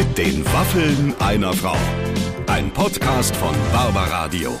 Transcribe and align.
Mit 0.00 0.16
den 0.16 0.46
Waffeln 0.46 1.14
einer 1.18 1.52
Frau. 1.52 1.76
Ein 2.46 2.72
Podcast 2.72 3.36
von 3.36 3.54
Barbaradio. 3.70 4.58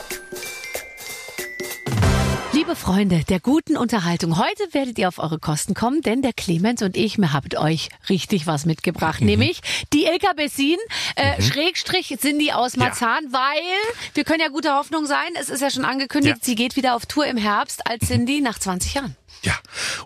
Liebe 2.52 2.76
Freunde 2.76 3.24
der 3.26 3.40
guten 3.40 3.78
Unterhaltung, 3.78 4.36
heute 4.36 4.62
werdet 4.72 4.98
ihr 4.98 5.08
auf 5.08 5.18
eure 5.18 5.38
Kosten 5.38 5.72
kommen, 5.72 6.02
denn 6.02 6.20
der 6.20 6.34
Clemens 6.34 6.82
und 6.82 6.94
ich, 6.94 7.16
mir 7.16 7.32
habt 7.32 7.56
euch 7.56 7.88
richtig 8.10 8.46
was 8.46 8.66
mitgebracht, 8.66 9.22
nämlich 9.22 9.62
die 9.94 10.04
Ilka 10.04 10.34
Bessin, 10.34 10.76
äh, 11.16 11.40
Schrägstrich 11.40 12.14
Cindy 12.20 12.52
aus 12.52 12.76
Marzahn, 12.76 13.24
weil 13.30 14.12
wir 14.12 14.24
können 14.24 14.40
ja 14.40 14.48
gute 14.48 14.74
Hoffnung 14.74 15.06
sein, 15.06 15.30
es 15.40 15.48
ist 15.48 15.62
ja 15.62 15.70
schon 15.70 15.86
angekündigt, 15.86 16.36
Ja. 16.36 16.44
sie 16.44 16.54
geht 16.54 16.76
wieder 16.76 16.94
auf 16.94 17.06
Tour 17.06 17.24
im 17.24 17.38
Herbst 17.38 17.86
als 17.88 18.08
Cindy 18.08 18.42
nach 18.42 18.58
20 18.58 18.92
Jahren. 18.92 19.16
Ja, 19.42 19.54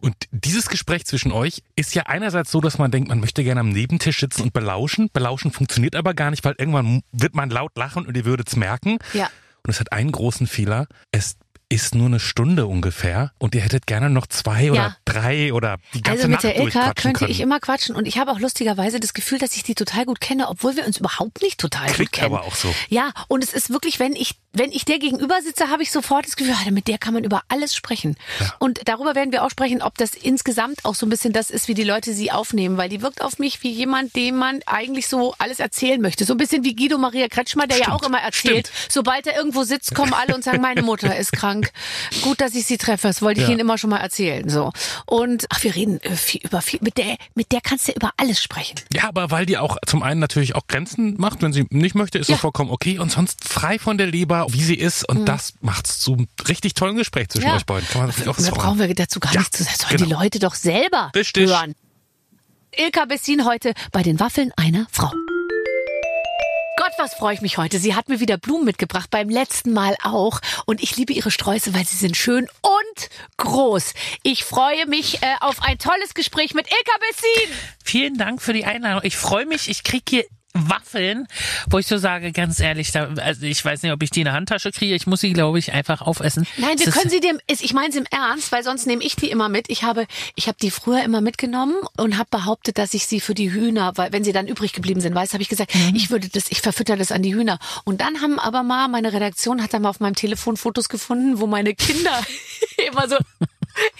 und 0.00 0.14
dieses 0.30 0.68
Gespräch 0.68 1.06
zwischen 1.06 1.32
euch 1.32 1.62
ist 1.76 1.94
ja 1.94 2.04
einerseits 2.06 2.50
so, 2.50 2.60
dass 2.60 2.78
man 2.78 2.90
denkt, 2.90 3.08
man 3.08 3.20
möchte 3.20 3.42
gerne 3.42 3.60
am 3.60 3.70
Nebentisch 3.70 4.20
sitzen 4.20 4.42
und 4.42 4.52
belauschen. 4.52 5.10
Belauschen 5.12 5.50
funktioniert 5.50 5.96
aber 5.96 6.14
gar 6.14 6.30
nicht, 6.30 6.44
weil 6.44 6.54
irgendwann 6.58 7.02
wird 7.12 7.34
man 7.34 7.50
laut 7.50 7.72
lachen 7.76 8.06
und 8.06 8.16
ihr 8.16 8.24
würdet's 8.24 8.54
merken. 8.56 8.98
Ja. 9.12 9.26
Und 9.66 9.70
es 9.70 9.80
hat 9.80 9.92
einen 9.92 10.12
großen 10.12 10.46
Fehler. 10.46 10.86
Es 11.10 11.36
ist 11.70 11.94
nur 11.94 12.06
eine 12.06 12.20
Stunde 12.20 12.66
ungefähr 12.66 13.32
und 13.38 13.54
ihr 13.54 13.62
hättet 13.62 13.86
gerne 13.86 14.10
noch 14.10 14.26
zwei 14.26 14.70
oder 14.70 14.80
Ja. 14.80 14.96
drei 15.06 15.52
oder 15.52 15.78
die 15.94 16.02
ganze 16.02 16.24
Also 16.24 16.28
mit 16.28 16.32
Nacht 16.34 16.44
der 16.44 16.58
Ilka 16.60 16.92
könnte 16.94 17.20
können. 17.20 17.30
ich 17.32 17.40
immer 17.40 17.58
quatschen 17.58 17.96
und 17.96 18.06
ich 18.06 18.18
habe 18.18 18.30
auch 18.30 18.38
lustigerweise 18.38 19.00
das 19.00 19.14
Gefühl, 19.14 19.38
dass 19.38 19.56
ich 19.56 19.62
die 19.64 19.74
total 19.74 20.04
gut 20.04 20.20
kenne, 20.20 20.48
obwohl 20.48 20.76
wir 20.76 20.86
uns 20.86 20.98
überhaupt 20.98 21.40
nicht 21.42 21.58
total 21.58 21.86
gut 21.86 21.94
Klingt 21.96 22.12
kennen. 22.12 22.26
aber 22.34 22.44
auch 22.44 22.54
so. 22.54 22.72
Ja, 22.90 23.12
und 23.28 23.42
es 23.42 23.52
ist 23.54 23.70
wirklich, 23.70 23.98
wenn 23.98 24.14
ich 24.14 24.36
wenn 24.54 24.72
ich 24.72 24.84
der 24.84 24.98
gegenüber 24.98 25.40
sitze, 25.42 25.68
habe 25.70 25.82
ich 25.82 25.90
sofort 25.90 26.26
das 26.26 26.36
Gefühl, 26.36 26.54
mit 26.72 26.88
der 26.88 26.98
kann 26.98 27.14
man 27.14 27.24
über 27.24 27.42
alles 27.48 27.74
sprechen. 27.74 28.16
Und 28.58 28.80
darüber 28.86 29.14
werden 29.14 29.32
wir 29.32 29.42
auch 29.44 29.50
sprechen, 29.50 29.82
ob 29.82 29.98
das 29.98 30.14
insgesamt 30.14 30.84
auch 30.84 30.94
so 30.94 31.06
ein 31.06 31.10
bisschen 31.10 31.32
das 31.32 31.50
ist, 31.50 31.68
wie 31.68 31.74
die 31.74 31.84
Leute 31.84 32.12
sie 32.14 32.30
aufnehmen, 32.32 32.76
weil 32.76 32.88
die 32.88 33.02
wirkt 33.02 33.20
auf 33.20 33.38
mich 33.38 33.62
wie 33.62 33.70
jemand, 33.70 34.14
dem 34.16 34.36
man 34.36 34.60
eigentlich 34.66 35.08
so 35.08 35.34
alles 35.38 35.58
erzählen 35.60 36.00
möchte. 36.00 36.24
So 36.24 36.34
ein 36.34 36.36
bisschen 36.38 36.64
wie 36.64 36.74
Guido 36.74 36.98
Maria 36.98 37.28
Kretschmer, 37.28 37.66
der 37.66 37.78
ja 37.78 37.84
Stimmt, 37.84 37.96
auch 38.02 38.06
immer 38.06 38.20
erzählt, 38.20 38.68
stimmt. 38.68 38.92
sobald 38.92 39.26
er 39.26 39.36
irgendwo 39.36 39.64
sitzt, 39.64 39.94
kommen 39.94 40.14
alle 40.14 40.34
und 40.34 40.44
sagen, 40.44 40.60
meine 40.60 40.82
Mutter 40.82 41.16
ist 41.16 41.32
krank. 41.32 41.70
Gut, 42.22 42.40
dass 42.40 42.54
ich 42.54 42.64
sie 42.66 42.78
treffe, 42.78 43.08
das 43.08 43.20
wollte 43.22 43.40
ich 43.40 43.46
Ja. 43.46 43.50
Ihnen 43.52 43.60
immer 43.60 43.76
schon 43.78 43.90
mal 43.90 43.98
erzählen. 43.98 44.48
So. 44.48 44.72
Und 45.06 45.46
ach, 45.50 45.62
wir 45.62 45.74
reden 45.74 46.00
äh, 46.02 46.10
viel 46.16 46.40
über 46.42 46.60
viel. 46.62 46.78
Mit 46.82 46.96
der, 46.98 47.16
mit 47.34 47.52
der 47.52 47.60
kannst 47.60 47.88
du 47.88 47.92
über 47.92 48.12
alles 48.16 48.42
sprechen. 48.42 48.76
Ja, 48.92 49.04
aber 49.08 49.30
weil 49.30 49.46
die 49.46 49.58
auch 49.58 49.76
zum 49.86 50.02
einen 50.02 50.20
natürlich 50.20 50.54
auch 50.54 50.66
Grenzen 50.68 51.14
macht, 51.18 51.42
wenn 51.42 51.52
sie 51.52 51.66
nicht 51.70 51.94
möchte, 51.94 52.18
ist 52.18 52.28
Ja. 52.28 52.34
das 52.34 52.40
vollkommen 52.40 52.70
okay 52.70 52.98
und 52.98 53.10
sonst 53.10 53.46
frei 53.48 53.78
von 53.78 53.98
der 53.98 54.06
Leber, 54.06 54.43
wie 54.50 54.62
sie 54.62 54.74
ist 54.74 55.08
und 55.08 55.26
das 55.26 55.54
macht's 55.60 55.98
zu 55.98 56.12
einem 56.14 56.28
richtig 56.48 56.74
tollen 56.74 56.96
Gespräch 56.96 57.28
zwischen 57.28 57.44
Mhm. 57.44 57.50
Ja. 57.50 57.56
euch 57.56 57.66
beiden. 57.66 57.88
Kann 57.88 58.02
man 58.02 58.10
das 58.10 58.20
auch 58.28 58.36
Mehr 58.38 58.46
so 58.46 58.52
brauchen 58.52 58.78
wir 58.78 58.94
dazu 58.94 59.20
gar 59.20 59.32
Ja, 59.32 59.40
nichts 59.40 59.58
zu 59.58 59.64
sagen. 59.64 59.76
Sollen 59.80 59.96
die 59.98 60.04
genau. 60.04 60.20
Leute 60.20 60.38
doch 60.38 60.54
selber 60.54 61.10
Richtig. 61.14 61.48
hören. 61.48 61.74
Ilka 62.76 63.04
Bessin 63.04 63.44
heute 63.44 63.72
bei 63.92 64.02
den 64.02 64.18
Waffeln 64.20 64.52
einer 64.56 64.86
Frau. 64.90 65.12
Gott, 66.76 66.90
was 66.98 67.14
freue 67.14 67.34
ich 67.34 67.40
mich 67.40 67.56
heute. 67.56 67.78
Sie 67.78 67.94
hat 67.94 68.08
mir 68.08 68.18
wieder 68.18 68.36
Blumen 68.36 68.64
mitgebracht, 68.64 69.08
beim 69.08 69.28
letzten 69.28 69.72
Mal 69.72 69.96
auch. 70.02 70.40
Und 70.66 70.82
ich 70.82 70.96
liebe 70.96 71.12
ihre 71.12 71.30
Sträuße, 71.30 71.72
weil 71.72 71.84
sie 71.86 71.96
sind 71.96 72.16
schön 72.16 72.48
und 72.62 73.08
groß. 73.36 73.94
Ich 74.24 74.42
freue 74.44 74.84
mich 74.86 75.22
äh, 75.22 75.26
auf 75.40 75.62
ein 75.62 75.78
tolles 75.78 76.14
Gespräch 76.14 76.52
mit 76.52 76.66
Ilka 76.66 76.98
Bessin. 77.08 77.56
Vielen 77.84 78.18
Dank 78.18 78.42
für 78.42 78.52
die 78.52 78.64
Einladung. 78.64 79.02
Ich 79.04 79.16
freue 79.16 79.46
mich, 79.46 79.68
ich 79.70 79.84
krieg 79.84 80.02
hier 80.08 80.24
Waffeln, 80.70 81.26
wo 81.68 81.78
ich 81.78 81.86
so 81.86 81.98
sage, 81.98 82.32
ganz 82.32 82.60
ehrlich, 82.60 82.92
da, 82.92 83.08
also 83.16 83.44
ich 83.46 83.64
weiß 83.64 83.82
nicht, 83.82 83.92
ob 83.92 84.02
ich 84.02 84.10
die 84.10 84.20
in 84.20 84.24
der 84.26 84.34
Handtasche 84.34 84.70
kriege. 84.72 84.94
Ich 84.94 85.06
muss 85.06 85.20
sie, 85.20 85.32
glaube 85.32 85.58
ich, 85.58 85.72
einfach 85.72 86.00
aufessen. 86.02 86.46
Nein, 86.56 86.78
wir 86.78 86.86
Das 86.86 86.94
können 86.94 87.10
sie 87.10 87.20
dem, 87.20 87.40
ich 87.46 87.72
meine 87.74 87.88
es 87.90 87.96
im 87.96 88.06
Ernst, 88.10 88.52
weil 88.52 88.62
sonst 88.64 88.86
nehme 88.86 89.02
ich 89.02 89.16
die 89.16 89.30
immer 89.30 89.48
mit. 89.48 89.70
Ich 89.70 89.82
habe, 89.82 90.06
ich 90.34 90.46
habe 90.48 90.58
die 90.60 90.70
früher 90.70 91.02
immer 91.02 91.20
mitgenommen 91.20 91.74
und 91.96 92.16
habe 92.18 92.28
behauptet, 92.30 92.78
dass 92.78 92.94
ich 92.94 93.06
sie 93.06 93.20
für 93.20 93.34
die 93.34 93.52
Hühner, 93.52 93.92
weil 93.96 94.12
wenn 94.12 94.24
sie 94.24 94.32
dann 94.32 94.46
übrig 94.48 94.72
geblieben 94.72 95.00
sind, 95.00 95.14
weißt, 95.14 95.32
habe 95.32 95.42
ich 95.42 95.48
gesagt, 95.48 95.74
Mhm. 95.74 95.94
ich 95.96 96.10
würde 96.10 96.28
das, 96.28 96.44
ich 96.50 96.60
verfütter 96.60 96.96
das 96.96 97.10
an 97.12 97.22
die 97.22 97.34
Hühner. 97.34 97.58
Und 97.84 98.00
dann 98.00 98.20
haben 98.20 98.38
aber 98.38 98.62
mal 98.62 98.88
meine 98.88 99.12
Redaktion 99.12 99.62
hat 99.62 99.72
dann 99.74 99.82
mal 99.82 99.88
auf 99.90 100.00
meinem 100.00 100.14
Telefon 100.14 100.56
Fotos 100.56 100.88
gefunden, 100.88 101.40
wo 101.40 101.46
meine 101.46 101.74
Kinder 101.74 102.12
immer 102.88 103.08
so 103.08 103.16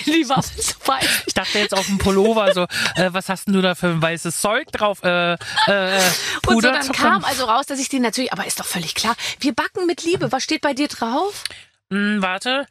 in 0.06 0.12
die 0.12 0.28
Waffen 0.28 0.60
zu 0.60 0.74
beißen. 0.86 1.08
Ich 1.26 1.34
dachte 1.34 1.58
jetzt 1.58 1.76
auf 1.76 1.86
dem 1.86 1.98
Pullover 1.98 2.52
so, 2.54 2.62
äh, 2.94 3.08
was 3.12 3.28
hast 3.28 3.46
denn 3.46 3.54
du 3.54 3.60
da 3.62 3.74
für 3.74 3.88
ein 3.88 4.00
weißes 4.00 4.40
Zeug 4.40 4.70
drauf? 4.70 5.02
Äh, 5.02 5.32
äh, 5.32 5.36
Und 6.56 6.62
so 6.62 6.70
dann 6.70 6.92
kam 6.92 7.24
also 7.24 7.44
raus, 7.44 7.66
dass 7.66 7.78
ich 7.78 7.88
die 7.88 8.00
natürlich, 8.00 8.32
aber 8.32 8.46
ist 8.46 8.60
doch 8.60 8.66
völlig 8.66 8.94
klar. 8.94 9.16
Wir 9.40 9.52
backen 9.54 9.86
mit 9.86 10.02
Liebe. 10.04 10.32
Was 10.32 10.44
steht 10.44 10.60
bei 10.60 10.74
dir 10.74 10.88
drauf? 10.88 11.44
Hm, 11.90 12.22
warte, 12.22 12.66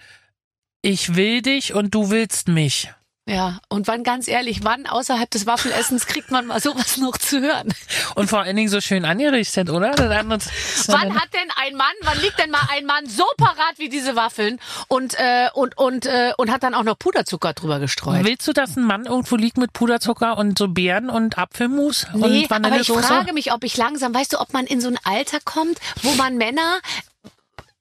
ich 0.82 1.16
will 1.16 1.42
dich 1.42 1.74
und 1.74 1.94
du 1.96 2.10
willst 2.10 2.48
mich. 2.48 2.92
Ja, 3.26 3.60
und 3.70 3.88
wann 3.88 4.04
ganz 4.04 4.28
ehrlich, 4.28 4.66
wann 4.66 4.86
außerhalb 4.86 5.32
des 5.32 5.46
Waffelessens 5.46 6.08
kriegt 6.08 6.30
man 6.30 6.46
mal 6.46 6.60
sowas 6.60 6.98
noch 6.98 7.18
zu 7.18 7.40
hören? 7.40 7.74
Und 8.16 8.30
vor 8.30 8.42
allen 8.42 8.56
Dingen 8.58 8.68
so 8.68 8.82
schön 8.82 9.06
angerichtet, 9.06 9.70
oder? 9.70 9.94
Wann 9.98 11.16
hat 11.16 11.34
denn 11.34 11.50
ein 11.56 11.76
Mann, 11.76 11.94
wann 12.02 12.20
liegt 12.20 12.38
denn 12.38 12.52
mal 12.52 12.68
ein 12.70 12.86
Mann 12.86 13.06
so 13.08 13.24
parat 13.38 13.78
wie 13.78 13.88
diese 13.88 14.16
Waffeln 14.16 14.60
und 14.90 15.14
äh, 15.18 15.48
und 15.54 15.78
und 15.78 16.06
äh, 16.06 16.34
und 16.38 16.52
hat 16.52 16.64
dann 16.64 16.74
auch 16.74 16.84
noch 16.84 17.00
Puderzucker 17.00 17.54
drüber 17.54 17.80
gestreut? 17.80 18.26
Willst 18.26 18.48
du, 18.48 18.54
dass 18.54 18.76
ein 18.76 18.84
Mann 18.84 19.06
irgendwo 19.06 19.38
liegt 19.38 19.58
mit 19.58 19.72
Puderzucker 19.72 20.38
und 20.38 20.58
so 20.58 20.68
Beeren 20.68 21.10
und 21.10 21.38
Apfelmus 21.38 22.08
Nee, 22.14 22.16
und 22.16 22.24
aber 22.24 22.34
ich 22.36 22.50
Vanillesoße? 22.50 23.04
frage 23.04 23.34
mich, 23.34 23.54
ob 23.54 23.64
ich 23.64 23.78
langsam, 23.78 24.14
weißt 24.14 24.34
du, 24.34 24.40
ob 24.42 24.52
man 24.54 24.66
in 24.66 24.82
so 24.82 24.90
ein 24.90 25.00
Alter 25.04 25.40
kommt, 25.44 25.80
wo 26.02 26.12
man 26.16 26.38
Männer 26.38 26.80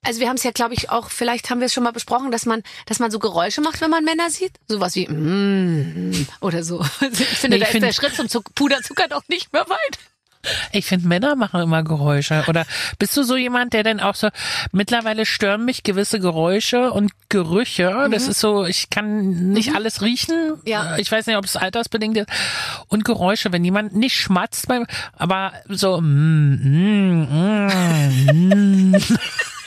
also 0.03 0.19
wir 0.19 0.27
haben 0.29 0.35
es 0.35 0.43
ja, 0.43 0.51
glaube 0.51 0.73
ich, 0.73 0.89
auch, 0.89 1.09
vielleicht 1.09 1.49
haben 1.49 1.59
wir 1.59 1.65
es 1.65 1.73
schon 1.73 1.83
mal 1.83 1.91
besprochen, 1.93 2.31
dass 2.31 2.45
man, 2.45 2.61
dass 2.85 2.99
man 2.99 3.09
so 3.11 3.19
Geräusche 3.19 3.61
macht, 3.61 3.81
wenn 3.81 3.89
man 3.89 4.03
Männer 4.03 4.29
sieht. 4.29 4.51
Sowas 4.67 4.95
wie 4.95 5.07
mm, 5.07 6.27
oder 6.41 6.63
so. 6.63 6.83
Ich 7.01 7.17
finde, 7.39 7.57
Nee, 7.57 7.63
da 7.63 7.69
ich 7.69 7.69
ist 7.69 7.71
find- 7.71 7.83
der 7.85 7.93
Schritt 7.93 8.15
zum 8.15 8.27
Zuck- 8.29 8.53
Puderzucker 8.55 9.07
doch 9.07 9.23
nicht 9.27 9.51
mehr 9.53 9.65
weit. 9.69 9.97
Ich 10.73 10.87
finde, 10.87 11.07
Männer 11.07 11.37
machen 11.37 11.61
immer 11.61 11.83
Geräusche. 11.83 12.43
Oder 12.49 12.65
bist 12.99 13.15
du 13.15 13.23
so 13.23 13.37
jemand, 13.37 13.71
der 13.71 13.83
dann 13.83 14.01
auch 14.01 14.13
so, 14.15 14.27
mittlerweile 14.73 15.25
stören 15.25 15.63
mich 15.63 15.83
gewisse 15.83 16.19
Geräusche 16.19 16.91
und 16.91 17.13
Gerüche. 17.29 18.09
Das 18.11 18.27
ist 18.27 18.41
so, 18.41 18.65
ich 18.65 18.89
kann 18.89 19.53
nicht 19.53 19.73
alles 19.73 20.01
riechen. 20.01 20.55
Ja. 20.65 20.97
Ich 20.97 21.09
weiß 21.09 21.27
nicht, 21.27 21.37
ob 21.37 21.45
es 21.45 21.55
altersbedingt 21.55 22.17
ist. 22.17 22.27
Und 22.89 23.05
Geräusche, 23.05 23.53
wenn 23.53 23.63
jemand 23.63 23.95
nicht 23.95 24.17
schmatzt, 24.19 24.67
aber 25.15 25.53
so, 25.69 26.01
mm, 26.01 26.59
mm, 26.61 27.69
mm, 28.33 28.91
mm. 28.91 28.95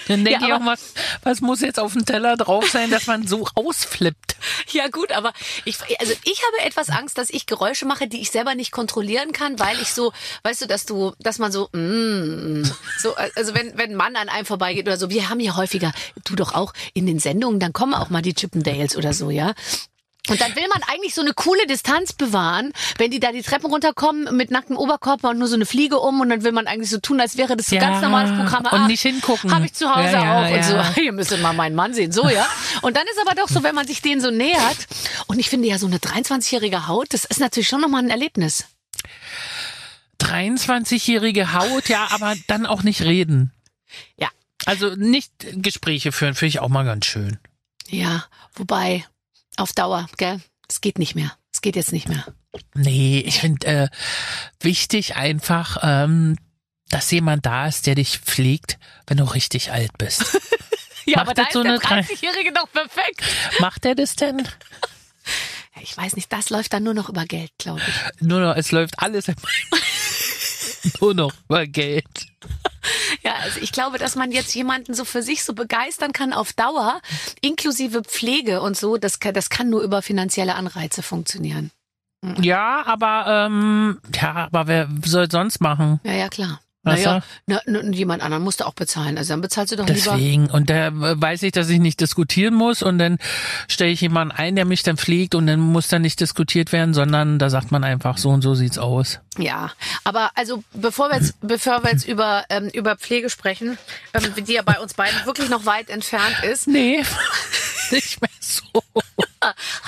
Dann 0.08 0.24
denke 0.24 0.40
Ja, 0.40 0.46
ich 0.46 0.52
auch, 0.62 0.66
was, 0.66 0.94
was 1.22 1.40
muss 1.40 1.60
jetzt 1.60 1.78
auf 1.78 1.92
dem 1.92 2.04
Teller 2.04 2.36
drauf 2.36 2.68
sein, 2.70 2.90
dass 2.90 3.06
man 3.06 3.26
so 3.26 3.46
ausflippt? 3.54 4.36
Ja 4.70 4.88
gut, 4.88 5.12
aber 5.12 5.32
ich, 5.64 5.78
also 5.98 6.12
ich 6.24 6.42
habe 6.42 6.66
etwas 6.66 6.90
Angst, 6.90 7.18
dass 7.18 7.30
ich 7.30 7.46
Geräusche 7.46 7.86
mache, 7.86 8.06
die 8.06 8.20
ich 8.20 8.30
selber 8.30 8.54
nicht 8.54 8.70
kontrollieren 8.72 9.32
kann, 9.32 9.58
weil 9.58 9.80
ich 9.80 9.92
so, 9.92 10.12
weißt 10.44 10.62
du, 10.62 10.66
dass 10.66 10.86
du, 10.86 11.12
dass 11.18 11.38
man 11.38 11.50
so, 11.52 11.68
mm, 11.72 12.62
so, 12.98 13.14
also 13.34 13.54
wenn 13.54 13.76
wenn 13.76 13.90
ein 13.90 13.96
Mann 13.96 14.16
an 14.16 14.28
einem 14.28 14.46
vorbeigeht 14.46 14.86
oder 14.86 14.96
so, 14.96 15.10
wir 15.10 15.28
haben 15.28 15.40
ja 15.40 15.56
häufiger, 15.56 15.92
du 16.24 16.36
doch 16.36 16.54
auch 16.54 16.72
in 16.94 17.06
den 17.06 17.18
Sendungen, 17.18 17.60
dann 17.60 17.72
kommen 17.72 17.94
auch 17.94 18.10
mal 18.10 18.22
die 18.22 18.34
Chippendales 18.34 18.96
oder 18.96 19.12
so, 19.12 19.30
ja. 19.30 19.54
Und 20.28 20.41
dann 20.41 20.54
will 20.56 20.66
man 20.72 20.82
eigentlich 20.88 21.14
so 21.14 21.20
eine 21.20 21.32
coole 21.34 21.66
Distanz 21.66 22.12
bewahren, 22.12 22.72
wenn 22.98 23.10
die 23.10 23.20
da 23.20 23.32
die 23.32 23.42
Treppen 23.42 23.70
runterkommen 23.70 24.37
mit 24.37 24.50
nacktem 24.50 24.76
Oberkörper 24.76 25.31
und 25.31 25.38
nur 25.38 25.48
so 25.48 25.54
eine 25.54 25.66
Fliege 25.66 25.98
um 25.98 26.20
und 26.20 26.28
dann 26.31 26.42
will 26.42 26.53
man 26.53 26.66
eigentlich 26.66 26.91
so 26.91 26.98
tun, 26.98 27.20
als 27.20 27.37
wäre 27.37 27.56
das 27.56 27.66
so 27.66 27.76
Ja, 27.76 27.82
ganz 27.82 28.03
normales 28.03 28.31
Programm. 28.36 28.66
und 28.82 28.86
nicht 28.88 29.03
hingucken. 29.03 29.54
Habe 29.54 29.66
ich 29.66 29.75
zu 29.75 29.88
Hause 29.94 30.12
Ja, 30.12 30.25
ja, 30.25 30.38
auch 30.38 30.50
und 30.50 30.56
ja. 30.56 30.92
so. 30.94 31.00
Ihr 31.00 31.12
müsstet 31.12 31.41
mal 31.42 31.53
meinen 31.53 31.75
Mann 31.76 31.94
sehen, 31.94 32.12
so 32.12 32.28
ja. 32.28 32.47
Und 32.82 32.97
dann 32.97 33.04
ist 33.06 33.20
aber 33.26 33.34
doch 33.34 33.48
so, 33.48 33.62
wenn 33.62 33.75
man 33.75 33.86
sich 33.86 34.03
denen 34.03 34.20
so 34.20 34.31
nähert 34.31 34.86
und 35.26 35.38
ich 35.38 35.48
finde 35.48 35.69
ja 35.69 35.78
so 35.78 35.86
eine 35.86 35.98
23-jährige 35.98 36.88
Haut, 36.88 37.12
das 37.12 37.25
ist 37.25 37.41
natürlich 37.41 37.69
schon 37.69 37.81
nochmal 37.81 38.03
ein 38.03 38.10
Erlebnis. 38.10 38.65
23-jährige 40.20 41.53
Haut, 41.53 41.88
ja, 41.88 42.09
aber 42.10 42.34
dann 42.48 42.66
auch 42.66 42.82
nicht 42.82 43.03
reden. 43.03 43.53
Ja. 44.16 44.28
Also 44.65 44.94
nicht 44.97 45.31
Gespräche 45.62 46.10
führen, 46.12 46.34
finde 46.34 46.48
ich 46.48 46.60
auch 46.60 46.69
mal 46.69 46.84
ganz 46.84 47.06
schön. 47.06 47.38
Ja, 47.88 48.25
wobei 48.54 49.04
auf 49.56 49.72
Dauer, 49.72 50.06
gell? 50.16 50.40
Es 50.68 50.80
geht 50.80 50.98
nicht 50.98 51.14
mehr. 51.14 51.32
Es 51.52 51.60
geht 51.60 51.76
jetzt 51.76 51.92
nicht 51.92 52.08
mehr. 52.08 52.24
Nee, 52.74 53.20
ich 53.26 53.40
finde 53.40 53.66
äh, 53.66 53.88
wichtig 54.60 55.16
einfach, 55.16 55.78
ähm, 55.82 56.36
dass 56.88 57.10
jemand 57.10 57.47
da 57.47 57.66
ist, 57.66 57.86
der 57.86 57.94
dich 57.94 58.18
pflegt, 58.18 58.78
wenn 59.06 59.16
du 59.18 59.24
richtig 59.24 59.72
alt 59.72 59.97
bist. 59.98 60.24
Ja, 61.08 61.18
Macht 61.18 61.26
aber 61.28 61.34
da 61.34 61.42
ist 61.44 61.53
so 61.53 61.62
der 61.62 61.70
eine 61.70 61.78
drei- 61.80 62.00
30-Jährige 62.00 62.53
doch 62.53 62.68
perfekt. 62.72 63.22
Macht 63.60 63.84
er 63.84 63.94
das 63.94 64.16
denn? 64.16 64.42
Ich 65.80 65.97
weiß 65.97 66.16
nicht, 66.16 66.32
das 66.32 66.50
läuft 66.50 66.72
dann 66.72 66.82
nur 66.82 66.94
noch 66.94 67.09
über 67.09 67.24
Geld, 67.26 67.52
glaube 67.59 67.80
ich. 67.86 68.20
Nur 68.26 68.41
noch, 68.41 68.56
es 68.56 68.72
läuft 68.72 68.98
alles 68.98 69.26
nur 71.00 71.14
noch 71.14 71.32
über 71.48 71.64
Geld. 71.68 72.26
Ja, 73.22 73.34
also 73.42 73.60
ich 73.60 73.72
glaube, 73.72 73.98
dass 73.98 74.15
man 74.15 74.30
jetzt 74.30 74.54
jemanden 74.54 74.94
so 74.94 75.04
für 75.04 75.22
sich 75.22 75.44
so 75.44 75.54
begeistern 75.54 76.12
kann 76.12 76.33
auf 76.33 76.53
Dauer, 76.53 77.00
inklusive 77.41 78.03
Pflege 78.03 78.60
und 78.60 78.77
so, 78.77 78.97
das 78.97 79.21
kann, 79.21 79.34
das 79.34 79.50
kann 79.50 79.68
nur 79.68 79.83
über 79.83 80.03
finanzielle 80.03 80.54
Anreize 80.54 81.03
funktionieren. 81.03 81.71
Ja, 82.41 82.84
aber 82.86 83.47
ähm, 83.47 83.98
ja, 84.15 84.34
aber 84.47 84.66
wer 84.66 84.88
soll 85.04 85.30
sonst 85.30 85.60
machen? 85.60 86.00
Ja, 86.03 86.12
ja, 86.12 86.28
klar. 86.28 86.60
Naja, 86.86 87.22
na, 87.47 87.60
na, 87.66 87.83
jemand 87.91 88.22
anderen 88.22 88.44
musst 88.44 88.60
du 88.60 88.66
auch 88.66 88.74
bezahlen. 88.74 89.18
Also 89.18 89.33
dann 89.33 89.41
bezahlst 89.41 89.72
du 89.72 89.77
doch 89.77 89.86
lieber. 89.86 90.12
Deswegen. 90.12 90.47
Und 90.47 90.71
da 90.71 90.91
weiß 90.92 91.42
ich, 91.42 91.53
dass 91.53 91.68
ich 91.68 91.80
nicht 91.80 92.00
diskutieren 92.00 92.54
muss 92.54 92.83
und 92.83 92.98
dann 92.98 93.18
stelle 93.68 93.91
ich 93.91 94.00
jemanden 94.00 94.34
ein, 94.34 94.54
der 94.54 94.65
mich 94.65 94.83
dann 94.83 94.97
pflegt 94.97 95.34
und 95.34 95.47
dann 95.47 95.59
muss 95.59 95.88
dann 95.88 96.03
nicht 96.03 96.21
diskutiert 96.21 96.72
werden, 96.72 96.94
sondern 96.94 97.38
da 97.38 97.50
sagt 97.50 97.72
man 97.72 97.83
einfach, 97.83 98.18
so 98.18 98.30
und 98.30 98.42
so 98.42 98.54
sieht's 98.54 98.78
aus. 98.78 99.18
Ja, 99.36 99.72
aber 100.04 100.30
also 100.34 100.62
bevor 100.72 101.09
wir 101.10 101.16
jetzt, 101.16 101.34
bevor 101.41 101.83
wir 101.83 101.91
jetzt 101.91 102.06
über, 102.06 102.44
ähm, 102.50 102.68
über 102.72 102.97
Pflege 102.97 103.30
sprechen, 103.30 103.78
ähm, 104.15 104.44
die 104.44 104.53
ja 104.53 104.62
bei 104.62 104.78
uns 104.78 104.94
beiden 104.94 105.27
wirklich 105.27 105.48
noch 105.48 105.66
weit 105.66 105.91
entfernt 105.91 106.36
ist. 106.50 106.68
Nee, 106.68 107.03
nicht 107.91 108.21
mehr 108.21 108.30
so. 108.41 108.83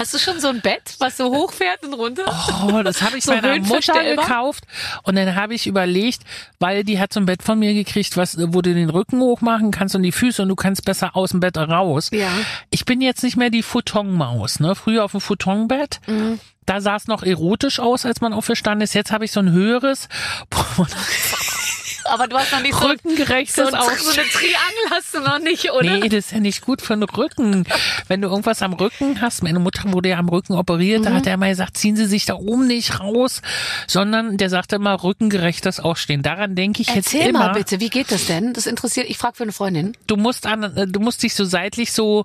Hast 0.08 0.14
du 0.14 0.30
schon 0.30 0.40
so 0.40 0.48
ein 0.48 0.62
Bett, 0.62 0.94
was 1.00 1.18
so 1.18 1.26
hochfährt 1.26 1.84
und 1.84 1.92
runter? 1.92 2.24
Oh, 2.66 2.82
das 2.82 3.02
habe 3.02 3.18
ich 3.18 3.24
So 3.24 3.34
meiner 3.34 3.58
Mutter 3.58 4.02
gekauft 4.02 4.64
und 5.02 5.16
dann 5.16 5.34
habe 5.34 5.52
ich 5.52 5.66
überlegt, 5.66 6.22
weil 6.58 6.82
die 6.82 6.98
hat 6.98 7.12
so 7.12 7.20
ein 7.20 7.26
Bett 7.26 7.42
von 7.42 7.58
mir 7.58 7.74
gekriegt, 7.74 8.16
was, 8.16 8.38
wo 8.38 8.62
du 8.62 8.72
den 8.72 8.88
Rücken 8.88 9.20
hochmachen 9.20 9.70
kannst 9.70 9.94
und 9.94 10.02
die 10.02 10.12
Füße 10.12 10.40
und 10.40 10.48
du 10.48 10.56
kannst 10.56 10.86
besser 10.86 11.14
aus 11.14 11.32
dem 11.32 11.40
Bett 11.40 11.58
raus. 11.58 12.08
Ja. 12.10 12.30
Ich 12.70 12.86
bin 12.86 13.02
jetzt 13.02 13.22
nicht 13.22 13.36
mehr 13.36 13.50
die 13.50 13.62
Futonmaus, 13.62 14.60
ne? 14.60 14.74
Früher 14.74 15.04
auf 15.04 15.10
dem 15.10 15.20
Futonbett. 15.20 16.00
Mhm. 16.06 16.40
Da 16.64 16.80
sah 16.80 16.96
es 16.96 17.06
noch 17.06 17.22
erotisch 17.22 17.78
aus, 17.78 18.06
als 18.06 18.22
man 18.22 18.32
aufgestanden 18.32 18.84
ist. 18.84 18.94
Jetzt 18.94 19.12
habe 19.12 19.26
ich 19.26 19.32
so 19.32 19.40
ein 19.40 19.52
höheres, 19.52 20.08
Aber 22.08 22.26
du 22.26 22.36
hast 22.36 22.52
noch 22.52 22.60
nicht 22.62 22.74
so, 22.74 22.80
so, 22.80 22.86
rückengerechtes 22.88 23.54
so 23.56 23.62
eine 23.66 24.28
Triangel 24.28 24.90
hast 24.90 25.14
du 25.14 25.20
noch 25.20 25.38
nicht, 25.38 25.70
oder? 25.72 25.82
Nee, 25.98 26.08
das 26.08 26.26
ist 26.26 26.32
ja 26.32 26.40
nicht 26.40 26.62
gut 26.62 26.82
für 26.82 26.94
den 26.94 27.02
Rücken. 27.04 27.64
Wenn 28.08 28.22
du 28.22 28.28
irgendwas 28.28 28.62
am 28.62 28.72
Rücken 28.72 29.20
hast, 29.20 29.42
meine 29.42 29.58
Mutter 29.58 29.92
wurde 29.92 30.10
ja 30.10 30.18
am 30.18 30.28
Rücken 30.28 30.54
operiert, 30.54 31.00
Mhm. 31.00 31.04
da 31.04 31.12
hat 31.12 31.26
er 31.26 31.34
immer 31.34 31.48
gesagt, 31.48 31.76
ziehen 31.76 31.96
Sie 31.96 32.06
sich 32.06 32.24
da 32.24 32.34
oben 32.34 32.66
nicht 32.66 33.00
raus, 33.00 33.42
sondern 33.86 34.36
der 34.36 34.50
sagte 34.50 34.76
immer 34.76 35.02
rückengerechtes 35.02 35.80
Aufstehen. 35.80 36.22
Daran 36.22 36.54
denke 36.54 36.82
ich 36.82 36.88
Erzähl 36.88 37.20
jetzt 37.20 37.28
immer. 37.30 37.38
mal 37.40 37.52
bitte, 37.52 37.80
wie 37.80 37.90
geht 37.90 38.10
das 38.10 38.26
denn? 38.26 38.52
Das 38.52 38.66
interessiert, 38.66 39.06
ich 39.08 39.18
frage 39.18 39.36
für 39.36 39.42
eine 39.44 39.52
Freundin. 39.52 39.96
Du 40.06 40.16
musst 40.16 40.46
an, 40.46 40.62
äh, 40.62 40.86
du 40.86 41.00
musst 41.00 41.22
dich 41.22 41.34
so 41.34 41.44
seitlich 41.44 41.92
so 41.92 42.24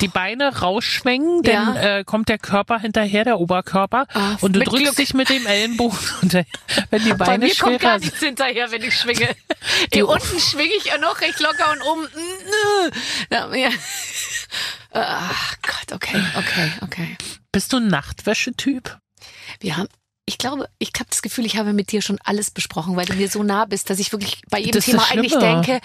die 0.00 0.08
Beine 0.08 0.58
rausschwenken, 0.60 1.42
dann 1.42 1.52
Oh. 1.72 1.74
Ja. 1.74 1.98
äh, 1.98 2.04
kommt 2.04 2.28
der 2.28 2.38
Körper 2.38 2.78
hinterher, 2.78 3.24
der 3.24 3.38
Oberkörper, 3.40 4.06
Ah, 4.14 4.36
und 4.40 4.54
du 4.56 4.60
drückst 4.60 4.84
Glück. 4.84 4.96
dich 4.96 5.14
mit 5.14 5.28
dem 5.28 5.46
Ellenbogen 5.46 5.98
wenn 6.90 7.02
die 7.04 7.10
Bei 7.10 7.14
Beine 7.26 7.46
mir 7.46 7.54
kommt 7.54 7.80
gar 7.80 7.98
nichts 7.98 8.18
hinterher, 8.20 8.70
wenn 8.70 8.82
ich 8.82 8.94
schwinge. 8.98 9.21
Die- 9.28 9.96
Hier 9.96 10.08
unten 10.08 10.40
schwinge 10.40 10.74
ich 10.74 10.84
ja 10.86 10.98
noch 10.98 11.20
recht 11.20 11.40
locker 11.40 11.72
und 11.72 11.82
oben. 11.82 12.02
mm, 12.04 12.90
Ja, 13.30 13.54
ja. 13.54 13.70
Ach 14.92 15.56
Gott, 15.62 15.92
okay, 15.92 16.22
okay, 16.36 16.72
okay. 16.82 17.16
Bist 17.50 17.72
du 17.72 17.78
ein 17.78 17.88
Nachtwäschetyp? 17.88 18.98
Wir 19.60 19.76
haben, 19.76 19.88
ich 20.24 20.38
glaube, 20.38 20.68
ich 20.78 20.92
habe 20.94 21.10
das 21.10 21.20
Gefühl, 21.20 21.46
ich 21.46 21.56
habe 21.56 21.72
mit 21.72 21.90
dir 21.90 22.00
schon 22.00 22.18
alles 22.22 22.52
besprochen, 22.52 22.94
weil 22.94 23.06
du 23.06 23.14
mir 23.14 23.28
so 23.28 23.42
nah 23.42 23.64
bist, 23.64 23.90
dass 23.90 23.98
ich 23.98 24.12
wirklich 24.12 24.40
bei 24.48 24.60
jedem 24.60 24.72
Das 24.72 24.84
Thema 24.84 25.10
eigentlich 25.10 25.36
denke, 25.36 25.80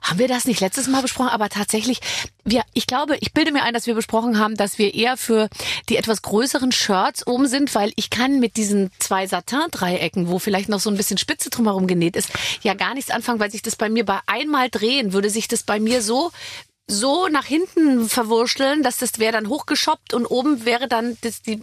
haben 0.00 0.18
wir 0.18 0.28
das 0.28 0.46
nicht 0.46 0.60
letztes 0.60 0.88
Mal 0.88 1.02
besprochen? 1.02 1.28
Aber 1.28 1.50
tatsächlich, 1.50 2.00
wir, 2.42 2.62
ich 2.72 2.86
glaube, 2.86 3.18
ich 3.20 3.34
bilde 3.34 3.52
mir 3.52 3.62
ein, 3.62 3.74
dass 3.74 3.86
wir 3.86 3.94
besprochen 3.94 4.38
haben, 4.38 4.56
dass 4.56 4.78
wir 4.78 4.94
eher 4.94 5.18
für 5.18 5.50
die 5.90 5.96
etwas 5.96 6.22
größeren 6.22 6.72
Shirts 6.72 7.26
oben 7.26 7.46
sind, 7.48 7.74
weil 7.74 7.92
ich 7.96 8.08
kann 8.08 8.40
mit 8.40 8.56
diesen 8.56 8.90
zwei 8.98 9.26
Satin-Dreiecken, 9.26 10.28
wo 10.28 10.38
vielleicht 10.38 10.70
noch 10.70 10.80
so 10.80 10.88
ein 10.88 10.96
bisschen 10.96 11.18
Spitze 11.18 11.50
drumherum 11.50 11.86
genäht 11.86 12.16
ist, 12.16 12.30
ja 12.62 12.72
gar 12.72 12.94
nichts 12.94 13.10
anfangen, 13.10 13.40
weil 13.40 13.50
sich 13.50 13.62
das 13.62 13.76
bei 13.76 13.90
mir 13.90 14.06
bei 14.06 14.20
einmal 14.26 14.70
drehen, 14.70 15.12
würde 15.12 15.28
sich 15.28 15.48
das 15.48 15.64
bei 15.64 15.78
mir 15.78 16.00
so 16.00 16.32
so 16.88 17.28
nach 17.28 17.46
hinten 17.46 18.08
verwurschteln, 18.08 18.82
dass 18.82 18.98
das 18.98 19.18
wäre 19.18 19.32
dann 19.32 19.48
hochgeschoppt 19.48 20.14
und 20.14 20.26
oben 20.26 20.64
wäre 20.64 20.88
dann 20.88 21.16
das, 21.22 21.40
die 21.40 21.62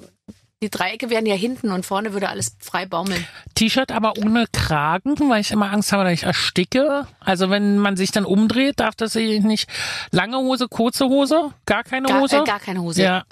die 0.61 0.69
Dreiecke 0.69 1.09
wären 1.09 1.25
ja 1.25 1.35
hinten 1.35 1.71
und 1.71 1.85
vorne 1.85 2.11
würde 2.11 2.27
alles 2.27 2.55
frei 2.59 2.85
baumeln. 2.85 3.25
T-Shirt 3.55 3.91
aber 3.91 4.17
ohne 4.17 4.45
Kragen, 4.51 5.15
weil 5.29 5.39
ich 5.39 5.51
immer 5.51 5.71
Angst 5.71 5.93
habe, 5.93 6.03
dass 6.03 6.13
ich 6.13 6.23
ersticke. 6.23 7.07
Also 7.21 7.49
wenn 7.49 7.77
man 7.77 7.95
sich 7.95 8.11
dann 8.11 8.25
umdreht, 8.25 8.79
darf 8.79 8.95
das 8.95 9.13
sich 9.13 9.41
nicht 9.41 9.69
lange 10.11 10.37
Hose, 10.37 10.67
kurze 10.67 11.05
Hose, 11.05 11.53
gar 11.65 11.83
keine 11.83 12.07
Gar, 12.07 12.21
Hose. 12.21 12.37
äh, 12.39 12.43
gar 12.43 12.59
keine 12.59 12.81
Hose. 12.81 13.03
Ja. 13.03 13.23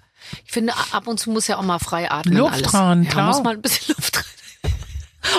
Ich 0.45 0.51
finde, 0.51 0.73
ab 0.91 1.07
und 1.07 1.19
zu 1.19 1.29
muss 1.29 1.47
ja 1.47 1.57
auch 1.57 1.63
mal 1.63 1.79
frei 1.79 2.09
atmen. 2.09 2.37
Luft 2.37 2.53
alles. 2.53 2.71
dran, 2.71 3.03
ja, 3.03 3.09
klar. 3.11 3.27
muss 3.27 3.43
mal 3.43 3.55
ein 3.55 3.61
bisschen 3.61 3.93
Luft 3.97 4.15
dran. 4.15 4.23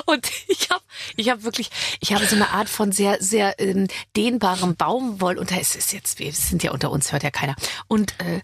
Und 0.04 0.30
ich 0.48 0.68
habe 0.68 0.82
ich 1.16 1.30
hab 1.30 1.42
wirklich, 1.44 1.70
ich 2.00 2.12
habe 2.12 2.26
so 2.26 2.36
eine 2.36 2.50
Art 2.50 2.68
von 2.68 2.92
sehr, 2.92 3.16
sehr 3.22 3.58
ähm, 3.58 3.88
dehnbarem 4.16 4.76
Baumwoll. 4.76 5.38
Und 5.38 5.50
es 5.52 5.74
ist 5.74 5.94
jetzt, 5.94 6.18
wir 6.18 6.30
sind 6.32 6.62
ja 6.62 6.72
unter 6.72 6.90
uns, 6.90 7.12
hört 7.12 7.22
ja 7.22 7.30
keiner. 7.30 7.56
Und 7.86 8.12
äh, 8.20 8.40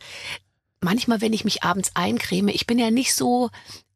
manchmal, 0.84 1.20
wenn 1.20 1.32
ich 1.32 1.44
mich 1.44 1.62
abends 1.64 1.90
eincreme, 1.94 2.48
ich 2.48 2.66
bin 2.66 2.78
ja 2.78 2.90
nicht 2.90 3.14
so. 3.14 3.50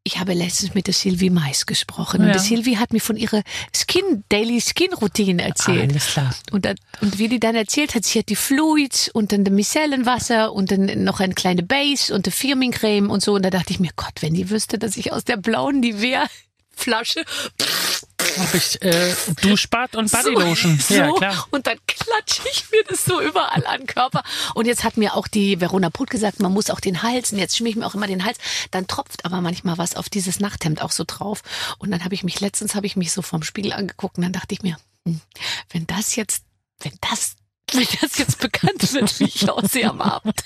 Ich 0.04 0.18
habe 0.18 0.32
letztens 0.32 0.72
mit 0.74 0.86
der 0.86 0.94
Sylvie 0.94 1.28
Mais 1.28 1.66
gesprochen 1.66 2.20
und 2.22 2.28
Ja. 2.28 2.32
die 2.32 2.38
Sylvie 2.38 2.78
hat 2.78 2.94
mir 2.94 3.00
von 3.00 3.16
ihrer 3.18 3.42
Skin 3.76 4.24
Daily 4.30 4.58
Skin 4.60 4.94
Routine 4.94 5.42
erzählt. 5.42 5.90
Alles 5.90 6.06
klar. 6.06 6.34
Und, 6.50 6.66
und 7.02 7.18
wie 7.18 7.28
die 7.28 7.38
dann 7.40 7.54
erzählt 7.54 7.94
hat, 7.94 8.04
sie 8.04 8.20
hat 8.20 8.30
die 8.30 8.36
Fluids 8.36 9.10
und 9.10 9.32
dann 9.32 9.44
das 9.44 9.52
Micellenwasser 9.52 10.52
und 10.54 10.70
dann 10.70 11.04
noch 11.04 11.20
eine 11.20 11.34
kleine 11.34 11.62
Base 11.62 12.14
und 12.14 12.24
die 12.24 12.30
Firmencreme 12.30 13.10
und 13.10 13.22
so. 13.22 13.34
Und 13.34 13.42
da 13.44 13.50
dachte 13.50 13.72
ich 13.72 13.80
mir, 13.80 13.90
Gott, 13.96 14.14
wenn 14.22 14.32
die 14.32 14.48
wüsste, 14.48 14.78
dass 14.78 14.96
ich 14.96 15.12
aus 15.12 15.24
der 15.24 15.36
blauen 15.36 15.82
Nivea-Flasche 16.78 17.24
Hab 18.38 18.54
ich 18.54 18.80
äh, 18.82 19.14
Duschbad 19.42 19.96
und 19.96 20.10
Bodylotion. 20.10 20.78
so, 20.78 20.94
ja, 20.94 21.08
so, 21.08 21.14
klar. 21.14 21.46
und 21.50 21.66
dann 21.66 21.78
klatsche 21.86 22.42
ich 22.50 22.70
mir 22.70 22.84
das 22.84 23.04
so 23.04 23.20
überall 23.20 23.66
an 23.66 23.80
den 23.80 23.86
Körper. 23.86 24.22
Und 24.54 24.66
jetzt 24.66 24.84
hat 24.84 24.96
mir 24.96 25.14
auch 25.14 25.28
die 25.28 25.60
Verona 25.60 25.90
Put 25.90 26.10
gesagt, 26.10 26.40
man 26.40 26.52
muss 26.52 26.70
auch 26.70 26.80
den 26.80 27.02
Hals, 27.02 27.32
und 27.32 27.38
jetzt 27.38 27.56
schmier 27.56 27.70
ich 27.70 27.76
mir 27.76 27.86
auch 27.86 27.94
immer 27.94 28.06
den 28.06 28.24
Hals, 28.24 28.38
dann 28.70 28.86
tropft 28.86 29.24
aber 29.24 29.40
manchmal 29.40 29.78
was 29.78 29.96
auf 29.96 30.08
dieses 30.08 30.40
Nachthemd 30.40 30.82
auch 30.82 30.92
so 30.92 31.04
drauf. 31.06 31.42
Und 31.78 31.90
dann 31.90 32.04
habe 32.04 32.14
ich 32.14 32.24
mich, 32.24 32.40
letztens 32.40 32.74
habe 32.74 32.86
ich 32.86 32.96
mich 32.96 33.12
so 33.12 33.22
vorm 33.22 33.42
Spiegel 33.42 33.72
angeguckt 33.72 34.18
und 34.18 34.22
dann 34.24 34.32
dachte 34.32 34.54
ich 34.54 34.62
mir, 34.62 34.76
hm, 35.04 35.20
wenn 35.70 35.86
das 35.86 36.16
jetzt, 36.16 36.44
wenn 36.80 36.96
das 37.00 37.36
wenn 37.72 37.86
das 38.00 38.16
jetzt 38.16 38.38
bekannt 38.38 38.94
wird, 38.94 39.20
wie 39.20 39.24
ich 39.24 39.50
aussehe 39.50 39.90
am 39.90 40.00
Abend. 40.00 40.42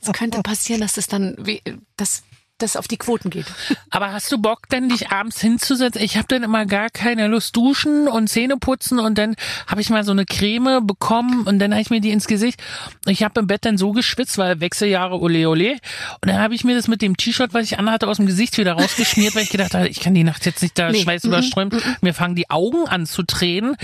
Es 0.00 0.10
könnte 0.12 0.42
passieren, 0.42 0.80
dass 0.80 0.94
das 0.94 1.06
dann, 1.06 1.36
wie, 1.38 1.62
dass 1.96 2.24
das 2.58 2.76
auf 2.76 2.88
die 2.88 2.96
Quoten 2.96 3.30
geht. 3.30 3.46
Aber 3.90 4.12
hast 4.12 4.30
du 4.30 4.38
Bock, 4.38 4.68
denn 4.68 4.88
dich 4.88 5.10
abends 5.10 5.40
hinzusetzen? 5.40 6.00
Ich 6.00 6.16
habe 6.16 6.26
dann 6.28 6.42
immer 6.42 6.66
gar 6.66 6.88
keine 6.88 7.26
Lust 7.26 7.56
duschen 7.56 8.08
und 8.08 8.28
Zähne 8.28 8.56
putzen 8.56 9.00
und 9.00 9.18
dann 9.18 9.34
habe 9.66 9.80
ich 9.80 9.90
mal 9.90 10.04
so 10.04 10.12
eine 10.12 10.24
Creme 10.24 10.86
bekommen 10.86 11.42
und 11.46 11.58
dann 11.58 11.72
habe 11.72 11.82
ich 11.82 11.90
mir 11.90 12.00
die 12.00 12.10
ins 12.10 12.26
Gesicht. 12.26 12.62
Ich 13.06 13.22
habe 13.22 13.40
im 13.40 13.46
Bett 13.46 13.64
dann 13.64 13.76
so 13.76 13.92
geschwitzt, 13.92 14.38
weil 14.38 14.60
Wechseljahre 14.60 15.18
ole 15.18 15.48
ole. 15.48 15.72
Und 15.72 16.28
dann 16.30 16.38
habe 16.38 16.54
ich 16.54 16.64
mir 16.64 16.74
das 16.76 16.88
mit 16.88 17.02
dem 17.02 17.16
T-Shirt, 17.16 17.52
was 17.54 17.64
ich 17.64 17.78
anhatte, 17.78 18.06
aus 18.08 18.18
dem 18.18 18.26
Gesicht 18.26 18.56
wieder 18.56 18.74
rausgeschmiert, 18.74 19.34
weil 19.34 19.42
ich 19.42 19.50
gedacht 19.50 19.74
habe, 19.74 19.88
ich 19.88 20.00
kann 20.00 20.14
die 20.14 20.24
Nacht 20.24 20.46
jetzt 20.46 20.62
nicht 20.62 20.78
da 20.78 20.90
Nee. 20.90 21.02
Schweiß 21.02 21.24
überströmen. 21.24 21.80
Mir 22.02 22.14
fangen 22.14 22.36
die 22.36 22.50
Augen 22.50 22.86
an 22.86 23.06
zu 23.06 23.24
tränen. 23.24 23.76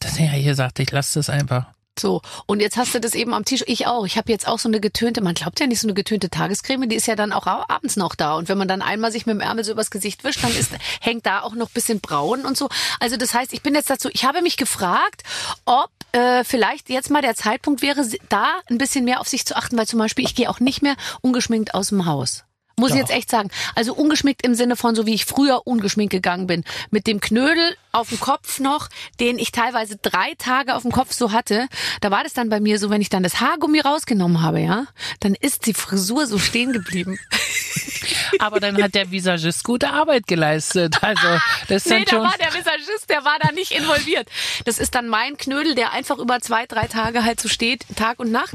Das 0.00 0.18
ja 0.18 0.26
hier 0.26 0.54
sagte 0.54 0.82
ich, 0.82 0.90
lass 0.90 1.12
das 1.14 1.30
einfach. 1.30 1.66
So, 1.98 2.22
und 2.46 2.60
jetzt 2.60 2.76
hast 2.76 2.94
du 2.94 3.00
das 3.00 3.14
eben 3.14 3.34
am 3.34 3.44
Tisch. 3.44 3.64
Ich 3.66 3.86
auch. 3.86 4.06
Ich 4.06 4.16
habe 4.16 4.30
jetzt 4.32 4.46
auch 4.46 4.58
so 4.58 4.68
eine 4.68 4.80
getönte, 4.80 5.20
man 5.22 5.34
glaubt 5.34 5.60
ja 5.60 5.66
nicht, 5.66 5.80
so 5.80 5.86
eine 5.86 5.94
getönte 5.94 6.30
Tagescreme, 6.30 6.88
die 6.88 6.96
ist 6.96 7.06
ja 7.06 7.16
dann 7.16 7.32
auch 7.32 7.46
au- 7.46 7.64
abends 7.68 7.96
noch 7.96 8.14
da. 8.14 8.34
Und 8.34 8.48
wenn 8.48 8.58
man 8.58 8.68
dann 8.68 8.82
einmal 8.82 9.12
sich 9.12 9.26
mit 9.26 9.34
dem 9.34 9.40
Ärmel 9.40 9.64
so 9.64 9.72
übers 9.72 9.90
Gesicht 9.90 10.24
wischt, 10.24 10.42
dann 10.42 10.54
ist, 10.56 10.70
hängt 11.00 11.26
da 11.26 11.40
auch 11.42 11.54
noch 11.54 11.70
bisschen 11.70 12.00
braun 12.00 12.44
und 12.44 12.56
so. 12.56 12.68
Also 13.00 13.16
das 13.16 13.34
heißt, 13.34 13.52
ich 13.52 13.62
bin 13.62 13.74
jetzt 13.74 13.90
dazu, 13.90 14.08
ich 14.12 14.24
habe 14.24 14.42
mich 14.42 14.56
gefragt, 14.56 15.22
ob 15.64 15.90
äh, 16.12 16.44
vielleicht 16.44 16.88
jetzt 16.88 17.10
mal 17.10 17.22
der 17.22 17.34
Zeitpunkt 17.34 17.82
wäre, 17.82 18.02
da 18.28 18.46
ein 18.70 18.78
bisschen 18.78 19.04
mehr 19.04 19.20
auf 19.20 19.28
sich 19.28 19.44
zu 19.44 19.56
achten, 19.56 19.76
weil 19.76 19.86
zum 19.86 19.98
Beispiel 19.98 20.24
ich 20.24 20.34
gehe 20.34 20.48
auch 20.48 20.60
nicht 20.60 20.82
mehr 20.82 20.96
ungeschminkt 21.20 21.74
aus 21.74 21.88
dem 21.88 22.06
Haus. 22.06 22.44
Muss 22.78 22.90
ich 22.92 22.96
jetzt 22.96 23.10
echt 23.10 23.30
sagen. 23.30 23.50
Also 23.74 23.94
ungeschminkt 23.94 24.44
im 24.44 24.54
Sinne 24.54 24.76
von 24.76 24.94
so 24.94 25.06
wie 25.06 25.14
ich 25.14 25.24
früher 25.24 25.66
ungeschminkt 25.66 26.12
gegangen 26.12 26.46
bin. 26.46 26.64
Mit 26.90 27.06
dem 27.06 27.20
Knödel 27.20 27.76
auf 27.92 28.08
dem 28.10 28.20
Kopf 28.20 28.60
noch, 28.60 28.88
den 29.20 29.38
ich 29.38 29.52
teilweise 29.52 29.96
drei 29.96 30.34
Tage 30.38 30.74
auf 30.74 30.82
dem 30.82 30.92
Kopf 30.92 31.12
so 31.12 31.32
hatte. 31.32 31.68
Da 32.00 32.10
war 32.10 32.22
das 32.22 32.32
dann 32.32 32.48
bei 32.48 32.60
mir 32.60 32.78
so, 32.78 32.90
wenn 32.90 33.00
ich 33.00 33.08
dann 33.08 33.22
das 33.22 33.40
Haargummi 33.40 33.80
rausgenommen 33.80 34.42
habe, 34.42 34.60
ja, 34.60 34.86
dann 35.20 35.34
ist 35.34 35.66
die 35.66 35.74
Frisur 35.74 36.26
so 36.26 36.38
stehen 36.38 36.72
geblieben. 36.72 37.18
Aber 38.38 38.60
dann 38.60 38.80
hat 38.82 38.94
der 38.94 39.10
Visagist 39.10 39.64
gute 39.64 39.90
Arbeit 39.90 40.26
geleistet. 40.26 41.02
Also 41.02 41.26
das 41.68 41.86
ist 41.86 41.90
Nee, 41.90 42.04
dann 42.04 42.04
da 42.04 42.10
schon. 42.10 42.22
war 42.22 42.38
der 42.38 42.54
Visagist, 42.54 43.08
der 43.10 43.24
war 43.24 43.38
da 43.40 43.52
nicht 43.52 43.72
involviert. 43.72 44.28
Das 44.64 44.78
ist 44.78 44.94
dann 44.94 45.08
mein 45.08 45.36
Knödel, 45.36 45.74
der 45.74 45.92
einfach 45.92 46.18
über 46.18 46.40
zwei, 46.40 46.66
drei 46.66 46.86
Tage 46.86 47.24
halt 47.24 47.40
so 47.40 47.48
steht, 47.48 47.84
Tag 47.96 48.20
und 48.20 48.30
Nacht. 48.30 48.54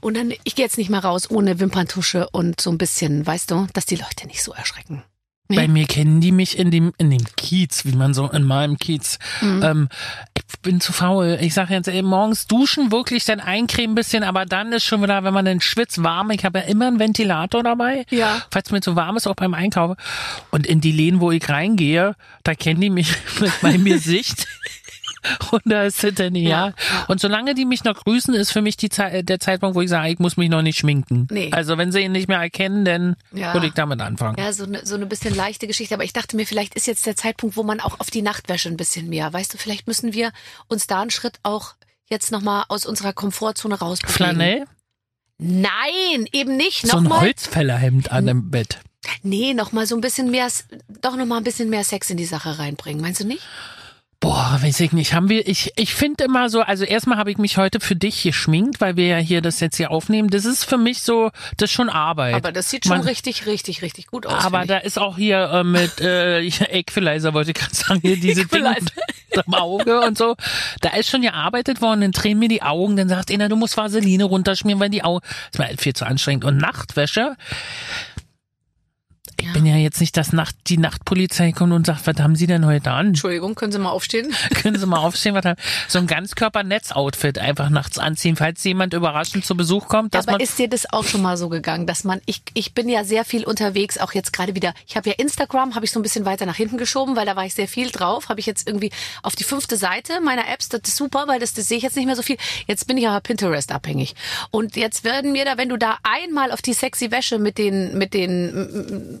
Und 0.00 0.16
dann, 0.16 0.32
ich 0.44 0.54
gehe 0.54 0.64
jetzt 0.64 0.78
nicht 0.78 0.90
mehr 0.90 1.00
raus 1.04 1.30
ohne 1.30 1.60
Wimperntusche 1.60 2.28
und 2.30 2.60
so 2.60 2.70
ein 2.70 2.78
bisschen, 2.78 3.26
weißt 3.26 3.50
du, 3.50 3.66
dass 3.72 3.86
die 3.86 3.96
Leute 3.96 4.26
nicht 4.26 4.42
so 4.42 4.52
erschrecken. 4.52 5.02
Bei 5.50 5.66
mir 5.66 5.86
kennen 5.86 6.20
die 6.20 6.30
mich 6.30 6.58
in 6.58 6.70
dem 6.70 6.92
in 6.98 7.08
dem 7.08 7.24
Kiez, 7.38 7.86
wie 7.86 7.92
man 7.96 8.12
so 8.12 8.28
in 8.28 8.42
meinem 8.42 8.76
Kiez. 8.76 9.18
Mhm. 9.40 9.62
Ähm, 9.62 9.88
ich 10.36 10.42
bin 10.60 10.78
zu 10.78 10.92
faul. 10.92 11.38
Ich 11.40 11.54
sage 11.54 11.72
jetzt 11.72 11.88
ey, 11.88 12.02
morgens 12.02 12.46
duschen 12.46 12.92
wirklich, 12.92 13.24
dann 13.24 13.40
eincremen 13.40 13.92
ein 13.92 13.94
bisschen, 13.94 14.24
aber 14.24 14.44
dann 14.44 14.74
ist 14.74 14.84
schon 14.84 15.02
wieder, 15.02 15.24
wenn 15.24 15.32
man 15.32 15.46
dann 15.46 15.62
schwitzt, 15.62 16.02
warm. 16.02 16.30
Ich 16.32 16.44
habe 16.44 16.58
ja 16.58 16.64
immer 16.66 16.88
einen 16.88 16.98
Ventilator 16.98 17.62
dabei, 17.62 18.04
Ja. 18.10 18.42
falls 18.50 18.70
mir 18.72 18.82
zu 18.82 18.94
warm 18.94 19.16
ist, 19.16 19.26
auch 19.26 19.36
beim 19.36 19.54
Einkaufen. 19.54 19.96
Und 20.50 20.66
in 20.66 20.82
die 20.82 20.92
Läden, 20.92 21.20
wo 21.22 21.30
ich 21.32 21.48
reingehe, 21.48 22.14
da 22.44 22.54
kennen 22.54 22.82
die 22.82 22.90
mich 22.90 23.14
mit 23.40 23.62
meinem 23.62 23.86
Gesicht. 23.86 24.46
Und 25.50 25.62
da 25.64 25.84
ist 25.84 26.02
es 26.04 26.14
dann, 26.14 26.34
ja. 26.34 26.68
Ja. 26.68 26.74
Und 27.08 27.20
solange 27.20 27.54
die 27.54 27.64
mich 27.64 27.84
noch 27.84 28.04
grüßen, 28.04 28.34
ist 28.34 28.52
für 28.52 28.62
mich 28.62 28.76
die 28.76 28.88
Zeit, 28.88 29.28
der 29.28 29.40
Zeitpunkt, 29.40 29.74
wo 29.76 29.80
ich 29.80 29.90
sage, 29.90 30.08
ich 30.10 30.18
muss 30.18 30.36
mich 30.36 30.48
noch 30.48 30.62
nicht 30.62 30.78
schminken. 30.78 31.26
Nee. 31.30 31.50
Also 31.52 31.76
wenn 31.78 31.92
sie 31.92 32.00
ihn 32.00 32.12
nicht 32.12 32.28
mehr 32.28 32.38
erkennen, 32.38 32.84
dann 32.84 33.16
Ja. 33.32 33.54
würde 33.54 33.66
ich 33.66 33.72
damit 33.74 34.00
anfangen. 34.00 34.36
Ja, 34.38 34.52
so 34.52 34.64
eine, 34.64 34.84
so 34.86 34.94
eine 34.94 35.06
bisschen 35.06 35.34
leichte 35.34 35.66
Geschichte. 35.66 35.94
Aber 35.94 36.04
ich 36.04 36.12
dachte 36.12 36.36
mir, 36.36 36.46
vielleicht 36.46 36.74
ist 36.74 36.86
jetzt 36.86 37.06
der 37.06 37.16
Zeitpunkt, 37.16 37.56
wo 37.56 37.62
man 37.62 37.80
auch 37.80 38.00
auf 38.00 38.10
die 38.10 38.22
Nachtwäsche 38.22 38.68
ein 38.68 38.76
bisschen 38.76 39.08
mehr. 39.08 39.32
Weißt 39.32 39.52
du, 39.54 39.58
vielleicht 39.58 39.86
müssen 39.86 40.12
wir 40.12 40.30
uns 40.68 40.86
da 40.86 41.00
einen 41.02 41.10
Schritt 41.10 41.38
auch 41.42 41.74
jetzt 42.10 42.32
nochmal 42.32 42.64
aus 42.68 42.86
unserer 42.86 43.12
Komfortzone 43.12 43.74
rausbewegen. 43.78 44.14
Flanell? 44.14 44.64
Nein, 45.38 46.26
eben 46.32 46.56
nicht. 46.56 46.86
So 46.86 46.96
ein 46.96 47.04
Nochmal. 47.04 47.20
Holzfällerhemd 47.20 48.10
an 48.10 48.26
dem 48.26 48.50
Bett. 48.50 48.80
Nee, 49.22 49.54
nochmal 49.54 49.86
so 49.86 49.94
ein 49.94 50.00
bisschen 50.00 50.30
mehr, 50.30 50.48
doch 51.00 51.16
nochmal 51.16 51.38
ein 51.38 51.44
bisschen 51.44 51.70
mehr 51.70 51.84
Sex 51.84 52.10
in 52.10 52.16
die 52.16 52.24
Sache 52.24 52.58
reinbringen. 52.58 53.00
Meinst 53.00 53.20
du 53.20 53.24
nicht? 53.26 53.42
Boah, 54.20 54.58
weiß 54.60 54.80
ich 54.80 54.92
nicht. 54.92 55.14
Haben 55.14 55.28
wir, 55.28 55.46
ich, 55.46 55.72
ich 55.76 55.94
finde 55.94 56.24
immer 56.24 56.48
so, 56.50 56.62
also 56.62 56.84
erstmal 56.84 57.18
habe 57.18 57.30
ich 57.30 57.38
mich 57.38 57.56
heute 57.56 57.78
für 57.78 57.94
dich 57.94 58.24
geschminkt, 58.24 58.80
weil 58.80 58.96
wir 58.96 59.06
ja 59.06 59.18
hier 59.18 59.40
das 59.40 59.60
jetzt 59.60 59.76
hier 59.76 59.92
aufnehmen. 59.92 60.28
Das 60.28 60.44
ist 60.44 60.64
für 60.64 60.76
mich 60.76 61.02
so, 61.02 61.30
das 61.56 61.70
ist 61.70 61.74
schon 61.76 61.88
Arbeit. 61.88 62.34
Aber 62.34 62.50
das 62.50 62.68
sieht 62.68 62.84
schon 62.84 62.98
Man- 62.98 63.06
richtig, 63.06 63.46
richtig, 63.46 63.80
richtig 63.82 64.08
gut 64.08 64.26
aus. 64.26 64.44
Aber 64.44 64.66
da 64.66 64.78
ist 64.78 64.98
auch 64.98 65.16
hier 65.16 65.48
äh, 65.52 65.62
mit 65.62 66.00
äh, 66.00 66.40
Equalizer, 66.48 67.32
wollte 67.32 67.52
ich 67.52 67.56
gerade 67.58 67.74
sagen, 67.74 68.00
hier 68.00 68.16
diese 68.18 68.44
Dinge 68.46 68.76
im 69.46 69.54
Auge 69.54 70.00
und 70.00 70.18
so. 70.18 70.34
Da 70.80 70.90
ist 70.96 71.08
schon 71.08 71.22
gearbeitet 71.22 71.80
worden, 71.80 72.00
dann 72.00 72.12
drehen 72.12 72.40
mir 72.40 72.48
die 72.48 72.62
Augen, 72.62 72.96
dann 72.96 73.08
sagt 73.08 73.30
einer, 73.30 73.48
du 73.48 73.54
musst 73.54 73.76
Vaseline 73.76 74.24
runterschmieren, 74.24 74.80
weil 74.80 74.90
die 74.90 75.04
Augen, 75.04 75.20
das 75.22 75.48
ist 75.52 75.58
mir 75.60 75.66
halt 75.66 75.80
viel 75.80 75.94
zu 75.94 76.04
anstrengend. 76.04 76.44
Und 76.44 76.56
Nachtwäsche, 76.56 77.36
ich 79.40 79.46
Ja. 79.46 79.52
bin 79.52 79.66
ja 79.66 79.76
jetzt 79.76 80.00
nicht, 80.00 80.16
dass 80.16 80.32
Nacht, 80.32 80.54
die 80.66 80.78
Nachtpolizei 80.78 81.52
kommt 81.52 81.72
und 81.72 81.86
sagt, 81.86 82.06
was 82.06 82.16
haben 82.18 82.34
Sie 82.36 82.46
denn 82.46 82.66
heute 82.66 82.90
an? 82.90 83.08
Entschuldigung, 83.08 83.54
können 83.54 83.72
Sie 83.72 83.78
mal 83.78 83.90
aufstehen? 83.90 84.32
Können 84.62 84.78
Sie 84.78 84.86
mal 84.86 84.98
aufstehen, 84.98 85.34
was 85.34 85.44
haben, 85.44 85.58
so 85.86 85.98
ein 85.98 86.06
Ganzkörper-Netz-Outfit 86.06 87.38
einfach 87.38 87.70
nachts 87.70 87.98
anziehen, 87.98 88.36
falls 88.36 88.62
jemand 88.64 88.94
überraschend 88.94 89.44
zu 89.44 89.56
Besuch 89.56 89.88
kommt, 89.88 90.14
dass 90.14 90.26
Aber 90.28 90.40
ist 90.40 90.58
dir 90.58 90.68
das 90.68 90.92
auch 90.92 91.04
schon 91.04 91.22
mal 91.22 91.36
so 91.36 91.48
gegangen, 91.48 91.86
dass 91.86 92.04
man, 92.04 92.20
ich, 92.26 92.42
ich 92.54 92.74
bin 92.74 92.88
ja 92.88 93.04
sehr 93.04 93.24
viel 93.24 93.44
unterwegs, 93.44 93.98
auch 93.98 94.12
jetzt 94.12 94.32
gerade 94.32 94.54
wieder, 94.54 94.74
ich 94.86 94.96
habe 94.96 95.08
ja 95.10 95.14
Instagram, 95.18 95.74
habe 95.74 95.84
ich 95.84 95.92
so 95.92 96.00
ein 96.00 96.02
bisschen 96.02 96.24
weiter 96.24 96.46
nach 96.46 96.56
hinten 96.56 96.76
geschoben, 96.78 97.16
weil 97.16 97.26
da 97.26 97.36
war 97.36 97.44
ich 97.46 97.54
sehr 97.54 97.68
viel 97.68 97.90
drauf, 97.90 98.28
habe 98.28 98.40
ich 98.40 98.46
jetzt 98.46 98.66
irgendwie 98.66 98.90
auf 99.22 99.36
die 99.36 99.44
fünfte 99.44 99.76
Seite 99.76 100.20
meiner 100.20 100.48
Apps, 100.48 100.68
das 100.68 100.80
ist 100.86 100.96
super, 100.96 101.24
weil 101.28 101.38
das, 101.40 101.54
das 101.54 101.68
sehe 101.68 101.76
ich 101.78 101.82
jetzt 101.84 101.96
nicht 101.96 102.06
mehr 102.06 102.16
so 102.16 102.22
viel. 102.22 102.36
Jetzt 102.66 102.86
bin 102.86 102.96
ich 102.98 103.06
aber 103.06 103.20
Pinterest 103.20 103.70
abhängig. 103.72 104.14
Und 104.50 104.76
jetzt 104.76 105.04
werden 105.04 105.32
mir 105.32 105.44
da, 105.44 105.56
wenn 105.56 105.68
du 105.68 105.76
da 105.76 105.98
einmal 106.02 106.50
auf 106.52 106.62
die 106.62 106.72
sexy 106.72 107.10
Wäsche 107.10 107.38
mit 107.38 107.58
den, 107.58 107.96
mit 107.96 108.14
den 108.14 109.20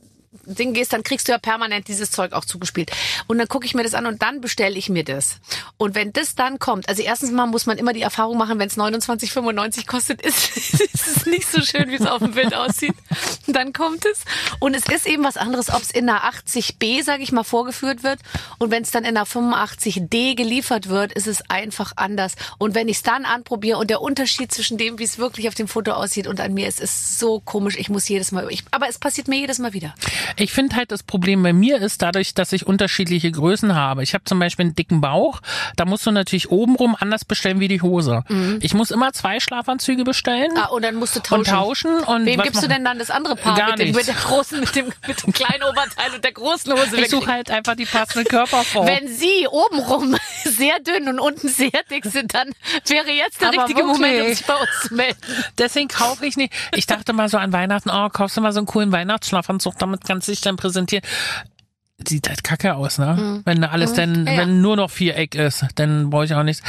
Ding 0.45 0.73
gehst, 0.73 0.93
dann 0.93 1.03
kriegst 1.03 1.27
du 1.27 1.31
ja 1.31 1.37
permanent 1.37 1.87
dieses 1.87 2.11
Zeug 2.11 2.33
auch 2.33 2.45
zugespielt. 2.45 2.91
Und 3.27 3.37
dann 3.37 3.47
gucke 3.47 3.65
ich 3.65 3.73
mir 3.73 3.83
das 3.83 3.93
an 3.93 4.05
und 4.05 4.21
dann 4.21 4.41
bestelle 4.41 4.77
ich 4.77 4.89
mir 4.89 5.03
das. 5.03 5.37
Und 5.77 5.95
wenn 5.95 6.13
das 6.13 6.35
dann 6.35 6.59
kommt, 6.59 6.89
also 6.89 7.01
erstens 7.01 7.31
mal 7.31 7.45
muss 7.45 7.65
man 7.65 7.77
immer 7.77 7.93
die 7.93 8.01
Erfahrung 8.01 8.37
machen, 8.37 8.59
wenn 8.59 8.67
es 8.67 8.77
29,95 8.77 9.87
kostet, 9.87 10.21
ist, 10.25 10.55
es 10.57 11.25
nicht 11.25 11.49
so 11.49 11.61
schön, 11.61 11.89
wie 11.89 11.95
es 11.95 12.05
auf 12.05 12.19
dem 12.19 12.33
Bild 12.33 12.53
aussieht. 12.53 12.95
Dann 13.47 13.73
kommt 13.73 14.05
es. 14.05 14.23
Und 14.59 14.75
es 14.75 14.87
ist 14.87 15.07
eben 15.07 15.23
was 15.23 15.37
anderes, 15.37 15.69
ob 15.69 15.81
es 15.81 15.91
in 15.91 16.09
einer 16.09 16.23
80b, 16.23 17.03
sage 17.03 17.23
ich 17.23 17.31
mal, 17.31 17.43
vorgeführt 17.43 18.03
wird. 18.03 18.19
Und 18.59 18.71
wenn 18.71 18.83
es 18.83 18.91
dann 18.91 19.03
in 19.03 19.17
einer 19.17 19.25
85d 19.25 20.35
geliefert 20.35 20.89
wird, 20.89 21.13
ist 21.13 21.27
es 21.27 21.49
einfach 21.49 21.93
anders. 21.95 22.33
Und 22.57 22.75
wenn 22.75 22.87
ich 22.87 22.97
es 22.97 23.03
dann 23.03 23.25
anprobiere 23.25 23.77
und 23.77 23.89
der 23.89 24.01
Unterschied 24.01 24.51
zwischen 24.51 24.77
dem, 24.77 24.99
wie 24.99 25.03
es 25.03 25.17
wirklich 25.17 25.47
auf 25.47 25.55
dem 25.55 25.67
Foto 25.67 25.91
aussieht 25.91 26.27
und 26.27 26.39
an 26.39 26.53
mir 26.53 26.67
ist, 26.67 26.79
ist 26.79 27.19
so 27.19 27.39
komisch. 27.39 27.75
Ich 27.77 27.89
muss 27.89 28.07
jedes 28.07 28.31
Mal, 28.31 28.47
ich, 28.49 28.63
aber 28.71 28.87
es 28.87 28.97
passiert 28.97 29.27
mir 29.27 29.39
jedes 29.39 29.59
Mal 29.59 29.73
wieder. 29.73 29.93
Ich 30.37 30.51
finde 30.53 30.75
halt, 30.75 30.91
das 30.91 31.03
Problem 31.03 31.43
bei 31.43 31.53
mir 31.53 31.81
ist 31.81 32.01
dadurch, 32.01 32.33
dass 32.33 32.51
ich 32.53 32.65
unterschiedliche 32.65 33.31
Größen 33.31 33.75
habe. 33.75 34.03
Ich 34.03 34.13
habe 34.13 34.23
zum 34.23 34.39
Beispiel 34.39 34.65
einen 34.65 34.75
dicken 34.75 35.01
Bauch, 35.01 35.41
da 35.75 35.85
musst 35.85 36.05
du 36.05 36.11
natürlich 36.11 36.49
obenrum 36.51 36.95
anders 36.99 37.25
bestellen 37.25 37.59
wie 37.59 37.67
die 37.67 37.81
Hose. 37.81 38.23
Ich 38.61 38.73
muss 38.73 38.91
immer 38.91 39.13
zwei 39.13 39.39
Schlafanzüge 39.39 40.03
bestellen 40.03 40.51
Mhm. 40.51 40.57
Ah, 40.57 40.65
und 40.67 40.83
dann 40.83 40.95
musst 40.95 41.15
du 41.15 41.19
tauschen. 41.19 41.39
und 41.39 41.45
tauschen. 41.47 41.99
Und 42.03 42.25
Wem 42.25 42.41
gibst 42.41 42.55
du 42.63 42.67
machen- 42.67 42.69
denn 42.75 42.85
dann 42.85 42.99
das 42.99 43.09
andere 43.09 43.35
Paar 43.35 43.55
Gar 43.57 43.69
mit, 43.71 43.79
dem, 43.79 43.95
mit 43.95 44.07
der 44.07 44.15
großen, 44.15 44.59
mit 44.59 44.75
dem, 44.75 44.85
mit 45.07 45.23
dem 45.23 45.33
kleinen 45.33 45.63
Oberteil 45.63 46.13
und 46.15 46.23
der 46.23 46.31
großen 46.31 46.71
Hose? 46.73 46.99
Ich 46.99 47.09
suche 47.09 47.31
halt 47.31 47.51
einfach 47.51 47.75
die 47.75 47.85
passende 47.85 48.25
Körperform. 48.25 48.87
Wenn 48.87 49.07
Sie 49.07 49.47
obenrum 49.49 50.15
sehr 50.43 50.79
dünn 50.79 51.07
und 51.07 51.19
unten 51.19 51.47
sehr 51.47 51.71
dick 51.89 52.05
sind, 52.05 52.33
dann 52.33 52.49
wäre 52.87 53.11
jetzt 53.11 53.41
der 53.41 53.49
Aber 53.49 53.63
richtige 53.63 53.83
Moment, 53.83 54.13
um 54.13 54.17
wirklich. 54.19 54.37
sich 54.37 54.47
bei 54.47 54.55
uns 54.55 54.69
zu 54.87 54.93
melden. 54.95 55.17
Deswegen 55.57 55.87
kaufe 55.87 56.25
ich 56.25 56.37
nicht. 56.37 56.53
Ich 56.75 56.85
dachte 56.87 57.13
mal 57.13 57.29
so 57.29 57.37
an 57.37 57.51
Weihnachten, 57.53 57.89
oh, 57.89 58.09
kaufst 58.09 58.37
du 58.37 58.41
mal 58.41 58.51
so 58.53 58.59
einen 58.59 58.67
coolen 58.67 58.91
Weihnachtsschlafanzug, 58.91 59.77
damit 59.79 60.03
kannst 60.21 60.27
dich 60.27 60.41
dann 60.41 60.55
präsentieren. 60.55 61.03
Sieht 62.07 62.29
halt 62.29 62.43
kacke 62.43 62.75
aus, 62.75 62.97
ne? 62.99 63.41
Wenn 63.45 63.63
alles 63.63 63.93
dann, 63.93 64.21
Mhm. 64.21 64.27
Ja, 64.27 64.33
ja. 64.33 64.39
wenn 64.41 64.61
nur 64.61 64.75
noch 64.75 64.91
Viereck 64.91 65.35
ist, 65.35 65.65
dann 65.75 66.09
brauche 66.09 66.25
ich 66.25 66.33
auch 66.33 66.43
nichts. 66.43 66.63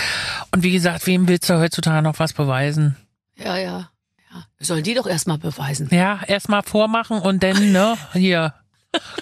Und 0.53 0.63
wie 0.63 0.73
gesagt, 0.73 1.07
wem 1.07 1.29
willst 1.29 1.49
du 1.49 1.59
heutzutage 1.59 2.03
noch 2.03 2.19
was 2.19 2.33
beweisen? 2.33 2.97
Ja, 3.37 3.57
ja. 3.57 3.91
ja. 4.31 4.45
Sollen 4.59 4.85
die 4.85 4.95
doch 4.95 5.07
erstmal 5.07 5.39
beweisen. 5.39 5.89
Ja, 5.91 6.21
erstmal 6.27 6.63
vormachen 6.63 7.19
und 7.19 7.43
dann, 7.43 7.73
ne, 7.73 7.97
hier, 8.13 8.55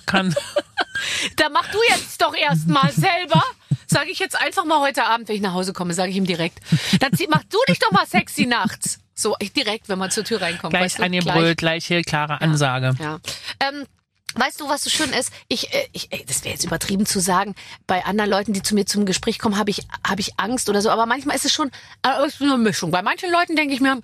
kann, 0.06 0.34
Da 1.37 1.49
mach 1.52 1.66
du 1.70 1.78
jetzt 1.88 2.20
doch 2.20 2.34
erstmal 2.34 2.92
selber. 2.92 3.42
Sage 3.87 4.10
ich 4.10 4.18
jetzt 4.18 4.40
einfach 4.40 4.64
mal 4.64 4.80
heute 4.80 5.04
Abend, 5.04 5.28
wenn 5.28 5.37
ich 5.37 5.42
nach 5.42 5.54
Hause 5.54 5.72
komme, 5.72 5.94
sage 5.94 6.10
ich 6.10 6.16
ihm 6.16 6.26
direkt. 6.26 6.60
Dann 7.00 7.10
mach 7.30 7.42
du 7.44 7.58
dich 7.68 7.78
doch 7.78 7.90
mal 7.90 8.06
sexy 8.06 8.46
nachts. 8.46 9.00
So, 9.14 9.37
direkt, 9.56 9.88
wenn 9.88 9.99
man 9.99 10.10
zur 10.10 10.25
Tür 10.25 10.40
reinkommt. 10.40 10.70
gleich 10.72 10.84
weißt 10.84 10.99
du, 10.99 11.02
angebrüllt, 11.04 11.58
gleich 11.58 11.87
hier, 11.87 12.02
klare 12.02 12.40
Ansage. 12.40 12.94
Ja. 12.99 13.18
Ähm, 13.60 13.87
Weißt 14.34 14.60
du, 14.60 14.68
was 14.68 14.84
so 14.84 14.90
schön 14.90 15.10
ist? 15.10 15.32
Ich, 15.49 15.72
äh, 15.75 15.88
ich 15.92 16.08
das 16.26 16.44
wäre 16.44 16.54
jetzt 16.54 16.64
übertrieben 16.64 17.06
zu 17.06 17.20
sagen. 17.20 17.54
Bei 17.87 18.04
anderen 18.04 18.30
Leuten, 18.30 18.52
die 18.52 18.62
zu 18.62 18.75
mir 18.75 18.87
zum 18.87 19.06
Gespräch 19.06 19.38
kommen, 19.38 19.58
habe 19.58 19.70
ich, 19.70 19.87
habe 20.06 20.20
ich 20.20 20.38
Angst 20.38 20.68
oder 20.68 20.82
so. 20.82 20.90
Aber 20.90 21.06
manchmal 21.06 21.37
ist 21.37 21.44
es 21.44 21.52
schon 21.52 21.70
äh, 22.06 22.26
ist 22.26 22.40
eine 22.40 22.56
Mischung. 22.56 22.90
Bei 22.90 23.02
manchen 23.02 23.30
Leuten 23.30 23.56
denke 23.56 23.75
ich 23.75 23.80
mir, 23.80 24.00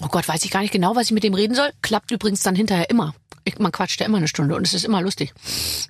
oh 0.00 0.08
Gott, 0.08 0.28
weiß 0.28 0.44
ich 0.44 0.50
gar 0.50 0.60
nicht 0.60 0.72
genau, 0.72 0.94
was 0.94 1.06
ich 1.06 1.12
mit 1.12 1.24
dem 1.24 1.34
reden 1.34 1.54
soll. 1.54 1.72
Klappt 1.82 2.10
übrigens 2.10 2.42
dann 2.42 2.54
hinterher 2.54 2.90
immer. 2.90 3.14
Ich, 3.44 3.58
man 3.58 3.72
quatscht 3.72 4.00
ja 4.00 4.06
immer 4.06 4.18
eine 4.18 4.28
Stunde 4.28 4.54
und 4.56 4.66
es 4.66 4.74
ist 4.74 4.84
immer 4.84 5.02
lustig. 5.02 5.32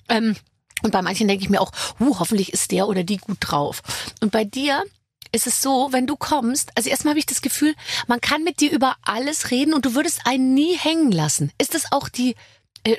Ähm, 0.09 0.37
und 0.83 0.91
bei 0.91 1.03
manchen 1.03 1.29
denke 1.29 1.43
ich 1.43 1.51
mir 1.51 1.61
auch, 1.61 1.73
uh, 2.01 2.19
hoffentlich 2.19 2.53
ist 2.53 2.71
der 2.71 2.87
oder 2.89 3.03
die 3.03 3.17
gut 3.17 3.39
drauf. 3.41 3.83
Und 4.21 4.31
bei 4.31 4.45
dir 4.45 4.85
ist 5.33 5.47
es 5.47 5.63
so, 5.63 5.89
wenn 5.91 6.07
du 6.07 6.17
kommst, 6.17 6.71
also 6.77 6.89
erstmal 6.89 7.13
habe 7.13 7.19
ich 7.19 7.27
das 7.27 7.43
Gefühl, 7.43 7.75
man 8.07 8.21
kann 8.21 8.45
mit 8.45 8.61
dir 8.61 8.71
über 8.71 8.97
alles 9.03 9.51
reden 9.51 9.75
und 9.75 9.85
du 9.85 9.95
würdest 9.95 10.21
einen 10.25 10.55
nie 10.55 10.77
hängen 10.77 11.13
lassen. 11.13 11.51
Ist 11.59 11.75
das 11.75 11.93
auch 11.93 12.09
die, 12.09 12.37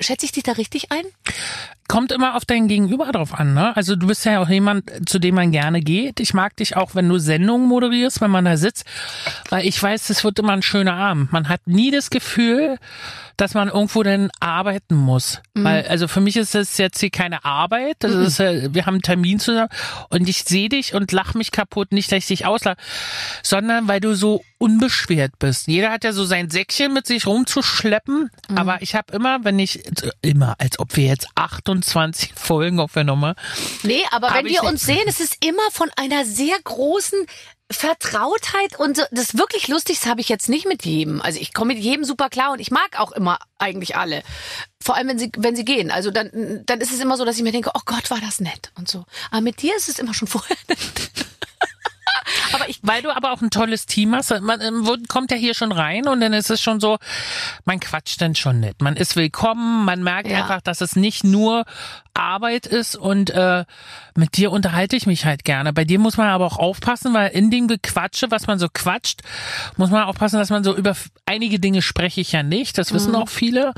schätze 0.00 0.26
ich 0.26 0.32
dich 0.32 0.42
da 0.42 0.52
richtig 0.52 0.90
ein? 0.90 1.04
Kommt 1.88 2.12
immer 2.12 2.36
auf 2.36 2.44
dein 2.44 2.68
Gegenüber 2.68 3.10
drauf 3.12 3.32
an, 3.32 3.54
ne? 3.54 3.74
Also 3.76 3.96
du 3.96 4.06
bist 4.06 4.24
ja 4.26 4.40
auch 4.40 4.48
jemand, 4.48 5.08
zu 5.08 5.18
dem 5.18 5.34
man 5.34 5.52
gerne 5.52 5.80
geht. 5.80 6.20
Ich 6.20 6.34
mag 6.34 6.54
dich 6.56 6.76
auch, 6.76 6.94
wenn 6.94 7.08
du 7.08 7.18
Sendungen 7.18 7.66
moderierst, 7.66 8.20
wenn 8.20 8.30
man 8.30 8.44
da 8.44 8.56
sitzt, 8.56 8.84
weil 9.48 9.66
ich 9.66 9.82
weiß, 9.82 10.10
es 10.10 10.22
wird 10.22 10.38
immer 10.38 10.52
ein 10.52 10.62
schöner 10.62 10.94
Abend. 10.94 11.32
Man 11.32 11.48
hat 11.48 11.66
nie 11.66 11.90
das 11.90 12.10
Gefühl, 12.10 12.78
dass 13.38 13.54
man 13.54 13.68
irgendwo 13.68 14.02
denn 14.02 14.30
arbeiten 14.40 14.96
muss. 14.96 15.40
Weil, 15.54 15.86
also 15.86 16.08
für 16.08 16.20
mich 16.20 16.36
ist 16.36 16.54
das 16.54 16.76
jetzt 16.76 17.00
hier 17.00 17.10
keine 17.10 17.44
Arbeit. 17.44 17.96
Das 18.00 18.12
ist, 18.12 18.40
äh, 18.40 18.74
wir 18.74 18.84
haben 18.86 18.94
einen 18.94 19.02
Termin 19.02 19.38
zusammen 19.40 19.70
und 20.10 20.28
ich 20.28 20.44
sehe 20.44 20.68
dich 20.68 20.92
und 20.94 21.10
lach 21.12 21.34
mich 21.34 21.50
kaputt, 21.52 21.92
nicht, 21.92 22.10
dass 22.12 22.18
ich 22.18 22.26
dich 22.26 22.46
auslache, 22.46 22.76
sondern 23.42 23.88
weil 23.88 24.00
du 24.00 24.14
so 24.14 24.42
unbeschwert 24.58 25.38
bist. 25.38 25.68
Jeder 25.68 25.90
hat 25.90 26.02
ja 26.04 26.12
so 26.12 26.24
sein 26.24 26.50
Säckchen 26.50 26.92
mit 26.92 27.06
sich 27.06 27.26
rumzuschleppen, 27.26 28.30
aber 28.54 28.82
ich 28.82 28.94
habe 28.96 29.12
immer, 29.12 29.44
wenn 29.44 29.58
ich, 29.58 29.84
immer, 30.20 30.56
als 30.58 30.78
ob 30.80 30.96
wir 30.96 31.06
jetzt 31.06 31.28
28 31.36 32.32
Folgen 32.34 32.80
aufgenommen 32.80 33.24
haben, 33.24 33.36
Nee, 33.84 34.02
aber 34.10 34.28
wenn 34.34 34.46
wir 34.46 34.62
nicht. 34.62 34.62
uns 34.64 34.82
sehen, 34.82 35.04
es 35.06 35.20
ist 35.20 35.36
immer 35.44 35.70
von 35.70 35.88
einer 35.96 36.24
sehr 36.24 36.56
großen 36.64 37.18
Vertrautheit 37.70 38.78
und 38.78 38.96
so, 38.96 39.02
das 39.10 39.36
wirklich 39.36 39.68
lustig, 39.68 40.00
das 40.00 40.08
habe 40.08 40.20
ich 40.20 40.28
jetzt 40.28 40.48
nicht 40.48 40.66
mit 40.66 40.84
jedem. 40.84 41.20
Also 41.20 41.38
ich 41.38 41.52
komme 41.52 41.74
mit 41.74 41.82
jedem 41.82 42.04
super 42.04 42.30
klar 42.30 42.52
und 42.52 42.60
ich 42.60 42.70
mag 42.70 42.98
auch 42.98 43.12
immer 43.12 43.38
eigentlich 43.58 43.96
alle. 43.96 44.22
Vor 44.82 44.96
allem, 44.96 45.08
wenn 45.08 45.18
sie, 45.18 45.30
wenn 45.36 45.54
sie 45.54 45.64
gehen. 45.64 45.90
Also 45.90 46.10
dann, 46.10 46.62
dann 46.64 46.80
ist 46.80 46.92
es 46.92 47.00
immer 47.00 47.16
so, 47.16 47.24
dass 47.26 47.36
ich 47.36 47.42
mir 47.42 47.52
denke, 47.52 47.70
oh 47.74 47.80
Gott, 47.84 48.10
war 48.10 48.20
das 48.20 48.40
nett 48.40 48.70
und 48.76 48.88
so. 48.88 49.04
Aber 49.30 49.42
mit 49.42 49.60
dir 49.60 49.76
ist 49.76 49.88
es 49.88 49.98
immer 49.98 50.14
schon 50.14 50.28
vorher. 50.28 50.56
ich, 52.68 52.80
Weil 52.82 53.02
du 53.02 53.10
aber 53.14 53.32
auch 53.32 53.40
ein 53.42 53.50
tolles 53.50 53.86
Team 53.86 54.14
hast. 54.14 54.30
Man 54.40 54.60
ähm, 54.60 54.86
wo- 54.86 54.96
kommt 55.08 55.30
ja 55.30 55.36
hier 55.36 55.54
schon 55.54 55.72
rein 55.72 56.06
und 56.08 56.20
dann 56.20 56.32
ist 56.32 56.50
es 56.50 56.60
schon 56.60 56.80
so, 56.80 56.98
man 57.64 57.80
quatscht 57.80 58.20
dann 58.20 58.34
schon 58.34 58.60
nett. 58.60 58.80
Man 58.82 58.96
ist 58.96 59.16
willkommen, 59.16 59.84
man 59.84 60.02
merkt 60.02 60.28
Ja. 60.30 60.38
einfach, 60.42 60.60
dass 60.60 60.80
es 60.80 60.96
nicht 60.96 61.24
nur 61.24 61.64
Arbeit 62.14 62.66
ist 62.66 62.96
und 62.96 63.30
äh, 63.30 63.64
mit 64.16 64.36
dir 64.36 64.50
unterhalte 64.50 64.96
ich 64.96 65.06
mich 65.06 65.24
halt 65.24 65.44
gerne. 65.44 65.72
Bei 65.72 65.84
dir 65.84 66.00
muss 66.00 66.16
man 66.16 66.26
aber 66.28 66.46
auch 66.46 66.58
aufpassen, 66.58 67.14
weil 67.14 67.28
in 67.30 67.48
dem 67.52 67.68
Gequatsche, 67.68 68.32
was 68.32 68.48
man 68.48 68.58
so 68.58 68.66
quatscht, 68.72 69.20
muss 69.76 69.90
man 69.90 70.02
aufpassen, 70.02 70.36
dass 70.40 70.50
man 70.50 70.64
so 70.64 70.74
über 70.76 70.96
einige 71.26 71.60
Dinge 71.60 71.80
spreche 71.80 72.20
ich 72.20 72.32
ja 72.32 72.42
nicht, 72.42 72.76
das 72.76 72.90
Mhm. 72.90 72.94
wissen 72.96 73.14
auch 73.14 73.28
viele, 73.28 73.72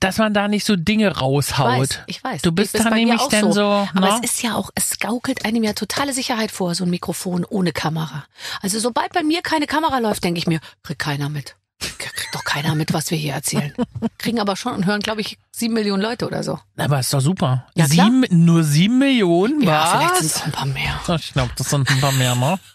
dass 0.00 0.18
man 0.18 0.34
da 0.34 0.48
nicht 0.48 0.66
so 0.66 0.76
Dinge 0.76 1.08
ich 1.12 1.20
raushaut. 1.22 1.80
weiß, 1.80 1.98
ich 2.08 2.22
weiß. 2.22 2.42
Du 2.42 2.52
bist 2.52 2.74
Ist 2.74 2.84
da 2.84 2.90
nämlich 2.90 3.22
dann 3.30 3.52
so, 3.54 3.62
Aber 3.64 3.88
ne? 4.00 4.20
es 4.22 4.30
ist 4.32 4.42
ja 4.42 4.54
auch, 4.54 4.68
es 4.74 4.98
gaukelt 4.98 5.46
einem 5.46 5.64
ja 5.64 5.72
totale 5.72 6.12
Sicherheit 6.12 6.50
vor, 6.50 6.74
so 6.74 6.84
ein 6.84 6.90
Mikrofon 6.90 7.46
ohne 7.46 7.72
Kamera. 7.72 8.11
Also 8.60 8.78
sobald 8.78 9.12
bei 9.12 9.22
mir 9.22 9.42
keine 9.42 9.66
Kamera 9.66 9.98
läuft, 9.98 10.24
denke 10.24 10.38
ich 10.38 10.46
mir, 10.46 10.60
kriegt 10.82 11.00
keiner 11.00 11.28
mit. 11.28 11.56
Kriegt 11.98 12.34
doch 12.34 12.44
keiner 12.44 12.74
mit, 12.74 12.92
was 12.92 13.10
wir 13.10 13.18
hier 13.18 13.34
erzählen. 13.34 13.74
Kriegen 14.18 14.38
aber 14.38 14.54
schon 14.56 14.72
und 14.74 14.86
hören, 14.86 15.00
glaube 15.00 15.20
ich, 15.20 15.38
sieben 15.50 15.74
Millionen 15.74 16.02
Leute 16.02 16.26
oder 16.26 16.42
so. 16.44 16.58
Aber 16.76 17.00
ist 17.00 17.12
doch 17.12 17.20
super. 17.20 17.66
Ja, 17.74 17.86
sieben, 17.86 18.24
nur 18.30 18.62
sieben 18.62 18.98
Millionen? 18.98 19.60
Ja, 19.62 19.86
vielleicht 19.86 20.16
sind 20.16 20.30
Was? 20.30 20.36
es 20.36 20.42
ein 20.42 20.52
paar 20.52 20.66
mehr. 20.66 21.00
Ich 21.16 21.32
glaube, 21.32 21.50
das 21.56 21.70
sind 21.70 21.90
ein 21.90 22.00
paar 22.00 22.12
mehr, 22.12 22.34
ne? 22.34 22.58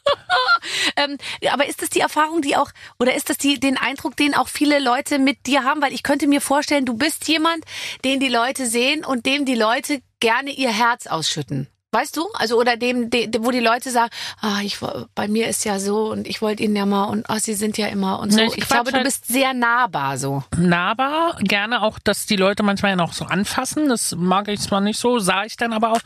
Ähm, 0.95 1.17
aber 1.51 1.67
ist 1.67 1.81
das 1.81 1.89
die 1.89 1.99
Erfahrung, 1.99 2.41
die 2.41 2.57
auch, 2.57 2.71
oder 2.99 3.15
ist 3.15 3.29
das 3.29 3.37
die, 3.37 3.59
den 3.59 3.77
Eindruck, 3.77 4.17
den 4.17 4.33
auch 4.33 4.47
viele 4.47 4.79
Leute 4.79 5.19
mit 5.19 5.45
dir 5.45 5.63
haben? 5.63 5.81
Weil 5.81 5.93
ich 5.93 6.03
könnte 6.03 6.27
mir 6.27 6.41
vorstellen, 6.41 6.85
du 6.85 6.95
bist 6.95 7.27
jemand, 7.27 7.63
den 8.03 8.19
die 8.19 8.27
Leute 8.27 8.67
sehen 8.67 9.05
und 9.05 9.25
dem 9.25 9.45
die 9.45 9.55
Leute 9.55 10.01
gerne 10.19 10.51
ihr 10.51 10.71
Herz 10.71 11.07
ausschütten. 11.07 11.67
Weißt 11.97 12.15
du? 12.15 12.27
Also, 12.35 12.59
oder 12.59 12.77
dem, 12.77 13.09
de, 13.09 13.27
wo 13.39 13.49
die 13.49 13.59
Leute 13.59 13.89
sagen, 13.89 14.11
ah, 14.39 14.59
ich, 14.61 14.77
bei 15.15 15.27
mir 15.27 15.47
ist 15.47 15.65
ja 15.65 15.79
so 15.79 16.11
und 16.11 16.27
ich 16.27 16.43
wollte 16.43 16.61
ihnen 16.61 16.75
ja 16.75 16.85
mal 16.85 17.05
und 17.05 17.27
ah, 17.27 17.39
sie 17.39 17.55
sind 17.55 17.75
ja 17.79 17.87
immer 17.87 18.19
und 18.19 18.29
so. 18.31 18.37
Ne, 18.37 18.45
ich 18.45 18.59
ich 18.59 18.67
glaube, 18.67 18.91
du 18.91 18.97
halt- 18.97 19.03
bist 19.05 19.25
sehr 19.25 19.55
nahbar 19.55 20.19
so. 20.19 20.43
nahbar. 20.55 21.37
Gerne 21.39 21.81
auch, 21.81 21.97
dass 21.97 22.27
die 22.27 22.35
Leute 22.35 22.61
manchmal 22.61 22.95
noch 22.95 23.13
so 23.13 23.25
anfassen. 23.25 23.89
Das 23.89 24.15
mag 24.15 24.47
ich 24.47 24.59
zwar 24.59 24.79
nicht 24.79 24.99
so, 24.99 25.17
sah 25.17 25.43
ich 25.45 25.57
dann 25.57 25.73
aber 25.73 25.91
auch. 25.93 26.01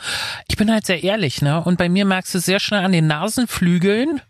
Ich 0.47 0.55
bin 0.55 0.71
halt 0.71 0.85
sehr 0.85 1.03
ehrlich, 1.03 1.41
ne? 1.41 1.61
Und 1.61 1.77
bei 1.77 1.89
mir 1.89 2.05
merkst 2.05 2.33
du 2.35 2.39
sehr 2.39 2.61
schnell 2.61 2.85
an 2.85 2.93
den 2.93 3.07
Nasenflügeln. 3.07 4.21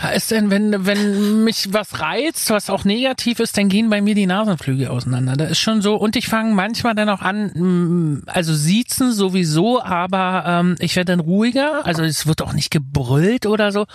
Da 0.00 0.10
ist 0.10 0.30
denn, 0.30 0.50
wenn, 0.50 0.86
wenn 0.86 1.42
mich 1.44 1.72
was 1.72 2.00
reizt, 2.00 2.50
was 2.50 2.70
auch 2.70 2.84
negativ 2.84 3.40
ist, 3.40 3.56
dann 3.58 3.68
gehen 3.68 3.90
bei 3.90 4.00
mir 4.00 4.14
die 4.14 4.26
Nasenflügel 4.26 4.88
auseinander. 4.88 5.36
Da 5.36 5.46
ist 5.46 5.58
schon 5.58 5.82
so, 5.82 5.96
und 5.96 6.14
ich 6.14 6.28
fange 6.28 6.54
manchmal 6.54 6.94
dann 6.94 7.08
auch 7.08 7.20
an, 7.20 7.46
mm, 7.54 8.22
also 8.26 8.54
siezen 8.54 9.12
sowieso, 9.12 9.82
aber 9.82 10.44
ähm, 10.46 10.76
ich 10.78 10.94
werde 10.96 11.12
dann 11.12 11.20
ruhiger. 11.20 11.84
Also 11.84 12.04
es 12.04 12.26
wird 12.26 12.42
auch 12.42 12.52
nicht 12.52 12.70
gebrüllt 12.70 13.46
oder 13.46 13.72
so. 13.72 13.86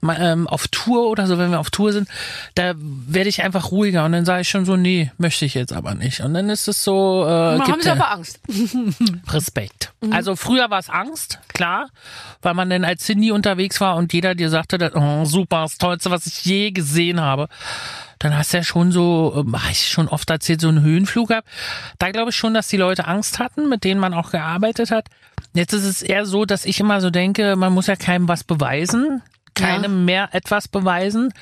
Ma- 0.00 0.16
Ähm, 0.18 0.46
auf 0.48 0.68
Tour 0.68 1.08
oder 1.10 1.26
so, 1.26 1.38
wenn 1.38 1.50
wir 1.50 1.58
auf 1.60 1.70
Tour 1.70 1.92
sind, 1.92 2.08
da 2.54 2.74
werde 2.76 3.28
ich 3.28 3.42
einfach 3.42 3.70
ruhiger 3.72 4.04
und 4.04 4.12
dann 4.12 4.24
sage 4.24 4.42
ich 4.42 4.48
schon 4.48 4.64
so, 4.64 4.76
nee, 4.76 5.10
möchte 5.18 5.44
ich 5.44 5.54
jetzt 5.54 5.72
aber 5.72 5.94
nicht. 5.94 6.20
Und 6.20 6.34
dann 6.34 6.50
ist 6.50 6.68
es 6.68 6.82
so, 6.84 7.24
äh, 7.26 7.58
haben 7.72 7.82
sie 7.82 7.90
aber 7.90 8.10
Angst. 8.12 8.40
Respekt. 9.30 9.92
Also 10.10 10.36
früher 10.36 10.70
war 10.70 10.78
es 10.78 10.88
Angst, 10.88 11.38
klar, 11.58 11.88
weil 12.40 12.54
man 12.54 12.70
dann 12.70 12.84
als 12.84 13.04
Cindy 13.04 13.32
unterwegs 13.32 13.80
war 13.80 13.96
und 13.96 14.12
jeder 14.12 14.34
dir 14.34 14.48
sagte, 14.48 14.78
das, 14.78 14.94
oh, 14.94 15.24
super, 15.24 15.62
das 15.62 15.76
Tollste, 15.76 16.10
was 16.10 16.26
ich 16.26 16.44
je 16.44 16.70
gesehen 16.70 17.20
habe. 17.20 17.48
Dann 18.20 18.36
hast 18.36 18.52
du 18.52 18.58
ja 18.58 18.62
schon 18.62 18.92
so, 18.92 19.34
ähm, 19.36 19.54
hab 19.60 19.70
ich 19.70 19.88
schon 19.88 20.08
oft 20.08 20.30
erzählt, 20.30 20.60
so 20.60 20.68
einen 20.68 20.82
Höhenflug 20.82 21.28
gehabt. 21.28 21.48
Da 21.98 22.10
glaube 22.10 22.30
ich 22.30 22.36
schon, 22.36 22.54
dass 22.54 22.68
die 22.68 22.76
Leute 22.76 23.06
Angst 23.06 23.38
hatten, 23.40 23.68
mit 23.68 23.84
denen 23.84 24.00
man 24.00 24.14
auch 24.14 24.30
gearbeitet 24.30 24.90
hat. 24.90 25.08
Jetzt 25.52 25.72
ist 25.72 25.84
es 25.84 26.02
eher 26.02 26.26
so, 26.26 26.44
dass 26.44 26.64
ich 26.64 26.80
immer 26.80 27.00
so 27.00 27.10
denke, 27.10 27.56
man 27.56 27.72
muss 27.72 27.88
ja 27.88 27.96
keinem 27.96 28.28
was 28.28 28.44
beweisen, 28.44 29.22
keinem 29.54 30.04
mehr 30.04 30.28
etwas 30.32 30.68
beweisen. 30.68 31.32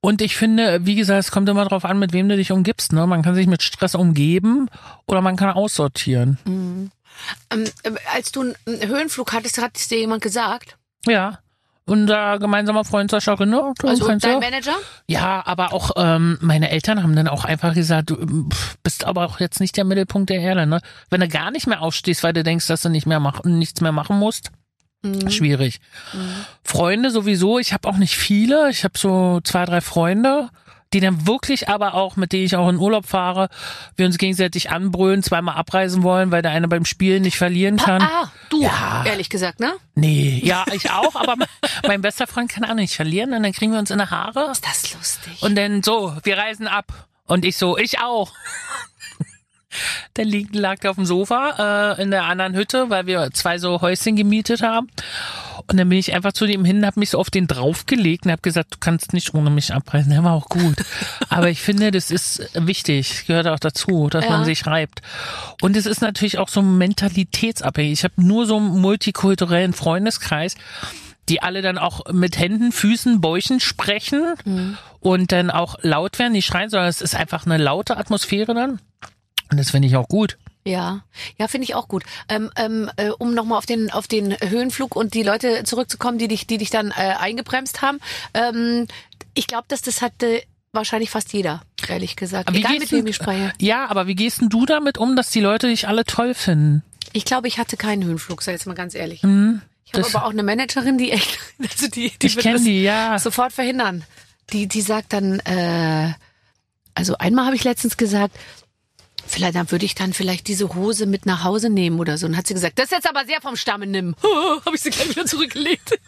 Und 0.00 0.22
ich 0.22 0.36
finde, 0.36 0.86
wie 0.86 0.94
gesagt, 0.94 1.20
es 1.20 1.30
kommt 1.30 1.48
immer 1.48 1.66
drauf 1.66 1.84
an, 1.84 1.98
mit 1.98 2.12
wem 2.12 2.28
du 2.28 2.36
dich 2.36 2.52
umgibst. 2.52 2.92
Ne? 2.92 3.06
Man 3.06 3.22
kann 3.22 3.34
sich 3.34 3.46
mit 3.46 3.62
Stress 3.62 3.94
umgeben 3.94 4.68
oder 5.06 5.20
man 5.20 5.36
kann 5.36 5.50
aussortieren. 5.50 6.38
Ähm, 7.50 7.64
äh, 7.82 7.92
als 8.14 8.32
du 8.32 8.40
einen 8.40 8.56
Höhenflug 8.66 9.32
hattest, 9.32 9.58
hat 9.58 9.76
es 9.76 9.88
dir 9.88 9.98
jemand 9.98 10.22
gesagt? 10.22 10.76
Ja. 11.06 11.38
Unser 11.86 12.38
gemeinsamer 12.38 12.84
Freund 12.84 13.10
Sascha 13.10 13.34
Rinne. 13.34 13.72
du 13.78 13.88
Also 13.88 14.06
dein 14.06 14.20
ja. 14.20 14.38
Manager? 14.38 14.76
Ja, 15.08 15.42
aber 15.44 15.72
auch 15.72 15.92
ähm, 15.96 16.38
meine 16.40 16.70
Eltern 16.70 17.02
haben 17.02 17.16
dann 17.16 17.26
auch 17.26 17.44
einfach 17.44 17.74
gesagt, 17.74 18.10
du 18.10 18.16
ähm, 18.16 18.48
bist 18.84 19.04
aber 19.04 19.24
auch 19.24 19.40
jetzt 19.40 19.60
nicht 19.60 19.76
der 19.76 19.84
Mittelpunkt 19.84 20.30
der 20.30 20.40
Erde. 20.40 20.66
Ne? 20.66 20.80
Wenn 21.08 21.20
du 21.20 21.28
gar 21.28 21.50
nicht 21.50 21.66
mehr 21.66 21.82
aufstehst, 21.82 22.22
weil 22.22 22.32
du 22.32 22.44
denkst, 22.44 22.68
dass 22.68 22.82
du 22.82 22.90
nicht 22.90 23.06
mehr 23.06 23.18
mach, 23.18 23.42
nichts 23.42 23.80
mehr 23.80 23.92
machen 23.92 24.18
musst, 24.18 24.52
schwierig. 25.28 25.80
Freunde 26.62 27.10
sowieso, 27.10 27.58
ich 27.58 27.72
habe 27.72 27.88
auch 27.88 27.96
nicht 27.96 28.16
viele. 28.16 28.70
Ich 28.70 28.84
habe 28.84 28.98
so 28.98 29.40
zwei, 29.42 29.64
drei 29.64 29.80
Freunde, 29.80 30.50
die 30.92 31.00
dann 31.00 31.26
wirklich 31.26 31.68
aber 31.68 31.94
auch, 31.94 32.16
mit 32.16 32.32
denen 32.32 32.44
ich 32.44 32.56
auch 32.56 32.68
in 32.68 32.76
Urlaub 32.78 33.06
fahre, 33.06 33.48
wir 33.96 34.06
uns 34.06 34.18
gegenseitig 34.18 34.70
anbrüllen, 34.70 35.22
zweimal 35.22 35.54
abreisen 35.56 36.02
wollen, 36.02 36.30
weil 36.32 36.42
der 36.42 36.50
eine 36.50 36.66
beim 36.68 36.84
Spielen 36.84 37.22
nicht 37.22 37.38
verlieren 37.38 37.76
kann. 37.76 38.02
Ah, 38.02 38.30
du, 38.48 38.62
Ja. 38.62 39.04
ehrlich 39.06 39.30
gesagt, 39.30 39.60
ne? 39.60 39.72
Nee, 39.94 40.40
ja, 40.44 40.64
ich 40.72 40.90
auch, 40.90 41.14
aber 41.14 41.36
mein- 41.36 41.48
mein 41.86 42.00
bester 42.02 42.26
Freund 42.26 42.50
kann 42.50 42.64
auch 42.64 42.74
nicht 42.74 42.94
verlieren 42.96 43.32
und 43.34 43.42
dann 43.42 43.52
kriegen 43.52 43.72
wir 43.72 43.78
uns 43.78 43.90
in 43.90 43.98
die 43.98 44.06
Haare 44.06 44.50
Ist 44.50 44.66
das 44.66 44.92
lustig? 44.94 45.40
und 45.42 45.54
dann 45.56 45.82
so, 45.82 46.16
wir 46.24 46.36
reisen 46.38 46.66
ab. 46.66 46.92
Und 47.26 47.44
ich 47.44 47.56
so, 47.56 47.78
ich 47.78 48.00
auch. 48.00 48.32
Der 50.16 50.24
liegt, 50.24 50.56
lag 50.56 50.84
auf 50.86 50.96
dem 50.96 51.06
Sofa 51.06 51.94
äh, 51.96 52.02
in 52.02 52.10
der 52.10 52.24
anderen 52.24 52.54
Hütte, 52.56 52.90
weil 52.90 53.06
wir 53.06 53.30
zwei 53.32 53.58
so 53.58 53.80
Häuschen 53.80 54.16
gemietet 54.16 54.62
haben. 54.62 54.88
Und 55.70 55.76
dann 55.76 55.88
bin 55.88 55.98
ich 55.98 56.12
einfach 56.14 56.32
zu 56.32 56.46
dem 56.46 56.64
hin, 56.64 56.84
habe 56.84 56.98
mich 56.98 57.10
so 57.10 57.18
auf 57.18 57.30
den 57.30 57.46
draufgelegt 57.46 58.24
und 58.26 58.32
habe 58.32 58.42
gesagt, 58.42 58.74
du 58.74 58.78
kannst 58.80 59.12
nicht 59.12 59.34
ohne 59.34 59.50
mich 59.50 59.72
abreisen. 59.72 60.10
Der 60.10 60.24
war 60.24 60.32
auch 60.32 60.48
gut. 60.48 60.76
Aber 61.28 61.48
ich 61.48 61.60
finde, 61.60 61.90
das 61.92 62.10
ist 62.10 62.42
wichtig, 62.54 63.26
gehört 63.26 63.46
auch 63.46 63.60
dazu, 63.60 64.08
dass 64.08 64.24
Ja. 64.24 64.30
man 64.32 64.44
sich 64.44 64.66
reibt. 64.66 65.00
Und 65.62 65.76
es 65.76 65.86
ist 65.86 66.00
natürlich 66.00 66.38
auch 66.38 66.48
so 66.48 66.60
mentalitätsabhängig. 66.60 67.92
Ich 67.92 68.04
habe 68.04 68.14
nur 68.16 68.46
so 68.46 68.56
einen 68.56 68.80
multikulturellen 68.80 69.72
Freundeskreis 69.72 70.56
die 71.28 71.42
alle 71.42 71.62
dann 71.62 71.78
auch 71.78 72.06
mit 72.12 72.40
Händen, 72.40 72.72
Füßen, 72.72 73.20
Bäuchen 73.20 73.60
sprechen 73.60 74.34
und 74.98 75.30
dann 75.30 75.50
auch 75.52 75.76
laut 75.82 76.18
werden, 76.18 76.34
die 76.34 76.42
schreien, 76.42 76.70
sondern 76.70 76.88
es 76.88 77.00
ist 77.00 77.14
einfach 77.14 77.46
eine 77.46 77.56
laute 77.56 77.96
Atmosphäre 77.98 78.52
dann. 78.52 78.80
Und 79.48 79.60
das 79.60 79.70
finde 79.70 79.86
ich 79.86 79.94
auch 79.94 80.08
gut. 80.08 80.38
Ja, 80.70 81.02
ja, 81.38 81.48
finde 81.48 81.64
ich 81.64 81.74
auch 81.74 81.88
gut. 81.88 82.04
Ähm, 82.28 82.50
ähm, 82.56 82.90
äh, 82.96 83.08
um 83.10 83.34
nochmal 83.34 83.58
auf 83.58 83.66
den 83.66 83.90
auf 83.90 84.06
den 84.06 84.36
Höhenflug 84.40 84.94
und 84.96 85.14
die 85.14 85.22
Leute 85.22 85.64
zurückzukommen, 85.64 86.18
die 86.18 86.28
dich, 86.28 86.46
die 86.46 86.58
dich 86.58 86.70
dann 86.70 86.90
äh, 86.92 87.14
eingebremst 87.18 87.82
haben. 87.82 87.98
Ähm, 88.34 88.86
ich 89.34 89.46
glaube, 89.46 89.64
dass 89.68 89.82
das 89.82 90.00
hatte 90.02 90.42
wahrscheinlich 90.72 91.10
fast 91.10 91.32
jeder, 91.32 91.62
ehrlich 91.88 92.14
gesagt. 92.16 92.48
Aber 92.48 92.56
wie 92.56 92.60
Egal 92.60 92.78
mit 92.78 92.92
wem 92.92 93.06
ich 93.06 93.16
spreche. 93.16 93.52
Ja, 93.60 93.88
aber 93.90 94.06
wie 94.06 94.14
gehst 94.14 94.40
denn 94.40 94.48
du 94.48 94.66
damit 94.66 94.98
um, 94.98 95.16
dass 95.16 95.30
die 95.30 95.40
Leute 95.40 95.66
dich 95.66 95.88
alle 95.88 96.04
toll 96.04 96.34
finden? 96.34 96.82
Ich 97.12 97.24
glaube, 97.24 97.48
ich 97.48 97.58
hatte 97.58 97.76
keinen 97.76 98.04
Höhenflug, 98.04 98.42
sag 98.42 98.52
jetzt 98.52 98.66
mal 98.66 98.74
ganz 98.74 98.94
ehrlich. 98.94 99.18
ich 99.24 99.24
habe 99.24 99.32
Mhm. 99.32 99.62
aber 100.14 100.24
auch 100.26 100.30
eine 100.30 100.44
Managerin, 100.44 100.96
die 100.98 101.10
echt, 101.10 101.38
also 101.60 101.88
die, 101.88 102.12
die 102.22 102.26
Ich 102.28 102.36
wird 102.36 102.44
kenne 102.44 102.54
das 102.56 102.64
die, 102.64 102.82
ja. 102.82 103.18
sofort 103.18 103.52
verhindern. 103.52 104.04
Die, 104.52 104.68
die 104.68 104.80
sagt 104.80 105.12
dann, 105.12 105.40
äh, 105.40 106.12
also 106.94 107.16
einmal 107.18 107.46
habe 107.46 107.56
ich 107.56 107.64
letztens 107.64 107.96
gesagt, 107.96 108.36
vielleicht 109.30 109.54
dann 109.54 109.70
würde 109.70 109.84
ich 109.84 109.94
dann 109.94 110.12
vielleicht 110.12 110.48
diese 110.48 110.74
Hose 110.74 111.06
mit 111.06 111.26
nach 111.26 111.44
Hause 111.44 111.70
nehmen 111.70 111.98
oder 112.00 112.18
so. 112.18 112.26
Und 112.26 112.36
hat 112.36 112.46
sie 112.46 112.54
gesagt, 112.54 112.78
das 112.78 112.86
ist 112.86 112.92
jetzt 112.92 113.08
aber 113.08 113.24
sehr 113.26 113.40
vom 113.40 113.56
Stamme 113.56 113.86
nimm. 113.86 114.14
habe 114.64 114.74
ich 114.74 114.82
sie 114.82 114.90
gleich 114.90 115.10
wieder 115.10 115.26
zurückgelegt. 115.26 115.98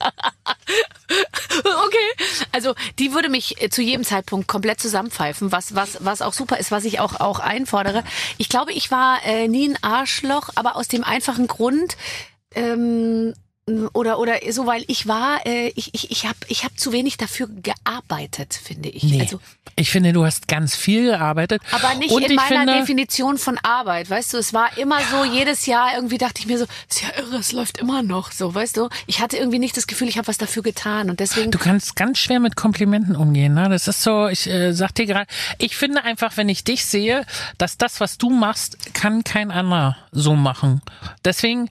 okay. 1.60 2.26
Also 2.52 2.74
die 2.98 3.12
würde 3.12 3.28
mich 3.28 3.62
äh, 3.62 3.70
zu 3.70 3.82
jedem 3.82 4.04
Zeitpunkt 4.04 4.48
komplett 4.48 4.80
zusammenpfeifen, 4.80 5.52
was, 5.52 5.74
was, 5.74 5.98
was 6.00 6.22
auch 6.22 6.32
super 6.32 6.58
ist, 6.58 6.70
was 6.70 6.84
ich 6.84 7.00
auch, 7.00 7.20
auch 7.20 7.38
einfordere. 7.38 8.04
Ich 8.38 8.48
glaube, 8.48 8.72
ich 8.72 8.90
war 8.90 9.24
äh, 9.24 9.48
nie 9.48 9.68
ein 9.68 9.78
Arschloch, 9.82 10.50
aber 10.54 10.76
aus 10.76 10.88
dem 10.88 11.04
einfachen 11.04 11.46
Grund, 11.46 11.96
ähm, 12.54 13.34
oder 13.92 14.18
oder 14.18 14.34
so, 14.50 14.66
weil 14.66 14.84
ich 14.86 15.06
war, 15.06 15.44
äh, 15.46 15.68
ich 15.74 15.94
ich 15.94 16.10
ich 16.10 16.26
habe 16.26 16.38
ich 16.48 16.64
hab 16.64 16.78
zu 16.78 16.92
wenig 16.92 17.16
dafür 17.16 17.48
gearbeitet, 17.48 18.54
finde 18.54 18.88
ich. 18.88 19.02
Nee. 19.02 19.20
Also, 19.20 19.40
ich 19.76 19.90
finde, 19.90 20.12
du 20.12 20.24
hast 20.24 20.48
ganz 20.48 20.76
viel 20.76 21.06
gearbeitet. 21.06 21.62
aber 21.70 21.94
nicht 21.94 22.10
Und 22.10 22.22
in 22.22 22.36
meiner 22.36 22.48
finde, 22.60 22.80
Definition 22.80 23.38
von 23.38 23.58
Arbeit, 23.62 24.10
weißt 24.10 24.34
du. 24.34 24.38
Es 24.38 24.52
war 24.52 24.76
immer 24.76 24.98
so, 25.10 25.24
jedes 25.24 25.66
Jahr 25.66 25.94
irgendwie 25.94 26.18
dachte 26.18 26.40
ich 26.40 26.46
mir 26.46 26.58
so, 26.58 26.66
ist 26.88 27.02
ja 27.02 27.08
irre, 27.18 27.36
es 27.36 27.52
läuft 27.52 27.78
immer 27.78 28.02
noch 28.02 28.32
so, 28.32 28.54
weißt 28.54 28.76
du. 28.76 28.88
Ich 29.06 29.20
hatte 29.20 29.36
irgendwie 29.36 29.58
nicht 29.58 29.76
das 29.76 29.86
Gefühl, 29.86 30.08
ich 30.08 30.18
habe 30.18 30.28
was 30.28 30.38
dafür 30.38 30.62
getan 30.62 31.10
und 31.10 31.20
deswegen. 31.20 31.50
Du 31.50 31.58
kannst 31.58 31.96
ganz 31.96 32.18
schwer 32.18 32.40
mit 32.40 32.56
Komplimenten 32.56 33.16
umgehen. 33.16 33.54
Ne? 33.54 33.68
Das 33.68 33.88
ist 33.88 34.02
so, 34.02 34.28
ich 34.28 34.46
äh, 34.46 34.72
sag 34.72 34.94
dir 34.94 35.06
gerade, 35.06 35.26
ich 35.58 35.76
finde 35.76 36.04
einfach, 36.04 36.36
wenn 36.36 36.48
ich 36.48 36.64
dich 36.64 36.84
sehe, 36.84 37.24
dass 37.58 37.78
das, 37.78 38.00
was 38.00 38.18
du 38.18 38.30
machst, 38.30 38.94
kann 38.94 39.24
kein 39.24 39.50
anderer 39.50 39.96
so 40.10 40.34
machen. 40.34 40.82
Deswegen, 41.24 41.70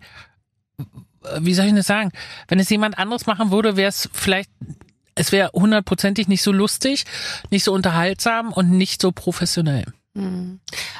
wie 1.40 1.54
soll 1.54 1.66
ich 1.68 1.74
das 1.76 1.88
sagen? 1.88 2.12
Wenn 2.48 2.60
es 2.60 2.70
jemand 2.70 2.98
anderes 2.98 3.26
machen 3.26 3.52
würde, 3.52 3.76
wäre 3.78 3.90
es 3.90 4.10
vielleicht, 4.14 4.50
es 5.16 5.32
wäre 5.32 5.52
hundertprozentig 5.54 6.28
nicht 6.28 6.42
so 6.44 6.52
lustig, 6.52 7.06
nicht 7.50 7.64
so 7.64 7.74
unterhaltsam 7.74 8.52
und 8.54 8.72
nicht 8.72 9.02
so 9.02 9.12
professionell. 9.12 9.86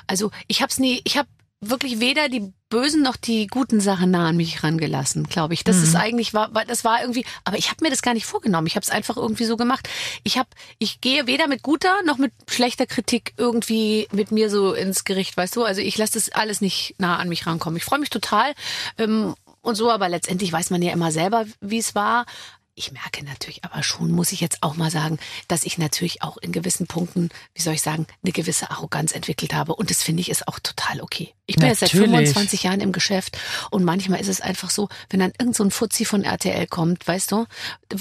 Also 0.08 0.32
ich 0.48 0.62
hab's 0.62 0.80
nie, 0.80 1.02
ich 1.04 1.18
habe 1.18 1.28
wirklich 1.64 2.00
weder 2.00 2.28
die 2.28 2.52
bösen 2.70 3.04
noch 3.04 3.18
die 3.18 3.46
guten 3.48 3.82
Sachen 3.82 4.10
nah 4.12 4.30
an 4.30 4.38
mich 4.38 4.64
rangelassen, 4.64 5.26
glaube 5.26 5.54
ich. 5.54 5.64
Das 5.66 5.76
ist 5.78 5.96
eigentlich 5.96 6.34
war, 6.34 6.52
war- 6.56 6.64
das 6.66 6.84
war 6.86 7.02
irgendwie, 7.02 7.26
aber 7.44 7.58
ich 7.58 7.70
habe 7.70 7.84
mir 7.84 7.90
das 7.92 8.02
gar 8.02 8.14
nicht 8.16 8.26
vorgenommen. 8.26 8.66
Ich 8.66 8.76
habe 8.76 8.84
es 8.84 8.90
einfach 8.90 9.18
irgendwie 9.18 9.44
so 9.44 9.58
gemacht. 9.58 9.88
Ich 10.24 10.38
habe, 10.40 10.48
ich 10.80 11.02
gehe 11.02 11.28
weder 11.28 11.48
mit 11.48 11.62
guter 11.62 11.94
noch 12.06 12.18
mit 12.18 12.32
schlechter 12.50 12.86
Kritik 12.88 13.34
irgendwie 13.38 14.08
mit 14.14 14.32
mir 14.32 14.50
so 14.50 14.74
ins 14.74 15.04
Gericht, 15.04 15.36
weißt 15.38 15.56
du? 15.58 15.64
Also 15.66 15.82
ich 15.82 15.98
lasse 15.98 16.14
das 16.14 16.30
alles 16.30 16.62
nicht 16.62 16.96
nah 16.98 17.18
an 17.18 17.28
mich 17.30 17.46
rankommen. 17.46 17.76
Ich 17.78 17.84
freue 17.84 18.00
mich 18.00 18.10
total 18.10 18.54
ähm, 18.98 19.36
und 19.62 19.76
so, 19.76 19.92
aber 19.92 20.10
letztendlich 20.10 20.52
weiß 20.52 20.70
man 20.70 20.82
ja 20.82 20.92
immer 20.92 21.12
selber, 21.12 21.46
wie 21.60 21.80
es 21.80 21.96
war. 21.96 22.26
Ich 22.74 22.94
merke 22.94 23.24
natürlich 23.26 23.66
aber 23.66 23.84
schon, 23.84 24.12
muss 24.12 24.32
ich 24.32 24.40
jetzt 24.40 24.64
auch 24.64 24.76
mal 24.76 24.90
sagen, 24.90 25.20
dass 25.50 25.66
ich 25.66 25.78
natürlich 25.78 26.24
auch 26.24 26.38
in 26.38 26.54
gewissen 26.54 26.88
Punkten, 26.88 27.30
wie 27.54 27.62
soll 27.62 27.74
ich 27.74 27.82
sagen, 27.82 28.08
eine 28.24 28.32
gewisse 28.32 28.72
Arroganz 28.72 29.12
entwickelt 29.12 29.54
habe. 29.54 29.76
Und 29.76 29.90
das 29.90 30.02
finde 30.02 30.22
ich 30.22 30.30
ist 30.30 30.48
auch 30.48 30.58
total 30.58 31.02
okay. 31.02 31.34
Ich 31.46 31.58
bin 31.58 31.68
jetzt 31.68 31.82
seit 31.82 31.94
Natürlich. 31.94 32.30
25 32.30 32.64
Jahren 32.64 32.80
im 32.80 32.94
Geschäft 32.94 33.38
und 33.72 33.84
manchmal 33.84 34.22
ist 34.22 34.30
es 34.30 34.40
einfach 34.40 34.70
so, 34.70 34.88
wenn 35.10 35.20
dann 35.20 35.34
irgend 35.38 35.56
so 35.56 35.66
ein 35.66 35.72
Fuzzi 35.72 36.06
von 36.06 36.24
RTL 36.24 36.66
kommt, 36.68 37.06
weißt 37.06 37.34
du, 37.34 37.46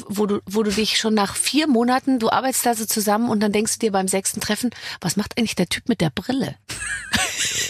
wo 0.06 0.26
du, 0.26 0.40
wo 0.46 0.62
du 0.62 0.70
dich 0.70 0.98
schon 0.98 1.14
nach 1.14 1.34
vier 1.34 1.66
Monaten, 1.66 2.20
du 2.20 2.30
arbeitest 2.30 2.64
da 2.64 2.74
so 2.74 2.86
zusammen 2.86 3.28
und 3.28 3.40
dann 3.40 3.52
denkst 3.52 3.74
du 3.74 3.78
dir 3.80 3.92
beim 3.92 4.06
sechsten 4.06 4.40
Treffen, 4.40 4.70
was 5.00 5.16
macht 5.16 5.36
eigentlich 5.36 5.56
der 5.56 5.68
Typ 5.68 5.88
mit 5.88 6.00
der 6.00 6.10
Brille? 6.10 6.54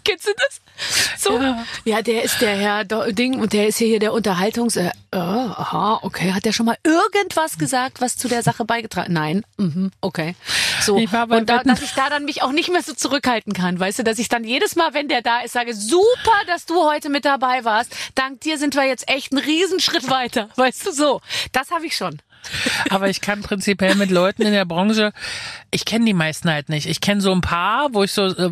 Kennst 0.04 0.26
du 0.26 0.32
das? 0.36 0.60
So, 1.18 1.38
ja. 1.84 2.02
der 2.02 2.22
ist 2.22 2.40
der 2.40 2.56
Herr 2.56 2.84
Ding 2.84 3.38
und 3.40 3.52
der 3.52 3.68
ist 3.68 3.78
hier, 3.78 3.88
hier 3.88 3.98
der 3.98 4.12
Unterhaltungs. 4.12 4.76
Äh, 4.76 4.90
äh, 5.12 5.16
aha, 5.16 6.00
okay. 6.02 6.32
Hat 6.32 6.44
der 6.44 6.52
schon 6.52 6.66
mal 6.66 6.76
irgendwas 6.84 7.58
gesagt, 7.58 8.00
was 8.00 8.16
zu 8.16 8.28
der 8.28 8.42
Sache 8.42 8.64
beigetragen? 8.64 9.12
Nein, 9.12 9.44
mhm, 9.56 9.90
okay. 10.00 10.34
So 10.80 10.96
und 10.96 11.48
da, 11.48 11.62
dass 11.62 11.82
ich 11.82 11.92
da 11.92 12.08
dann 12.08 12.24
mich 12.24 12.42
auch 12.42 12.52
nicht 12.52 12.70
mehr 12.70 12.82
so 12.82 12.94
zurückhalten 12.94 13.52
kann, 13.52 13.78
weißt 13.78 13.98
du, 13.98 14.04
dass 14.04 14.18
ich 14.18 14.28
dann 14.28 14.44
jedes 14.44 14.76
Mal, 14.76 14.94
wenn 14.94 15.08
der 15.08 15.22
da 15.22 15.40
ist, 15.40 15.52
sage 15.52 15.74
super, 15.74 16.44
dass 16.46 16.66
du 16.66 16.84
heute 16.84 17.08
mit 17.10 17.24
dabei 17.24 17.64
warst. 17.64 17.94
Dank 18.14 18.40
dir 18.40 18.56
sind 18.56 18.74
wir 18.74 18.84
jetzt 18.84 19.08
echt 19.08 19.32
einen 19.32 19.42
Riesenschritt 19.42 20.08
weiter, 20.08 20.48
weißt 20.56 20.86
du 20.86 20.92
so. 20.92 21.20
Das 21.52 21.70
habe 21.70 21.86
ich 21.86 21.96
schon. 21.96 22.20
Aber 22.90 23.08
ich 23.08 23.20
kann 23.20 23.42
prinzipiell 23.42 23.94
mit 23.94 24.10
Leuten 24.10 24.42
in 24.42 24.52
der 24.52 24.64
Branche, 24.64 25.12
ich 25.70 25.84
kenne 25.84 26.04
die 26.04 26.14
meisten 26.14 26.50
halt 26.50 26.68
nicht. 26.68 26.86
Ich 26.86 27.00
kenne 27.00 27.20
so 27.20 27.32
ein 27.32 27.40
paar, 27.40 27.88
wo 27.92 28.02
ich 28.02 28.12
so, 28.12 28.26
äh, 28.26 28.50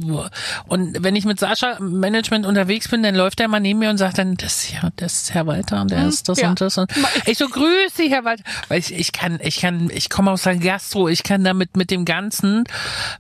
und 0.66 1.02
wenn 1.02 1.16
ich 1.16 1.24
mit 1.24 1.40
Sascha 1.40 1.78
Management 1.80 2.46
unterwegs 2.46 2.88
bin, 2.88 3.02
dann 3.02 3.14
läuft 3.14 3.40
er 3.40 3.48
mal 3.48 3.60
neben 3.60 3.80
mir 3.80 3.90
und 3.90 3.98
sagt 3.98 4.18
dann, 4.18 4.36
das 4.36 4.64
ist 4.64 4.72
ja, 4.72 4.90
das 4.96 5.22
ist 5.22 5.34
Herr 5.34 5.46
Walter 5.46 5.80
und 5.80 5.90
der 5.90 6.06
ist 6.06 6.28
das 6.28 6.40
ja. 6.40 6.50
und 6.50 6.60
das 6.60 6.78
und 6.78 6.90
ich 7.26 7.38
so, 7.38 7.48
grüß 7.48 7.94
dich, 7.94 8.10
Herr 8.10 8.24
Walter. 8.24 8.44
Weil 8.68 8.80
ich, 8.80 8.94
ich 8.94 9.12
kann, 9.12 9.38
ich 9.42 9.60
kann, 9.60 9.90
ich 9.92 10.08
komme 10.10 10.30
aus 10.30 10.42
der 10.42 10.56
Gastro, 10.56 11.08
ich 11.08 11.22
kann 11.22 11.44
damit 11.44 11.76
mit 11.76 11.90
dem 11.90 12.04
Ganzen, 12.04 12.64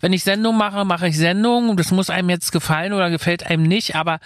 wenn 0.00 0.12
ich 0.12 0.24
Sendung 0.24 0.56
mache, 0.56 0.84
mache 0.84 1.08
ich 1.08 1.16
Sendung. 1.16 1.76
Das 1.76 1.90
muss 1.90 2.10
einem 2.10 2.30
jetzt 2.30 2.52
gefallen 2.52 2.92
oder 2.92 3.10
gefällt 3.10 3.46
einem 3.46 3.64
nicht, 3.64 3.96
aber 3.96 4.20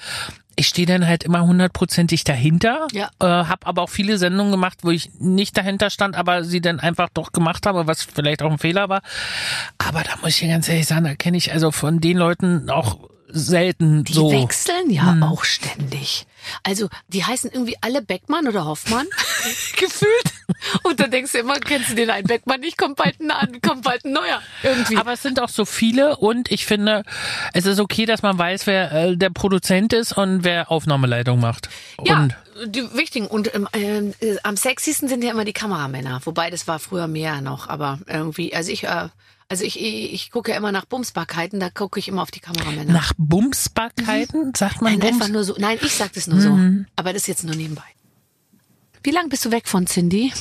ich 0.57 0.69
stehe 0.69 0.87
dann 0.87 1.07
halt 1.07 1.25
immer 1.25 1.43
hundertprozentig 1.43 2.25
dahinter. 2.25 2.87
Ja. 2.93 3.11
Äh, 3.21 3.27
habe 3.27 3.67
aber 3.67 3.83
auch 3.83 3.91
viele 3.91 4.19
Sendungen 4.19 4.53
gemacht, 4.53 4.79
wo 4.83 4.91
ich 4.91 5.11
nicht 5.19 5.57
dahinter 5.57 5.91
stand, 5.91 6.17
aber 6.17 6.45
sie 6.45 6.61
dann 6.61 6.81
einfach 6.81 7.09
doch 7.13 7.33
gemacht 7.33 7.67
habe, 7.67 7.87
was 7.87 8.03
vielleicht 8.03 8.43
auch 8.43 8.51
ein 8.51 8.59
Fehler 8.59 8.89
war. 8.89 9.03
Aber 9.79 10.03
da 10.03 10.13
muss 10.21 10.31
ich 10.31 10.41
dir 10.41 10.49
ganz 10.49 10.69
ehrlich 10.69 10.87
sagen, 10.87 11.05
da 11.05 11.15
kenne 11.15 11.37
ich 11.37 11.53
also 11.53 11.71
von 11.71 12.01
den 12.01 12.17
Leuten 12.17 12.71
auch 12.71 12.99
selten 13.29 14.05
Die 14.05 14.13
so. 14.13 14.31
wechseln 14.31 14.91
ja 14.91 15.17
auch 15.23 15.45
ständig. 15.45 16.27
Also, 16.63 16.89
die 17.09 17.25
heißen 17.25 17.51
irgendwie 17.53 17.77
alle 17.81 18.03
Beckmann 18.03 18.49
oder 18.49 18.65
Hoffmann. 18.65 19.07
Gefühlt. 19.77 20.25
Und 20.83 21.01
dann 21.01 21.11
denkst 21.11 21.33
du 21.33 21.39
immer, 21.39 21.59
kennst 21.59 21.91
du 21.91 21.95
den 21.95 22.11
einen 22.11 22.27
Beckmann 22.27 22.61
nicht, 22.61 22.79
kommt 22.79 22.97
bald 22.97 23.21
ein, 23.21 23.31
an- 23.31 23.61
kommt 23.63 23.83
bald 23.83 24.05
ein 24.05 24.13
neuer. 24.13 24.41
Irgendwie. 24.63 24.97
Aber 24.97 25.13
es 25.15 25.23
sind 25.23 25.41
auch 25.41 25.49
so 25.49 25.65
viele 25.65 26.17
und 26.17 26.51
ich 26.51 26.67
finde, 26.67 27.03
es 27.53 27.67
ist 27.67 27.81
okay, 27.81 28.07
dass 28.07 28.23
man 28.23 28.39
weiß, 28.39 28.67
wer 28.67 28.93
äh, 28.93 29.17
der 29.17 29.31
Produzent 29.31 29.93
ist 29.93 30.13
und 30.17 30.45
wer 30.45 30.71
Aufnahmeleitung 30.71 31.41
macht. 31.41 31.69
ja, 32.05 32.21
Und 32.23 32.37
die 32.67 32.83
wichtigen. 32.95 33.27
Und 33.27 33.53
ähm, 33.55 33.69
ähm, 33.73 34.15
äh, 34.21 34.37
am 34.43 34.57
sexiesten 34.57 35.09
sind 35.09 35.25
ja 35.25 35.31
immer 35.33 35.45
die 35.45 35.53
Kameramänner. 35.53 36.21
Wobei, 36.25 36.51
das 36.51 36.69
war 36.69 36.79
früher 36.79 37.09
mehr 37.09 37.41
noch. 37.41 37.69
Aber 37.69 37.99
irgendwie, 38.07 38.55
also 38.55 38.71
ich, 38.71 38.85
äh, 38.85 39.09
also 39.53 39.65
ich, 39.65 39.79
ich, 39.79 40.31
gucke 40.31 40.53
ja 40.53 40.57
immer 40.57 40.73
nach 40.73 40.87
Bumsbarkeiten, 40.87 41.61
da 41.61 41.69
gucke 41.69 42.01
ich 42.01 42.09
immer 42.09 42.23
auf 42.23 42.31
die 42.31 42.41
Kameramänner. 42.41 42.91
nach 42.91 43.13
Bumsbarkeiten, 43.19 44.55
sagt 44.55 44.81
man 44.81 44.93
Nein, 44.93 45.01
Bums? 45.01 45.13
einfach 45.13 45.29
nur 45.29 45.45
so. 45.45 45.55
Nein, 45.59 45.79
ich 45.83 45.93
sag 45.93 46.15
das 46.15 46.27
nur 46.27 46.41
so. 46.41 46.59
Aber 46.97 47.13
das 47.13 47.27
jetzt 47.27 47.45
nur 47.45 47.55
nebenbei. 47.55 47.83
Wie 49.03 49.11
lange 49.11 49.29
bist 49.29 49.45
du 49.45 49.51
weg 49.51 49.69
von 49.69 49.87
Cindy? 49.87 50.33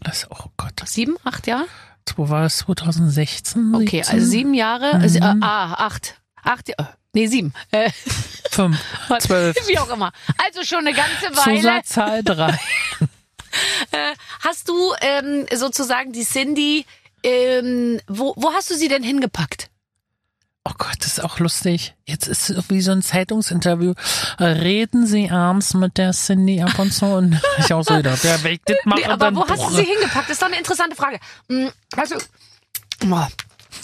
Das, 0.00 0.30
oh 0.30 0.44
Gott, 0.56 0.74
Sieben, 0.84 1.16
acht 1.24 1.48
Jahre? 1.48 1.66
wo 2.14 2.28
war 2.28 2.44
es 2.44 2.58
2016? 2.58 3.74
Okay, 3.74 3.96
17? 3.96 4.14
also 4.14 4.26
sieben 4.26 4.54
Jahre, 4.54 4.92
also, 4.92 5.18
äh, 5.18 5.22
ah, 5.22 5.74
acht. 5.86 6.20
Acht, 6.44 6.68
äh, 6.68 6.74
nee, 7.14 7.26
sieben. 7.26 7.52
Äh, 7.72 7.90
fünf, 8.52 8.78
zwölf. 9.18 9.56
Wie 9.66 9.78
auch 9.80 9.90
immer. 9.90 10.12
Also 10.38 10.62
schon 10.62 10.86
eine 10.86 10.94
ganze 10.94 11.36
Weile. 11.36 11.56
Zusatzzahl 11.56 12.22
drei. 12.22 12.56
Hast 14.40 14.68
du 14.68 14.92
ähm, 15.00 15.46
sozusagen 15.52 16.12
die 16.12 16.24
Cindy, 16.24 16.86
ähm, 17.26 18.00
wo, 18.06 18.34
wo 18.36 18.52
hast 18.52 18.70
du 18.70 18.74
sie 18.74 18.88
denn 18.88 19.02
hingepackt? 19.02 19.68
Oh 20.64 20.72
Gott, 20.78 20.96
das 21.00 21.06
ist 21.18 21.24
auch 21.24 21.38
lustig. 21.38 21.94
Jetzt 22.06 22.26
ist 22.26 22.50
es 22.50 22.70
wie 22.70 22.80
so 22.80 22.90
ein 22.90 23.02
Zeitungsinterview. 23.02 23.94
Reden 24.40 25.06
Sie 25.06 25.30
abends 25.30 25.74
mit 25.74 25.96
der 25.96 26.12
Cindy 26.12 26.60
ab 26.60 26.78
und 26.78 26.92
zu? 26.92 27.06
Und 27.06 27.40
ich 27.58 27.72
auch 27.72 27.84
so 27.84 27.94
ja, 27.94 28.02
wenn 28.42 28.54
ich 28.54 28.60
das 28.64 28.76
mache, 28.84 29.00
Nee, 29.00 29.06
aber 29.06 29.26
dann 29.26 29.36
wo 29.36 29.46
hast 29.46 29.62
du 29.62 29.68
boah. 29.68 29.76
sie 29.76 29.84
hingepackt? 29.84 30.28
Das 30.28 30.34
ist 30.34 30.42
doch 30.42 30.48
eine 30.48 30.58
interessante 30.58 30.96
Frage. 30.96 31.20
Also, 31.96 32.16
oh, 33.08 33.26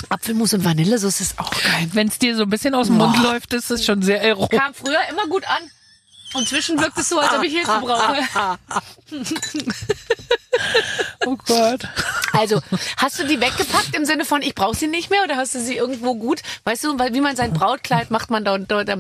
Apfelmus 0.09 0.55
und 0.55 0.65
Vanillesoße 0.65 1.23
ist 1.23 1.39
auch 1.39 1.51
geil. 1.51 1.89
Wenn 1.93 2.09
es 2.09 2.19
dir 2.19 2.37
so 2.37 2.43
ein 2.45 2.51
bisschen 2.51 2.75
aus 2.75 2.89
dem 2.89 2.97
Mund 2.97 3.17
Boah. 3.17 3.33
läuft, 3.33 3.53
ist 3.55 3.71
es 3.71 3.85
schon 3.85 4.03
sehr 4.03 4.23
erotisch. 4.23 4.59
Kam 4.59 4.75
früher 4.75 5.01
immer 5.11 5.27
gut 5.29 5.45
an. 5.49 5.63
Und 6.35 6.49
zwischen 6.49 6.81
wirkt 6.81 6.99
es 6.99 7.09
so, 7.09 7.19
als 7.19 7.33
ob 7.33 7.43
ich 7.43 7.53
Hilfe 7.53 7.81
brauche. 7.81 8.59
Oh 11.25 11.37
Gott. 11.47 11.89
Also, 12.33 12.61
hast 12.97 13.19
du 13.19 13.27
die 13.27 13.41
weggepackt 13.41 13.95
im 13.95 14.05
Sinne 14.05 14.25
von, 14.25 14.43
ich 14.43 14.55
brauche 14.55 14.75
sie 14.75 14.87
nicht 14.87 15.11
mehr 15.11 15.23
oder 15.23 15.37
hast 15.37 15.55
du 15.55 15.61
sie 15.61 15.77
irgendwo 15.77 16.15
gut? 16.15 16.41
Weißt 16.65 16.85
du, 16.85 16.99
weil 16.99 17.15
wie 17.15 17.21
man 17.21 17.37
sein 17.37 17.53
Brautkleid 17.53 18.11
macht, 18.11 18.31
man 18.31 18.45
da, 18.45 18.59
da, 18.59 18.85
da, 18.85 18.97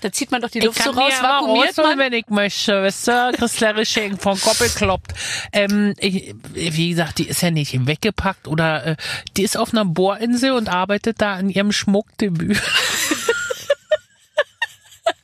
da 0.00 0.12
zieht 0.12 0.30
man 0.30 0.42
doch 0.42 0.50
die 0.50 0.60
Luft 0.60 0.78
ich 0.78 0.84
so 0.84 0.92
kann 0.92 1.02
raus, 1.02 1.12
die 1.18 1.22
ja 1.22 1.28
vakuumiert 1.28 1.68
rausholen, 1.70 1.98
man. 1.98 1.98
wenn 1.98 2.12
ich 2.12 2.28
möchte. 2.28 2.82
Weißt 2.82 3.08
du, 3.08 3.32
Christelle 3.36 3.86
Schenk 3.86 4.20
von 4.20 4.38
Koppel 4.38 4.68
kloppt. 4.68 5.12
Ähm, 5.52 5.94
ich, 5.98 6.34
wie 6.52 6.90
gesagt, 6.90 7.18
die 7.18 7.28
ist 7.28 7.42
ja 7.42 7.50
nicht 7.50 7.86
weggepackt 7.86 8.46
oder 8.48 8.86
äh, 8.86 8.96
die 9.36 9.42
ist 9.42 9.56
auf 9.56 9.72
einer 9.72 9.84
Bohrinsel 9.84 10.52
und 10.52 10.68
arbeitet 10.68 11.20
da 11.20 11.34
an 11.34 11.48
ihrem 11.48 11.72
Schmuckdebüt. 11.72 12.60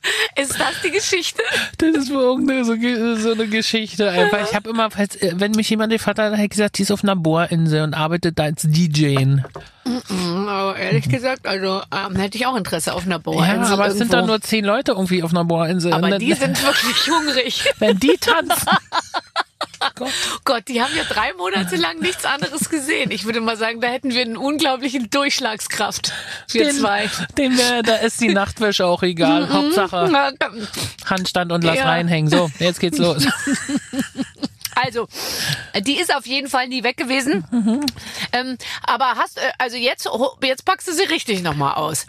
Ist 0.41 0.59
das 0.59 0.81
die 0.83 0.91
Geschichte? 0.91 1.41
Das 1.77 1.89
ist 1.95 2.13
wohl 2.13 2.21
irgendeine 2.21 2.63
so, 2.63 2.75
so 3.15 3.31
eine 3.33 3.47
Geschichte 3.47 4.09
einfach. 4.09 4.39
Ich 4.49 4.55
habe 4.55 4.69
immer, 4.69 4.89
falls, 4.91 5.15
äh, 5.17 5.33
wenn 5.35 5.51
mich 5.51 5.69
jemand 5.69 5.91
gefragt 5.91 6.19
hat, 6.19 6.37
hat 6.37 6.49
gesagt, 6.49 6.77
die 6.77 6.83
ist 6.83 6.91
auf 6.91 7.03
einer 7.03 7.15
Bohrinsel 7.15 7.83
und 7.83 7.93
arbeitet 7.93 8.39
da 8.39 8.43
als 8.43 8.63
DJ. 8.63 9.17
Oh, 9.85 10.73
ehrlich 10.79 11.09
gesagt, 11.09 11.47
also 11.47 11.81
ähm, 11.91 12.15
hätte 12.15 12.37
ich 12.37 12.45
auch 12.45 12.55
Interesse 12.55 12.93
auf 12.93 13.05
einer 13.05 13.15
Ja, 13.15 13.19
Bohrinsel 13.19 13.73
aber 13.73 13.87
es 13.87 13.97
sind 13.97 14.13
doch 14.13 14.25
nur 14.25 14.39
zehn 14.41 14.63
Leute 14.63 14.91
irgendwie 14.91 15.23
auf 15.23 15.31
einer 15.31 15.45
Bohrinsel. 15.45 15.93
Aber 15.93 16.17
die 16.17 16.33
sind 16.33 16.61
wirklich 16.63 17.07
hungrig. 17.07 17.63
wenn 17.79 17.99
die 17.99 18.17
tanzen. 18.19 18.69
Gott. 19.95 20.09
Gott, 20.45 20.67
die 20.67 20.81
haben 20.81 20.95
ja 20.95 21.03
drei 21.03 21.33
Monate 21.33 21.75
lang 21.75 21.99
nichts 21.99 22.25
anderes 22.25 22.69
gesehen. 22.69 23.11
Ich 23.11 23.25
würde 23.25 23.41
mal 23.41 23.57
sagen, 23.57 23.81
da 23.81 23.87
hätten 23.87 24.13
wir 24.13 24.21
einen 24.21 24.37
unglaublichen 24.37 25.09
Durchschlagskraft. 25.09 26.11
Wir 26.51 26.65
Den- 26.65 26.75
zwei. 26.75 27.09
Den 27.37 27.57
wär, 27.57 27.83
da 27.83 27.95
ist 27.97 28.19
die 28.21 28.29
Nachtwäsche 28.29 28.85
auch 28.85 29.03
egal. 29.03 29.49
Hauptsache 29.51 30.07
Na, 30.11 30.31
komm. 30.39 30.67
Handstand 31.05 31.51
und 31.51 31.63
lass 31.63 31.77
Ja. 31.77 31.85
reinhängen. 31.85 32.29
So, 32.29 32.49
jetzt 32.59 32.79
geht's 32.79 32.97
los. 32.97 33.25
Also, 34.81 35.09
die 35.81 35.99
ist 35.99 36.15
auf 36.15 36.25
jeden 36.25 36.47
Fall 36.47 36.69
nie 36.69 36.83
weg 36.83 36.95
gewesen. 36.95 37.43
Ähm, 38.31 38.57
aber 38.83 39.15
hast, 39.17 39.37
äh, 39.37 39.41
also 39.57 39.75
jetzt, 39.75 40.07
jetzt 40.41 40.63
packst 40.63 40.87
du 40.87 40.93
sie 40.93 41.03
richtig 41.03 41.41
nochmal 41.43 41.73
aus. 41.73 42.07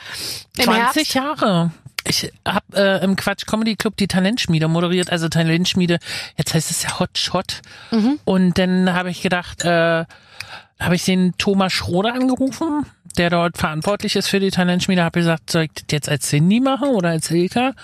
Im 0.56 0.64
20 0.66 1.14
Jahre. 1.14 1.72
Ich 2.04 2.32
habe 2.46 2.64
äh, 2.74 3.04
im 3.04 3.16
Quatsch 3.16 3.46
Comedy 3.46 3.76
Club 3.76 3.96
die 3.96 4.08
Talentschmiede 4.08 4.68
moderiert, 4.68 5.10
also 5.10 5.28
Talentschmiede, 5.28 5.98
jetzt 6.36 6.54
heißt 6.54 6.70
es 6.70 6.82
ja 6.82 6.98
Hot 6.98 7.18
Shot. 7.18 7.60
Und 8.24 8.58
dann 8.58 8.92
habe 8.92 9.10
ich 9.10 9.22
gedacht, 9.22 9.64
äh, 9.64 10.04
habe 10.80 10.94
ich 10.94 11.04
den 11.04 11.34
Thomas 11.36 11.72
Schroder 11.72 12.14
angerufen, 12.14 12.86
der 13.18 13.30
dort 13.30 13.58
verantwortlich 13.58 14.16
ist 14.16 14.28
für 14.28 14.40
die 14.40 14.50
Talentschmiede, 14.50 15.02
habe 15.04 15.20
gesagt, 15.20 15.50
soll 15.50 15.64
ich 15.64 15.72
das 15.74 15.84
jetzt 15.90 16.08
als 16.08 16.28
Cindy 16.28 16.60
machen 16.60 16.88
oder 16.88 17.10
als 17.10 17.30
Ilka? 17.30 17.74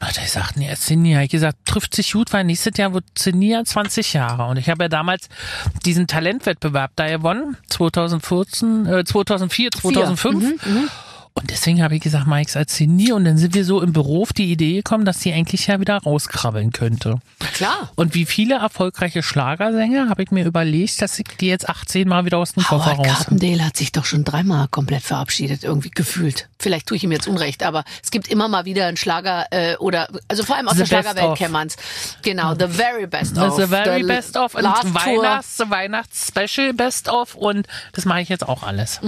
Und 0.00 0.06
hat 0.06 0.16
er 0.16 0.24
gesagt, 0.24 0.56
nee, 0.56 0.68
als 0.68 0.86
Cindy. 0.86 1.12
Habe 1.12 1.24
ich 1.24 1.30
gesagt, 1.30 1.58
trifft 1.66 1.94
sich 1.94 2.12
gut, 2.12 2.32
weil 2.32 2.44
nächstes 2.44 2.72
Jahr 2.78 2.94
wird 2.94 3.04
Cindy 3.18 3.50
ja 3.50 3.62
20 3.62 4.14
Jahre. 4.14 4.46
Und 4.46 4.56
ich 4.56 4.70
habe 4.70 4.84
ja 4.84 4.88
damals 4.88 5.28
diesen 5.84 6.06
Talentwettbewerb 6.06 6.92
da 6.96 7.06
gewonnen, 7.08 7.58
2014, 7.68 8.86
äh, 8.86 9.04
2004, 9.04 9.70
2005. 9.72 10.54
Und 11.40 11.50
deswegen 11.50 11.82
habe 11.82 11.96
ich 11.96 12.02
gesagt, 12.02 12.26
Mike 12.26 12.58
als 12.58 12.76
Cindy. 12.76 13.12
Und 13.12 13.24
dann 13.24 13.38
sind 13.38 13.54
wir 13.54 13.64
so 13.64 13.80
im 13.80 13.92
Büro 13.92 14.22
auf 14.22 14.32
die 14.32 14.52
Idee 14.52 14.76
gekommen, 14.76 15.04
dass 15.04 15.20
sie 15.20 15.32
eigentlich 15.32 15.66
ja 15.66 15.80
wieder 15.80 15.96
rauskrabbeln 15.96 16.72
könnte. 16.72 17.18
Klar. 17.54 17.90
Und 17.96 18.14
wie 18.14 18.26
viele 18.26 18.56
erfolgreiche 18.56 19.22
Schlagersänger 19.22 20.10
habe 20.10 20.22
ich 20.22 20.30
mir 20.30 20.44
überlegt, 20.44 21.00
dass 21.00 21.18
ich 21.18 21.26
die 21.40 21.46
jetzt 21.46 21.68
18 21.68 22.06
Mal 22.06 22.24
wieder 22.26 22.38
aus 22.38 22.52
dem 22.52 22.62
Koffer 22.62 22.92
Howard 22.92 22.98
raus. 22.98 23.06
Carpendale 23.06 23.64
hat 23.64 23.76
sich 23.76 23.92
doch 23.92 24.04
schon 24.04 24.24
dreimal 24.24 24.68
komplett 24.68 25.02
verabschiedet, 25.02 25.64
irgendwie 25.64 25.90
gefühlt. 25.90 26.48
Vielleicht 26.58 26.86
tue 26.86 26.96
ich 26.98 27.04
ihm 27.04 27.12
jetzt 27.12 27.26
Unrecht, 27.26 27.62
aber 27.62 27.84
es 28.02 28.10
gibt 28.10 28.28
immer 28.28 28.48
mal 28.48 28.66
wieder 28.66 28.86
einen 28.86 28.98
Schlager 28.98 29.46
äh, 29.50 29.76
oder 29.76 30.08
also 30.28 30.44
vor 30.44 30.56
allem 30.56 30.68
aus 30.68 30.74
The 30.74 30.80
der 30.80 30.86
Schlagerwelt 30.86 31.38
kennt 31.38 31.52
man's. 31.52 31.76
Genau, 32.22 32.54
the 32.54 32.66
very 32.68 33.06
best 33.06 33.38
of. 33.38 33.56
the 33.56 33.66
very 33.66 34.02
the 34.02 34.06
best 34.06 34.36
of 34.36 34.54
und. 34.54 34.64
Weihnachts, 34.64 35.58
Weihnachts-Special 35.58 36.74
best 36.74 37.08
of 37.08 37.34
und 37.34 37.66
das 37.92 38.04
mache 38.04 38.20
ich 38.20 38.28
jetzt 38.28 38.46
auch 38.46 38.62
alles. 38.62 39.00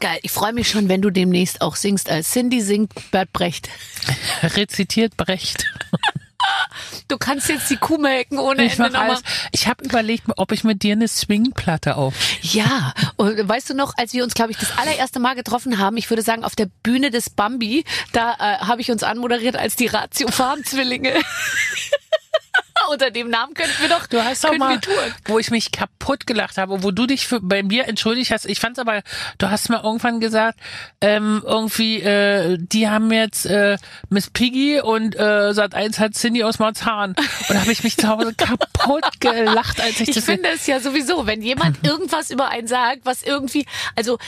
Geil, 0.00 0.18
ich 0.22 0.30
freue 0.30 0.52
mich 0.52 0.68
schon, 0.68 0.88
wenn 0.88 1.00
du 1.02 1.10
demnächst 1.10 1.60
auch 1.62 1.76
singst 1.76 2.10
als 2.10 2.30
Cindy 2.30 2.60
singt 2.60 2.92
Bert 3.10 3.32
Brecht. 3.32 3.68
Rezitiert 4.42 5.16
Brecht. 5.16 5.64
Du 7.08 7.18
kannst 7.18 7.48
jetzt 7.48 7.70
die 7.70 7.76
Kuh 7.76 7.98
melken 7.98 8.38
ohne 8.38 8.64
Ich, 8.64 8.78
Ende 8.78 8.90
nochmal. 8.90 9.18
ich 9.52 9.66
habe 9.68 9.84
überlegt, 9.84 10.24
ob 10.36 10.52
ich 10.52 10.64
mit 10.64 10.82
dir 10.82 10.92
eine 10.92 11.08
Swingplatte 11.08 11.96
auf. 11.96 12.14
Ja, 12.42 12.92
und 13.16 13.48
weißt 13.48 13.70
du 13.70 13.74
noch, 13.74 13.94
als 13.96 14.12
wir 14.12 14.22
uns, 14.22 14.34
glaube 14.34 14.50
ich, 14.52 14.58
das 14.58 14.76
allererste 14.76 15.18
Mal 15.18 15.34
getroffen 15.34 15.78
haben, 15.78 15.96
ich 15.96 16.10
würde 16.10 16.22
sagen, 16.22 16.44
auf 16.44 16.54
der 16.54 16.68
Bühne 16.82 17.10
des 17.10 17.30
Bambi, 17.30 17.84
da 18.12 18.34
äh, 18.34 18.58
habe 18.58 18.80
ich 18.80 18.90
uns 18.90 19.02
anmoderiert 19.02 19.56
als 19.56 19.76
die 19.76 19.86
Ratio 19.86 20.28
Farm-Zwillinge. 20.28 21.14
Unter 22.90 23.10
dem 23.10 23.28
Namen 23.28 23.54
könnten 23.54 23.80
wir 23.80 23.88
doch, 23.88 24.06
Du 24.06 24.22
hast 24.22 24.44
doch 24.44 24.56
mal, 24.56 24.80
wo 25.26 25.38
ich 25.38 25.50
mich 25.50 25.72
kaputt 25.72 26.26
gelacht 26.26 26.58
habe, 26.58 26.82
wo 26.82 26.90
du 26.90 27.06
dich 27.06 27.26
für, 27.26 27.40
bei 27.40 27.62
mir 27.62 27.88
entschuldigt 27.88 28.30
hast. 28.30 28.46
Ich 28.46 28.60
fand's 28.60 28.78
aber, 28.78 29.02
du 29.38 29.50
hast 29.50 29.68
mir 29.68 29.82
irgendwann 29.82 30.20
gesagt, 30.20 30.58
ähm, 31.00 31.42
irgendwie, 31.44 32.00
äh, 32.00 32.58
die 32.60 32.88
haben 32.88 33.10
jetzt 33.12 33.46
äh, 33.46 33.76
Miss 34.08 34.30
Piggy 34.30 34.80
und 34.80 35.18
äh, 35.18 35.52
Sat 35.52 35.74
1 35.74 35.98
hat 35.98 36.14
Cindy 36.14 36.44
aus 36.44 36.58
Marzahn. 36.58 37.10
Und 37.10 37.50
da 37.50 37.60
habe 37.60 37.72
ich 37.72 37.82
mich 37.84 37.96
zu 37.96 38.08
Hause 38.08 38.34
kaputt 38.36 39.20
gelacht, 39.20 39.80
als 39.80 40.00
ich, 40.00 40.08
Ich 40.08 40.14
das 40.14 40.24
finde 40.24 40.48
es 40.54 40.66
ja 40.66 40.80
sowieso, 40.80 41.26
wenn 41.26 41.42
jemand 41.42 41.84
irgendwas 41.84 42.30
über 42.30 42.48
einen 42.48 42.66
sagt, 42.68 43.00
was 43.04 43.22
irgendwie, 43.22 43.66
also 43.94 44.18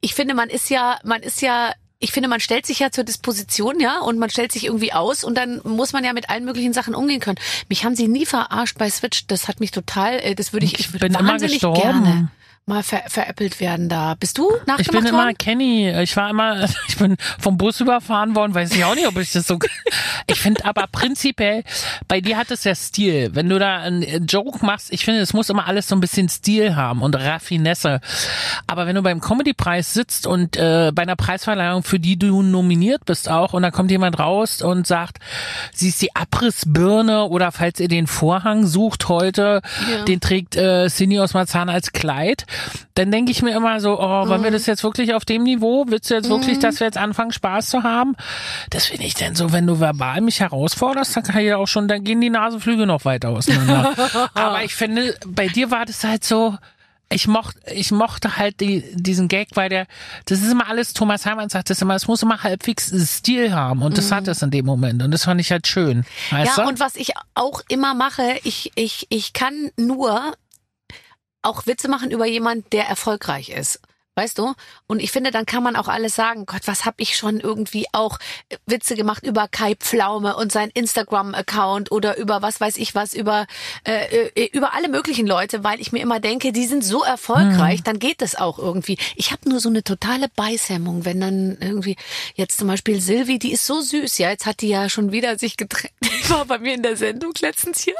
ich 0.00 0.14
finde, 0.14 0.34
man 0.34 0.48
ist 0.48 0.70
ja, 0.70 0.98
man 1.04 1.22
ist 1.22 1.42
ja 1.42 1.72
ich 2.00 2.12
finde, 2.12 2.28
man 2.28 2.40
stellt 2.40 2.64
sich 2.64 2.78
ja 2.78 2.90
zur 2.90 3.04
Disposition, 3.04 3.80
ja, 3.80 3.98
und 4.00 4.18
man 4.18 4.30
stellt 4.30 4.52
sich 4.52 4.66
irgendwie 4.66 4.92
aus 4.92 5.24
und 5.24 5.36
dann 5.36 5.60
muss 5.64 5.92
man 5.92 6.04
ja 6.04 6.12
mit 6.12 6.30
allen 6.30 6.44
möglichen 6.44 6.72
Sachen 6.72 6.94
umgehen 6.94 7.20
können. 7.20 7.38
Mich 7.68 7.84
haben 7.84 7.96
sie 7.96 8.06
nie 8.06 8.24
verarscht 8.24 8.78
bei 8.78 8.88
Switch. 8.88 9.26
Das 9.26 9.48
hat 9.48 9.58
mich 9.60 9.72
total, 9.72 10.14
äh, 10.20 10.34
das 10.34 10.52
würde 10.52 10.66
ich, 10.66 10.74
Ich 10.74 10.80
ich 10.94 11.00
bin 11.00 11.14
immer 11.14 11.28
wahnsinnig 11.28 11.54
gestorben. 11.54 11.80
gerne 11.80 12.30
mal 12.68 12.82
ver 12.82 13.02
veräppelt 13.08 13.60
werden 13.60 13.88
da. 13.88 14.14
Bist 14.18 14.38
du 14.38 14.50
nachgemacht 14.66 14.80
Ich 14.80 14.88
bin 14.90 15.06
immer 15.06 15.24
worden? 15.24 15.38
Kenny. 15.38 15.90
Ich 16.02 16.16
war 16.16 16.30
immer, 16.30 16.64
ich 16.88 16.96
bin 16.96 17.16
vom 17.38 17.58
Bus 17.58 17.80
überfahren 17.80 18.34
worden, 18.36 18.54
weiß 18.54 18.72
ich 18.74 18.84
auch 18.84 18.94
nicht, 18.94 19.06
ob 19.06 19.16
ich 19.18 19.32
das 19.32 19.46
so. 19.46 19.58
Ich 20.26 20.40
finde 20.40 20.64
aber 20.64 20.86
prinzipiell, 20.90 21.64
bei 22.06 22.20
dir 22.20 22.36
hat 22.36 22.50
es 22.50 22.64
ja 22.64 22.74
Stil. 22.74 23.30
Wenn 23.34 23.48
du 23.48 23.58
da 23.58 23.78
einen 23.78 24.26
Joke 24.26 24.64
machst, 24.64 24.92
ich 24.92 25.04
finde, 25.04 25.20
es 25.20 25.32
muss 25.32 25.48
immer 25.48 25.66
alles 25.66 25.88
so 25.88 25.96
ein 25.96 26.00
bisschen 26.00 26.28
Stil 26.28 26.76
haben 26.76 27.02
und 27.02 27.14
Raffinesse. 27.14 28.00
Aber 28.66 28.86
wenn 28.86 28.94
du 28.94 29.02
beim 29.02 29.20
Comedy-Preis 29.20 29.94
sitzt 29.94 30.26
und 30.26 30.56
äh, 30.56 30.92
bei 30.94 31.02
einer 31.02 31.16
Preisverleihung, 31.16 31.82
für 31.82 31.98
die 31.98 32.18
du 32.18 32.42
nominiert 32.42 33.04
bist 33.06 33.28
auch, 33.30 33.52
und 33.54 33.62
da 33.62 33.70
kommt 33.70 33.90
jemand 33.90 34.18
raus 34.18 34.60
und 34.62 34.86
sagt, 34.86 35.18
sie 35.72 35.88
ist 35.88 36.02
die 36.02 36.14
Abrissbirne 36.14 37.24
oder 37.24 37.52
falls 37.52 37.80
ihr 37.80 37.88
den 37.88 38.06
Vorhang 38.06 38.66
sucht 38.66 39.08
heute, 39.08 39.62
Ja. 39.90 40.04
den 40.04 40.20
trägt 40.20 40.56
äh, 40.56 40.88
Cindy 40.88 41.18
aus 41.20 41.34
Marzahn 41.34 41.68
als 41.68 41.92
Kleid, 41.92 42.44
dann 42.94 43.10
denke 43.10 43.30
ich 43.30 43.42
mir 43.42 43.56
immer 43.56 43.80
so, 43.80 43.98
oh, 43.98 44.28
wollen 44.28 44.42
wir 44.42 44.50
das 44.50 44.66
jetzt 44.66 44.82
wirklich 44.82 45.14
auf 45.14 45.24
dem 45.24 45.42
Niveau? 45.44 45.84
Willst 45.88 46.10
du 46.10 46.14
jetzt 46.14 46.28
wirklich, 46.28 46.58
dass 46.58 46.80
wir 46.80 46.86
jetzt 46.86 46.98
anfangen, 46.98 47.32
Spaß 47.32 47.68
zu 47.68 47.82
haben? 47.82 48.16
Das 48.70 48.86
finde 48.86 49.04
ich 49.04 49.14
denn 49.14 49.34
so, 49.34 49.52
wenn 49.52 49.66
du 49.66 49.80
verbal 49.80 50.20
mich 50.20 50.40
herausforderst, 50.40 51.16
dann 51.16 51.22
kann 51.24 51.40
ich 51.40 51.46
ja 51.46 51.56
auch 51.56 51.68
schon, 51.68 51.88
dann 51.88 52.04
gehen 52.04 52.20
die 52.20 52.30
Nasenflüge 52.30 52.86
noch 52.86 53.04
weiter 53.04 53.30
auseinander. 53.30 53.94
Aber 54.34 54.64
ich 54.64 54.74
finde, 54.74 55.14
bei 55.26 55.48
dir 55.48 55.70
war 55.70 55.86
das 55.86 56.04
halt 56.04 56.24
so, 56.24 56.56
ich 57.10 57.26
mochte, 57.26 57.58
ich 57.72 57.90
mochte 57.90 58.36
halt 58.36 58.60
die, 58.60 58.84
diesen 58.94 59.28
Gag, 59.28 59.48
weil 59.54 59.68
der, 59.70 59.86
das 60.26 60.42
ist 60.42 60.52
immer 60.52 60.68
alles, 60.68 60.92
Thomas 60.92 61.24
Heimann 61.24 61.48
sagt 61.48 61.70
das 61.70 61.80
immer, 61.80 61.94
es 61.94 62.06
muss 62.06 62.22
immer 62.22 62.42
halbwegs 62.42 62.88
Stil 62.88 63.54
haben 63.54 63.80
und 63.82 63.96
das 63.96 64.12
hat 64.12 64.28
es 64.28 64.42
in 64.42 64.50
dem 64.50 64.66
Moment 64.66 65.02
und 65.02 65.10
das 65.10 65.24
fand 65.24 65.40
ich 65.40 65.50
halt 65.50 65.66
schön. 65.66 66.04
Weißt 66.30 66.58
Ja, 66.58 66.64
du? 66.64 66.68
und 66.68 66.80
was 66.80 66.96
ich 66.96 67.12
auch 67.34 67.62
immer 67.68 67.94
mache, 67.94 68.38
ich, 68.44 68.72
ich, 68.74 69.06
ich 69.08 69.32
kann 69.32 69.70
nur 69.78 70.34
auch 71.48 71.66
Witze 71.66 71.88
machen 71.88 72.10
über 72.10 72.26
jemand, 72.26 72.72
der 72.72 72.86
erfolgreich 72.86 73.48
ist. 73.50 73.80
Weißt 74.18 74.36
du? 74.36 74.52
Und 74.88 75.00
ich 75.00 75.12
finde, 75.12 75.30
dann 75.30 75.46
kann 75.46 75.62
man 75.62 75.76
auch 75.76 75.86
alles 75.86 76.16
sagen. 76.16 76.44
Gott, 76.44 76.62
was 76.64 76.84
hab 76.84 76.96
ich 77.00 77.16
schon 77.16 77.38
irgendwie 77.38 77.86
auch 77.92 78.18
Witze 78.66 78.96
gemacht 78.96 79.24
über 79.24 79.46
Kai 79.46 79.76
Pflaume 79.76 80.34
und 80.34 80.50
sein 80.50 80.70
Instagram-Account 80.70 81.92
oder 81.92 82.18
über 82.18 82.42
was 82.42 82.60
weiß 82.60 82.78
ich 82.78 82.96
was, 82.96 83.14
über, 83.14 83.46
äh, 83.86 84.26
äh, 84.34 84.46
über 84.46 84.74
alle 84.74 84.88
möglichen 84.88 85.24
Leute, 85.24 85.62
weil 85.62 85.80
ich 85.80 85.92
mir 85.92 86.00
immer 86.00 86.18
denke, 86.18 86.50
die 86.50 86.66
sind 86.66 86.82
so 86.82 87.04
erfolgreich, 87.04 87.84
dann 87.84 88.00
geht 88.00 88.20
das 88.20 88.34
auch 88.34 88.58
irgendwie. 88.58 88.98
Ich 89.14 89.30
habe 89.30 89.48
nur 89.48 89.60
so 89.60 89.68
eine 89.68 89.84
totale 89.84 90.26
Beißhemmung, 90.34 91.04
wenn 91.04 91.20
dann 91.20 91.56
irgendwie 91.60 91.94
jetzt 92.34 92.58
zum 92.58 92.66
Beispiel 92.66 93.00
Silvi, 93.00 93.38
die 93.38 93.52
ist 93.52 93.66
so 93.66 93.80
süß, 93.80 94.18
ja, 94.18 94.30
jetzt 94.30 94.46
hat 94.46 94.62
die 94.62 94.68
ja 94.68 94.88
schon 94.88 95.12
wieder 95.12 95.38
sich 95.38 95.56
getrennt. 95.56 95.94
Die 96.02 96.30
war 96.30 96.44
bei 96.44 96.58
mir 96.58 96.74
in 96.74 96.82
der 96.82 96.96
Sendung 96.96 97.32
letztens 97.40 97.80
hier 97.80 97.94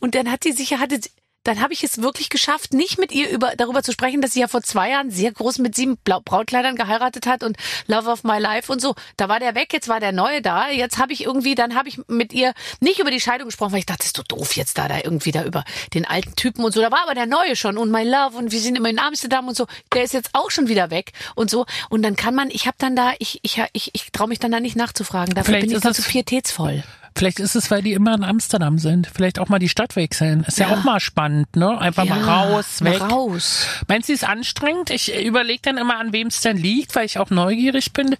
und 0.00 0.14
dann 0.14 0.30
hat 0.30 0.44
die 0.44 0.52
sich, 0.52 0.74
hatte 0.74 1.00
dann 1.44 1.60
habe 1.60 1.72
ich 1.72 1.82
es 1.82 2.00
wirklich 2.00 2.28
geschafft, 2.28 2.72
nicht 2.72 2.98
mit 2.98 3.12
ihr 3.12 3.28
über, 3.28 3.54
darüber 3.56 3.82
zu 3.82 3.92
sprechen, 3.92 4.20
dass 4.20 4.32
sie 4.32 4.40
ja 4.40 4.48
vor 4.48 4.62
zwei 4.62 4.90
Jahren 4.90 5.10
sehr 5.10 5.32
groß 5.32 5.58
mit 5.58 5.74
sieben 5.74 5.96
Blau 5.96 6.20
Brautkleidern 6.20 6.76
geheiratet 6.76 7.26
hat 7.26 7.42
und 7.42 7.56
Love 7.86 8.10
of 8.10 8.24
My 8.24 8.38
Life 8.38 8.70
und 8.70 8.80
so. 8.80 8.94
Da 9.16 9.28
war 9.28 9.40
der 9.40 9.54
weg, 9.54 9.72
jetzt 9.72 9.88
war 9.88 10.00
der 10.00 10.12
neue 10.12 10.40
da. 10.40 10.70
Jetzt 10.70 10.98
habe 10.98 11.12
ich 11.12 11.24
irgendwie, 11.24 11.54
dann 11.54 11.74
habe 11.74 11.88
ich 11.88 12.00
mit 12.06 12.32
ihr 12.32 12.54
nicht 12.80 13.00
über 13.00 13.10
die 13.10 13.20
Scheidung 13.20 13.48
gesprochen, 13.48 13.72
weil 13.72 13.80
ich 13.80 13.86
dachte, 13.86 13.98
das 13.98 14.08
ist 14.08 14.18
doch 14.18 14.24
doof 14.24 14.56
jetzt 14.56 14.78
da, 14.78 14.88
da 14.88 14.98
irgendwie 15.02 15.32
da 15.32 15.44
über 15.44 15.64
den 15.94 16.06
alten 16.06 16.36
Typen 16.36 16.64
und 16.64 16.72
so. 16.72 16.80
Da 16.80 16.90
war 16.90 17.02
aber 17.02 17.14
der 17.14 17.26
neue 17.26 17.56
schon 17.56 17.76
und 17.76 17.90
My 17.90 18.04
Love 18.04 18.36
und 18.36 18.52
wir 18.52 18.60
sind 18.60 18.76
immer 18.76 18.90
in 18.90 18.98
Amsterdam 18.98 19.48
und 19.48 19.56
so. 19.56 19.66
Der 19.92 20.04
ist 20.04 20.12
jetzt 20.12 20.30
auch 20.34 20.50
schon 20.50 20.68
wieder 20.68 20.90
weg 20.90 21.12
und 21.34 21.50
so. 21.50 21.66
Und 21.88 22.02
dann 22.02 22.14
kann 22.16 22.34
man, 22.34 22.50
ich 22.50 22.66
habe 22.66 22.76
dann 22.78 22.94
da, 22.94 23.12
ich, 23.18 23.40
ich, 23.42 23.60
ich, 23.72 23.90
ich 23.94 24.12
traue 24.12 24.28
mich 24.28 24.38
dann 24.38 24.52
da 24.52 24.60
nicht 24.60 24.76
nachzufragen. 24.76 25.34
Dafür 25.34 25.54
Vielleicht 25.54 25.66
bin 25.66 25.76
ich 25.76 25.82
dann 25.82 25.94
zu 25.94 26.02
pietätsvoll. 26.02 26.84
Vielleicht 27.16 27.40
ist 27.40 27.54
es, 27.54 27.70
weil 27.70 27.82
die 27.82 27.92
immer 27.92 28.14
in 28.14 28.24
Amsterdam 28.24 28.78
sind. 28.78 29.08
Vielleicht 29.12 29.38
auch 29.38 29.48
mal 29.48 29.58
die 29.58 29.68
Stadt 29.68 29.96
wechseln. 29.96 30.44
Ist 30.46 30.58
ja, 30.58 30.68
Ja. 30.68 30.76
auch 30.76 30.84
mal 30.84 31.00
spannend, 31.00 31.54
ne? 31.56 31.78
Einfach 31.78 32.04
mal 32.04 32.22
raus, 32.22 32.80
mal 32.80 32.94
weg. 32.94 33.00
raus. 33.02 33.66
Meinst 33.88 34.08
du, 34.08 34.12
es 34.12 34.22
ist 34.22 34.28
anstrengend? 34.28 34.90
Ich 34.90 35.14
überlege 35.24 35.60
dann 35.62 35.78
immer, 35.78 35.98
an 35.98 36.12
wem 36.12 36.28
es 36.28 36.40
denn 36.40 36.56
liegt, 36.56 36.94
weil 36.94 37.04
ich 37.06 37.18
auch 37.18 37.30
neugierig 37.30 37.92
bin. 37.92 38.16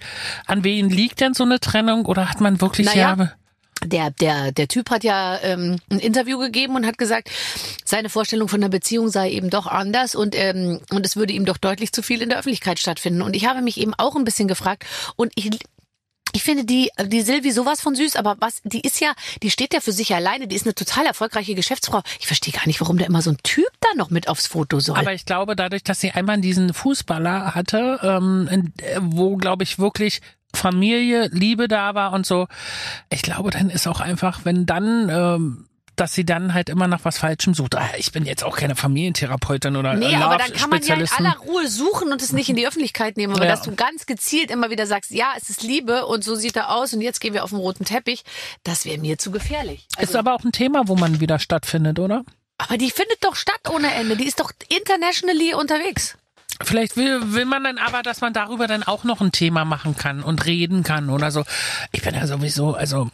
An 0.47 0.65
wen 0.65 0.91
liegt 0.91 1.21
denn 1.21 1.35
so 1.35 1.45
eine 1.45 1.61
Trennung? 1.61 2.07
Oder 2.07 2.29
hat 2.29 2.41
man 2.41 2.61
wirklich 2.61 2.87
Naja, 2.87 3.17
ja, 3.19 3.33
der, 3.85 4.11
der, 4.11 4.53
der 4.53 4.69
Typ 4.69 4.91
hat 4.91 5.03
ja 5.05 5.39
ähm, 5.43 5.77
ein 5.91 5.99
Interview 5.99 6.39
gegeben 6.39 6.77
und 6.77 6.87
hat 6.87 6.99
gesagt, 6.99 7.31
seine 7.85 8.09
Vorstellung 8.09 8.49
von 8.49 8.61
einer 8.61 8.69
Beziehung 8.71 9.09
sei 9.09 9.31
eben 9.31 9.51
doch 9.51 9.67
anders 9.67 10.15
und, 10.15 10.37
ähm, 10.39 10.81
und 10.91 11.05
es 11.05 11.17
würde 11.17 11.33
ihm 11.33 11.45
doch 11.45 11.57
deutlich 11.57 11.93
zu 11.93 12.03
viel 12.03 12.23
in 12.23 12.29
der 12.29 12.39
Öffentlichkeit 12.39 12.79
stattfinden. 12.79 13.23
Und 13.23 13.35
ich 13.35 13.47
habe 13.47 13.61
mich 13.63 13.79
eben 13.81 13.95
auch 13.95 14.15
ein 14.15 14.25
bisschen 14.25 14.49
gefragt 14.49 14.85
und 15.17 15.33
ich 15.35 15.51
ich 16.33 16.43
finde 16.43 16.65
die, 16.65 16.91
die 17.07 17.23
Silvi 17.23 17.53
sowas 17.53 17.81
von 17.81 17.95
süß, 17.95 18.17
aber 18.17 18.37
was, 18.41 18.61
die 18.65 18.81
ist 18.81 19.01
ja, 19.01 19.13
die 19.43 19.51
steht 19.51 19.75
ja 19.75 19.81
für 19.81 19.93
sich 19.93 20.15
alleine, 20.15 20.49
die 20.49 20.57
ist 20.57 20.67
eine 20.67 20.75
total 20.75 21.07
erfolgreiche 21.07 21.55
Geschäftsfrau. 21.55 22.03
Ich 22.21 22.27
verstehe 22.27 22.53
gar 22.53 22.67
nicht, 22.67 22.81
warum 22.81 22.99
da 22.99 23.05
immer 23.05 23.23
so 23.23 23.31
ein 23.31 23.39
Typ 23.43 23.69
da 23.81 23.89
noch 23.97 24.11
mit 24.11 24.29
aufs 24.29 24.47
Foto 24.47 24.81
soll. 24.81 24.99
Aber 24.99 25.13
ich 25.13 25.27
glaube, 25.27 25.57
dadurch, 25.57 25.85
dass 25.85 26.01
sie 26.01 26.11
einmal 26.11 26.41
diesen 26.41 26.73
Fußballer 26.73 27.55
hatte, 27.55 28.01
ähm, 28.03 28.73
äh, 28.79 28.99
wo, 29.01 29.37
glaube 29.37 29.63
ich, 29.63 29.79
wirklich 29.79 30.21
Familie, 30.55 31.29
Liebe 31.29 31.69
da 31.69 31.95
war 31.95 32.13
und 32.13 32.27
so, 32.27 32.47
ich 33.11 33.23
glaube, 33.23 33.51
dann 33.51 33.71
ist 33.71 33.87
auch 33.87 34.01
einfach, 34.01 34.45
wenn 34.45 34.67
dann, 34.67 35.09
ähm, 35.09 35.69
dass 35.97 36.15
sie 36.15 36.25
dann 36.25 36.55
halt 36.55 36.69
immer 36.69 36.89
nach 36.89 37.01
was 37.05 37.19
Falschem 37.19 37.55
sucht. 37.55 37.75
Ah, 37.77 37.89
Ich 37.99 38.13
bin 38.13 38.25
jetzt 38.25 38.45
auch 38.45 38.57
keine 38.57 38.75
Familientherapeutin 38.77 39.77
oder 39.77 39.95
Nee, 39.95 40.17
aber 40.17 40.39
dann 40.39 40.53
kann 40.53 40.71
man 40.71 40.83
ja 40.83 40.95
in 40.95 41.07
aller 41.11 41.37
Ruhe 41.37 41.69
suchen 41.69 42.13
und 42.13 42.23
es 42.23 42.33
nicht 42.33 42.49
in 42.49 42.57
die 42.57 42.67
Öffentlichkeit 42.67 43.17
nehmen. 43.17 43.35
Aber 43.35 43.45
Ja. 43.45 43.51
dass 43.51 43.63
du 43.63 43.75
ganz 43.75 44.07
gezielt 44.07 44.51
immer 44.51 44.71
wieder 44.71 44.87
sagst, 44.87 45.11
ja, 45.11 45.33
es 45.37 45.51
ist 45.51 45.63
Liebe 45.63 46.07
und 46.07 46.25
so 46.25 46.35
sieht 46.35 46.57
er 46.57 46.71
aus 46.75 46.93
und 46.95 47.01
jetzt 47.03 47.21
gehen 47.21 47.35
wir 47.35 47.45
auf 47.45 47.51
den 47.51 47.59
roten 47.59 47.85
Teppich, 47.85 48.25
das 48.65 48.85
wäre 48.85 48.99
mir 48.99 49.19
zu 49.19 49.31
gefährlich. 49.31 49.87
Ist 49.93 49.99
Also, 49.99 50.19
aber 50.19 50.35
auch 50.35 50.45
ein 50.45 50.53
Thema, 50.53 50.89
wo 50.89 50.97
man 50.97 51.21
wieder 51.21 51.39
stattfindet, 51.39 51.99
oder? 51.99 52.25
aber 52.59 52.79
die 52.79 52.91
findet 52.93 53.25
doch 53.25 53.35
statt 53.35 53.61
ohne 53.75 53.93
Ende. 53.93 54.17
Die 54.17 54.27
ist 54.27 54.39
doch 54.39 54.53
internationally 54.69 55.53
unterwegs. 55.55 56.17
Vielleicht 56.63 56.97
will, 56.97 57.33
will 57.33 57.45
man 57.45 57.65
dann 57.65 57.79
aber, 57.79 58.03
dass 58.03 58.21
man 58.21 58.33
darüber 58.33 58.69
dann 58.69 58.85
auch 58.85 59.03
noch 59.03 59.21
ein 59.21 59.33
Thema 59.33 59.65
machen 59.65 59.97
kann 59.97 60.23
und 60.23 60.47
reden 60.47 60.85
kann 60.85 61.11
oder 61.11 61.33
so. 61.33 61.43
Ich 61.91 62.03
bin 62.03 62.15
ja 62.15 62.25
sowieso, 62.29 62.75
also 62.75 63.11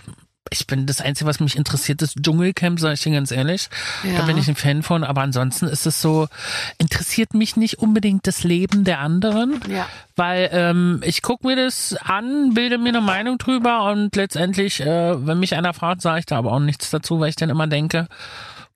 ich 0.51 0.67
bin 0.67 0.87
das 0.87 1.01
Einzige, 1.01 1.29
was 1.29 1.41
mich 1.41 1.57
interessiert, 1.57 2.03
ist 2.03 2.17
Dschungelcamp, 2.23 2.81
sage 2.81 2.95
ich 2.95 3.03
dir 3.03 3.13
ganz 3.13 3.31
ehrlich. 3.31 3.69
Ja. 4.05 4.19
Da 4.19 4.27
bin 4.27 4.37
ich 4.39 4.49
ein 4.49 4.57
Fan 4.57 4.83
von, 4.83 5.05
aber 5.05 5.23
ansonsten 5.23 5.67
ist 5.67 5.87
es 5.87 6.01
so, 6.01 6.29
interessiert 6.79 7.35
mich 7.35 7.57
nicht 7.57 7.79
unbedingt 7.79 8.27
das 8.27 8.45
Leben 8.45 8.85
der 8.85 9.01
anderen. 9.01 9.61
Ja. 9.69 9.87
Weil 10.17 10.51
ähm, 10.53 11.01
ich 11.05 11.23
gucke 11.23 11.47
mir 11.47 11.57
das 11.57 11.97
an, 12.03 12.55
bilde 12.55 12.79
mir 12.79 12.91
eine 12.91 13.01
Meinung 13.01 13.39
drüber 13.39 13.85
und 13.91 14.15
letztendlich, 14.17 14.81
äh, 14.81 15.27
wenn 15.27 15.39
mich 15.39 15.55
einer 15.55 15.75
fragt, 15.75 16.03
sage 16.03 16.21
ich 16.21 16.27
da 16.27 16.39
aber 16.39 16.53
auch 16.53 16.61
nichts 16.61 16.91
dazu, 16.91 17.21
weil 17.21 17.31
ich 17.31 17.37
dann 17.37 17.51
immer 17.51 17.67
denke, 17.67 18.09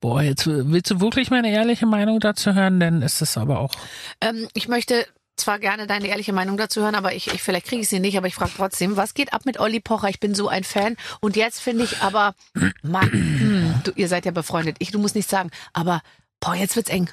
boah, 0.00 0.22
jetzt 0.22 0.46
willst 0.46 0.90
du 0.90 1.00
wirklich 1.00 1.30
meine 1.30 1.50
ehrliche 1.50 1.86
Meinung 1.86 2.20
dazu 2.20 2.54
hören, 2.54 2.80
dann 2.80 3.02
ist 3.02 3.22
es 3.22 3.38
aber 3.38 3.60
auch 3.60 3.72
Ähm, 4.20 4.48
ich 4.52 4.68
möchte 4.68 5.06
zwar 5.36 5.58
gerne 5.58 5.86
deine 5.86 6.08
ehrliche 6.08 6.32
Meinung 6.32 6.56
dazu 6.56 6.82
hören, 6.82 6.94
aber 6.94 7.14
ich, 7.14 7.28
ich 7.32 7.42
vielleicht 7.42 7.66
kriege 7.66 7.82
ich 7.82 7.88
sie 7.88 8.00
nicht, 8.00 8.16
aber 8.16 8.26
ich 8.26 8.34
frage 8.34 8.52
trotzdem, 8.56 8.96
was 8.96 9.14
geht 9.14 9.32
ab 9.32 9.44
mit 9.44 9.58
Olli 9.58 9.80
Pocher? 9.80 10.08
Ich 10.08 10.20
bin 10.20 10.34
so 10.34 10.48
ein 10.48 10.64
Fan. 10.64 10.96
Und 11.20 11.36
jetzt 11.36 11.60
finde 11.60 11.84
ich 11.84 12.00
aber, 12.00 12.34
Mann, 12.82 13.10
hm, 13.10 13.80
du, 13.84 13.92
ihr 13.92 14.08
seid 14.08 14.24
ja 14.24 14.30
befreundet. 14.30 14.76
Ich, 14.78 14.90
du 14.90 14.98
musst 14.98 15.14
nichts 15.14 15.30
sagen, 15.30 15.50
aber 15.72 16.02
boah, 16.40 16.54
jetzt 16.54 16.76
wird's 16.76 16.90
eng. 16.90 17.10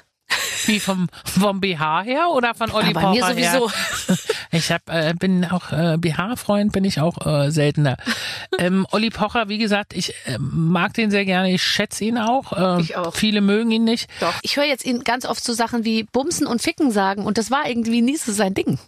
Wie 0.66 0.80
vom, 0.80 1.08
vom 1.24 1.60
BH 1.60 2.02
her 2.02 2.28
oder 2.30 2.54
von 2.54 2.70
Olli 2.70 2.92
bei 2.92 3.00
mir 3.10 3.20
Pocher 3.20 3.32
sowieso. 3.34 3.70
Her? 3.70 4.18
Ich 4.52 4.72
hab, 4.72 4.90
äh, 4.90 5.14
bin 5.16 5.44
auch 5.44 5.70
äh, 5.70 5.96
BH-Freund, 5.96 6.72
bin 6.72 6.84
ich 6.84 7.00
auch 7.00 7.24
äh, 7.24 7.50
seltener. 7.52 7.96
ähm, 8.58 8.84
Olli 8.90 9.10
Pocher, 9.10 9.48
wie 9.48 9.58
gesagt, 9.58 9.92
ich 9.94 10.12
äh, 10.26 10.38
mag 10.40 10.92
den 10.94 11.12
sehr 11.12 11.24
gerne, 11.24 11.52
ich 11.52 11.62
schätze 11.62 12.04
ihn 12.04 12.18
auch. 12.18 12.52
Äh, 12.78 12.80
Ich 12.80 12.96
auch. 12.96 13.14
Viele 13.14 13.42
mögen 13.42 13.70
ihn 13.70 13.84
nicht. 13.84 14.08
Doch. 14.20 14.34
Ich 14.42 14.56
höre 14.56 14.64
jetzt 14.64 14.84
ihn 14.84 15.04
ganz 15.04 15.24
oft 15.24 15.44
so 15.44 15.52
Sachen 15.52 15.84
wie 15.84 16.02
Bumsen 16.02 16.48
und 16.48 16.60
Ficken 16.62 16.90
sagen 16.90 17.24
und 17.26 17.38
das 17.38 17.50
war 17.52 17.68
irgendwie 17.68 18.02
nie 18.02 18.16
so 18.16 18.32
sein 18.32 18.54
Ding. 18.54 18.78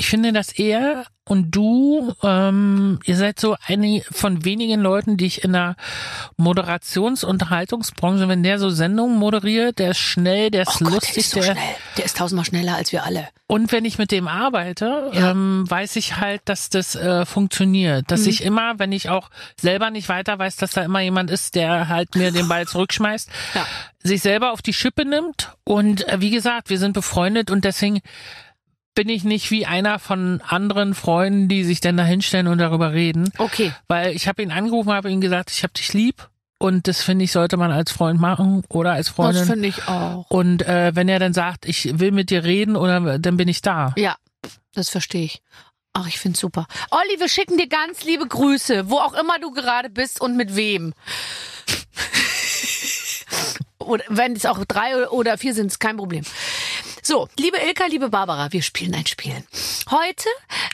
Ich 0.00 0.08
finde, 0.08 0.32
dass 0.32 0.50
er 0.52 1.04
und 1.24 1.50
du, 1.54 2.14
ähm, 2.22 2.98
ihr 3.04 3.16
seid 3.16 3.38
so 3.38 3.54
eine 3.66 4.02
von 4.10 4.46
wenigen 4.46 4.80
Leuten, 4.80 5.18
die 5.18 5.26
ich 5.26 5.44
in 5.44 5.52
der 5.52 5.76
Moderations- 6.38 7.22
und 7.22 7.32
Unterhaltungsbranche, 7.32 8.26
wenn 8.26 8.42
der 8.42 8.58
so 8.58 8.70
Sendungen 8.70 9.18
moderiert, 9.18 9.78
der 9.78 9.90
ist 9.90 9.98
schnell, 9.98 10.50
der 10.50 10.62
ist 10.62 10.80
Oh 10.80 10.84
Gott, 10.86 10.94
lustig, 10.94 11.12
der 11.14 11.20
ist 11.22 11.30
so 11.30 11.40
der, 11.40 11.52
schnell. 11.52 11.74
Der 11.98 12.04
ist 12.06 12.16
tausendmal 12.16 12.46
schneller 12.46 12.74
als 12.76 12.92
wir 12.92 13.04
alle. 13.04 13.28
und 13.46 13.72
wenn 13.72 13.84
ich 13.84 13.98
mit 13.98 14.10
dem 14.10 14.26
arbeite, 14.26 15.10
Ja. 15.12 15.32
ähm, 15.32 15.70
weiß 15.70 15.96
ich 15.96 16.16
halt, 16.16 16.40
dass 16.46 16.70
das 16.70 16.94
äh, 16.96 17.26
funktioniert. 17.26 18.10
Dass 18.10 18.22
Mhm. 18.22 18.28
ich 18.30 18.42
immer, 18.42 18.78
wenn 18.78 18.90
ich 18.92 19.10
auch 19.10 19.28
selber 19.60 19.90
nicht 19.90 20.08
weiter 20.08 20.38
weiß, 20.38 20.56
dass 20.56 20.70
da 20.72 20.82
immer 20.82 21.00
jemand 21.00 21.30
ist, 21.30 21.54
der 21.56 21.88
halt 21.88 22.14
mir 22.16 22.32
den 22.32 22.48
Ball 22.48 22.66
zurückschmeißt, 22.66 23.28
Ja. 23.54 23.66
sich 24.02 24.22
selber 24.22 24.52
auf 24.52 24.62
die 24.62 24.72
Schippe 24.72 25.04
nimmt. 25.04 25.52
Und 25.64 26.08
äh, 26.08 26.20
wie 26.20 26.30
gesagt, 26.30 26.70
wir 26.70 26.78
sind 26.78 26.94
befreundet 26.94 27.50
und 27.50 27.64
deswegen 27.66 28.00
bin 29.00 29.08
ich 29.08 29.24
nicht 29.24 29.50
wie 29.50 29.64
einer 29.64 29.98
von 29.98 30.42
anderen 30.46 30.94
Freunden, 30.94 31.48
die 31.48 31.64
sich 31.64 31.80
dann 31.80 31.96
da 31.96 32.04
hinstellen 32.04 32.48
und 32.48 32.58
darüber 32.58 32.92
reden. 32.92 33.32
Okay. 33.38 33.72
Weil 33.88 34.14
ich 34.14 34.28
habe 34.28 34.42
ihn 34.42 34.52
angerufen, 34.52 34.92
habe 34.92 35.10
ihm 35.10 35.22
gesagt, 35.22 35.50
ich 35.50 35.62
habe 35.62 35.72
dich 35.72 35.94
lieb. 35.94 36.28
Und 36.58 36.86
das 36.86 37.02
finde 37.02 37.24
ich, 37.24 37.32
sollte 37.32 37.56
man 37.56 37.72
als 37.72 37.90
Freund 37.90 38.20
machen 38.20 38.62
oder 38.68 38.92
als 38.92 39.06
Das 39.06 39.16
Freundin. 39.16 39.46
finde 39.46 39.68
ich 39.68 39.88
auch. 39.88 40.26
Und 40.28 40.60
äh, 40.68 40.94
wenn 40.94 41.08
er 41.08 41.18
dann 41.18 41.32
sagt, 41.32 41.64
ich 41.64 41.98
will 41.98 42.12
mit 42.12 42.28
dir 42.28 42.44
reden, 42.44 42.76
oder 42.76 43.18
dann 43.18 43.38
bin 43.38 43.48
ich 43.48 43.62
da. 43.62 43.94
Ja, 43.96 44.16
das 44.74 44.90
verstehe 44.90 45.24
ich. 45.24 45.40
Ach, 45.94 46.06
ich 46.06 46.18
find's 46.18 46.38
super. 46.40 46.66
Olli, 46.90 47.18
wir 47.20 47.30
schicken 47.30 47.56
dir 47.56 47.68
ganz 47.68 48.04
liebe 48.04 48.28
Grüße, 48.28 48.90
wo 48.90 48.98
auch 48.98 49.14
immer 49.14 49.38
du 49.38 49.50
gerade 49.52 49.88
bist 49.88 50.20
und 50.20 50.36
mit 50.36 50.56
wem. 50.56 50.92
oder 53.78 54.04
wenn 54.08 54.34
es 54.34 54.44
auch 54.44 54.62
drei 54.66 55.08
oder 55.08 55.38
vier 55.38 55.54
sind, 55.54 55.68
ist 55.68 55.80
kein 55.80 55.96
Problem. 55.96 56.22
So, 57.02 57.28
liebe 57.38 57.56
Ilka, 57.58 57.86
liebe 57.86 58.10
Barbara, 58.10 58.52
wir 58.52 58.62
spielen 58.62 58.94
ein 58.94 59.06
Spiel. 59.06 59.42
Heute 59.90 60.28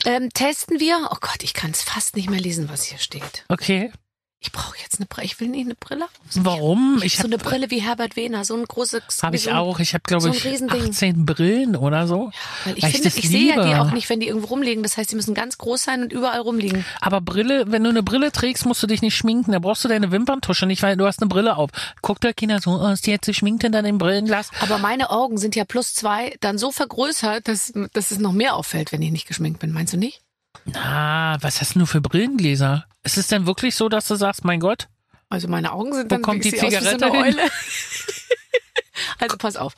ähm, 0.05 0.29
testen 0.33 0.79
wir. 0.79 1.09
Oh 1.11 1.17
Gott, 1.21 1.43
ich 1.43 1.53
kann 1.53 1.71
es 1.71 1.83
fast 1.83 2.15
nicht 2.15 2.29
mehr 2.29 2.39
lesen, 2.39 2.69
was 2.69 2.83
hier 2.83 2.97
steht. 2.97 3.45
Okay. 3.47 3.91
Ich 4.39 4.51
brauche 4.51 4.77
jetzt 4.79 4.97
eine 4.99 5.07
Brille. 5.07 5.25
Ich 5.25 5.39
will 5.39 5.47
nicht 5.47 5.65
eine 5.65 5.73
Brille. 5.73 6.05
aufsetzen. 6.05 6.45
Warum? 6.45 6.97
Ich 6.99 7.05
Ich 7.05 7.13
so 7.17 7.23
habe 7.23 7.33
eine 7.33 7.37
Brille 7.43 7.71
wie 7.71 7.79
Herbert 7.81 8.15
Wehner, 8.15 8.45
so 8.45 8.55
ein 8.55 8.63
großes. 8.65 9.01
hab 9.23 9.31
wie 9.33 9.37
ich 9.37 9.43
so 9.45 9.49
ein- 9.49 9.55
auch. 9.55 9.79
Ich 9.79 9.95
habe 9.95 10.03
glaube 10.05 10.21
so 10.21 10.29
ich 10.29 10.45
Riesending. 10.45 10.89
18 10.89 11.25
Brillen 11.25 11.75
oder 11.75 12.07
so. 12.07 12.31
Weil 12.63 12.77
ich 12.77 12.83
Weil 12.83 12.89
ich 12.91 12.95
finde, 12.97 13.09
das 13.09 13.17
ich, 13.17 13.27
sehe 13.29 13.55
ja 13.55 13.63
die 13.65 13.75
auch 13.75 13.91
nicht, 13.91 14.09
wenn 14.09 14.19
die 14.19 14.27
irgendwo 14.27 14.47
rumliegen. 14.47 14.83
Das 14.83 14.95
heißt, 14.95 15.11
die 15.11 15.15
müssen 15.15 15.33
ganz 15.33 15.57
groß 15.57 15.83
sein 15.83 16.03
und 16.03 16.13
überall 16.13 16.39
rumliegen. 16.41 16.85
Aber 17.01 17.19
Brille, 17.19 17.65
wenn 17.71 17.83
du 17.83 17.89
eine 17.89 18.03
Brille 18.03 18.31
trägst, 18.31 18.67
musst 18.67 18.83
du 18.83 18.87
dich 18.87 19.01
nicht 19.01 19.15
schminken. 19.15 19.53
Da 19.53 19.59
brauchst 19.59 19.83
du 19.83 19.87
deine 19.87 20.11
Wimperntusche 20.11 20.67
nicht, 20.67 20.83
weil 20.83 20.95
du 20.97 21.07
hast 21.07 21.19
eine 21.19 21.29
Brille 21.29 21.57
auf. 21.57 21.71
Guckt 22.03 22.23
der 22.23 22.35
Kinder 22.35 22.59
so, 22.61 22.79
ist 22.89 23.07
die 23.07 23.11
jetzt 23.11 23.25
geschminkt 23.25 23.63
hinter 23.63 23.81
dem 23.81 23.97
Brillenglas? 23.97 24.51
Aber 24.61 24.77
meine 24.77 25.09
Augen 25.09 25.39
sind 25.39 25.55
ja 25.55 25.65
plus 25.65 25.95
zwei 25.95 26.35
dann 26.41 26.59
so 26.59 26.71
vergrößert, 26.71 27.47
dass, 27.47 27.73
dass 27.93 28.11
es 28.11 28.19
noch 28.19 28.33
mehr 28.33 28.55
auffällt, 28.55 28.91
wenn 28.91 29.01
ich 29.01 29.11
nicht 29.11 29.27
geschminkt 29.27 29.59
bin. 29.59 29.71
Meinst 29.71 29.93
du 29.93 29.97
nicht? 29.97 30.21
Na, 30.65 31.37
was 31.41 31.61
hast 31.61 31.75
du 31.75 31.79
nur 31.79 31.87
für 31.87 32.01
Brillengläser? 32.01 32.85
Ist 33.03 33.17
es 33.17 33.27
denn 33.27 33.45
wirklich 33.45 33.75
so, 33.75 33.89
dass 33.89 34.07
du 34.07 34.15
sagst, 34.15 34.43
mein 34.43 34.59
Gott? 34.59 34.87
Also 35.29 35.47
meine 35.47 35.71
Augen 35.71 35.93
sind 35.93 36.05
Wo 36.05 36.15
dann 36.15 36.21
kommt 36.21 36.43
die 36.43 36.49
sehe 36.49 36.59
aus 36.59 36.71
wie 36.71 36.77
Zigarette 36.77 36.99
so 36.99 37.11
eine? 37.11 37.23
Eule. 37.23 37.41
also 39.19 39.37
pass 39.37 39.55
auf. 39.57 39.73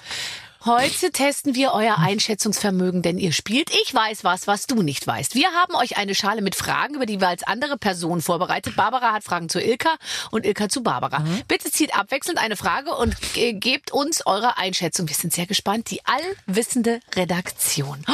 Heute 0.66 1.12
testen 1.12 1.56
wir 1.56 1.72
euer 1.72 2.00
Einschätzungsvermögen, 2.00 3.02
denn 3.02 3.18
ihr 3.18 3.32
spielt 3.32 3.70
Ich 3.84 3.94
weiß 3.94 4.26
was, 4.26 4.46
was 4.46 4.68
du 4.68 4.82
nicht 4.82 5.08
weißt. 5.08 5.34
Wir 5.34 5.52
haben 5.54 5.74
euch 5.76 5.96
eine 5.96 6.14
Schale 6.16 6.42
mit 6.42 6.54
Fragen 6.54 6.96
über 6.96 7.06
die 7.06 7.14
jeweils 7.14 7.44
andere 7.44 7.78
Person 7.78 8.22
vorbereitet. 8.22 8.76
Barbara 8.76 9.14
hat 9.14 9.24
Fragen 9.24 9.48
zu 9.48 9.62
Ilka 9.62 9.96
und 10.32 10.46
Ilka 10.46 10.68
zu 10.68 10.84
Barbara. 10.84 11.24
Bitte 11.48 11.72
zieht 11.72 11.98
abwechselnd 11.98 12.40
eine 12.40 12.58
Frage 12.58 12.94
und 12.94 13.16
ge- 13.34 13.54
gebt 13.54 13.92
uns 13.92 14.26
eure 14.26 14.58
Einschätzung. 14.58 15.08
Wir 15.08 15.16
sind 15.16 15.32
sehr 15.34 15.46
gespannt. 15.46 15.90
Die 15.92 16.02
allwissende 16.06 17.00
Redaktion. 17.16 18.04
Oh, 18.10 18.12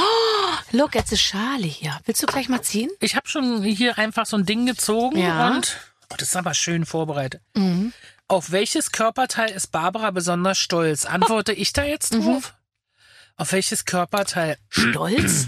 look, 0.72 0.94
jetzt 0.94 1.12
eine 1.12 1.18
Schale 1.18 1.66
hier. 1.66 2.00
Willst 2.06 2.22
du 2.22 2.28
gleich 2.28 2.48
mal 2.48 2.62
ziehen? 2.62 2.92
Ich 3.00 3.16
habe 3.16 3.28
schon 3.28 3.64
hier 3.64 3.98
einfach 3.98 4.28
so 4.28 4.38
ein 4.38 4.46
Ding 4.46 4.68
gezogen 4.68 5.18
Ja. 5.18 5.50
und 5.56 5.78
oh, 6.12 6.16
das 6.18 6.30
ist 6.30 6.36
aber 6.36 6.54
schön 6.54 6.86
vorbereitet. 6.86 7.42
Auf 8.28 8.52
welches 8.52 8.92
Körperteil 8.92 9.52
ist 9.52 9.68
Barbara 9.72 10.12
besonders 10.12 10.58
stolz? 10.58 11.06
Antworte 11.06 11.54
ich 11.54 11.74
da 11.74 11.84
jetzt 11.84 12.14
drauf? 12.16 12.54
Auf 13.38 13.52
welches 13.52 13.86
Körperteil? 13.86 14.58
Stolz? 14.70 15.48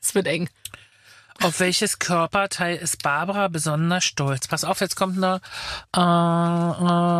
Es 0.00 0.14
wird 0.14 0.26
eng. 0.28 0.48
Auf 1.42 1.58
welches 1.58 1.98
Körperteil 1.98 2.76
ist 2.76 3.02
Barbara 3.02 3.48
besonders 3.48 4.04
stolz? 4.04 4.46
Pass 4.46 4.62
auf, 4.62 4.80
jetzt 4.80 4.94
kommt 4.94 5.16
eine, 5.16 5.40
äh, 5.96 5.98
äh, 5.98 6.02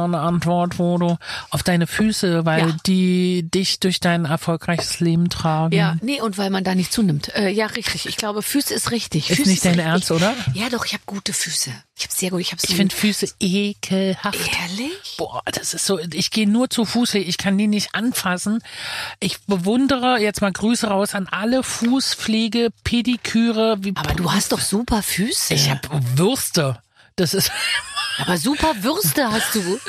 eine 0.05 0.21
Antwort, 0.21 0.79
wo 0.79 0.97
du 0.99 1.19
auf 1.51 1.65
deine 1.65 1.89
Füße, 1.89 2.45
weil 2.47 2.69
Ja. 2.69 2.77
die 2.87 3.51
dich 3.51 3.81
durch 3.81 3.99
dein 3.99 4.25
erfolgreiches 4.27 5.01
Leben 5.01 5.29
tragen. 5.31 5.75
Ja, 5.75 5.97
nee, 6.01 6.21
und 6.21 6.39
weil 6.39 6.51
man 6.51 6.63
da 6.63 6.77
nicht 6.77 6.93
zunimmt. 6.93 7.35
Äh, 7.35 7.49
ja, 7.49 7.67
richtig. 7.67 8.07
Ich 8.07 8.17
glaube, 8.17 8.43
Füße 8.43 8.73
ist 8.73 8.93
richtig. 8.93 9.31
Ist 9.31 9.39
Füße 9.39 9.49
nicht 9.51 9.65
dein. 9.65 9.81
Ernst, 9.81 10.13
oder? 10.13 10.33
Ja, 10.55 10.69
doch, 10.71 10.85
ich 10.87 10.93
habe 10.93 11.03
gute 11.07 11.33
Füße. 11.33 11.73
Ich 11.97 12.05
habe 12.05 12.15
sehr 12.15 12.31
gut. 12.31 12.41
Ich 12.41 12.49
so 12.51 12.57
Ich 12.69 12.75
finde 12.75 12.95
Füße 12.95 13.29
ekelhaft. 13.39 14.39
ehrlich. 14.63 15.15
Boah, 15.17 15.43
das 15.47 15.75
ist 15.75 15.87
so, 15.87 15.99
ich 15.99 16.31
gehe 16.33 16.49
nur 16.49 16.69
zu 16.69 16.85
Fuß, 16.85 17.15
ich 17.15 17.39
kann 17.39 17.57
die 17.57 17.69
nicht 17.69 17.95
anfassen. 17.95 18.63
Ich 19.21 19.41
bewundere 19.43 20.19
jetzt 20.19 20.41
mal 20.41 20.53
Grüße 20.53 20.89
raus 20.89 21.15
an 21.15 21.29
alle 21.29 21.63
Fußpflege, 21.63 22.71
Pediküre. 22.83 23.79
Aber 23.95 24.15
du 24.15 24.33
hast 24.33 24.51
doch 24.53 24.61
super 24.61 25.03
Füße. 25.03 25.55
ich 25.55 25.71
habe 25.71 25.89
Würste. 26.17 26.81
Das 27.17 27.33
ist, 27.33 27.53
Aber 28.19 28.39
super 28.39 28.75
Würste 28.83 29.31
hast 29.31 29.55
du. 29.55 29.61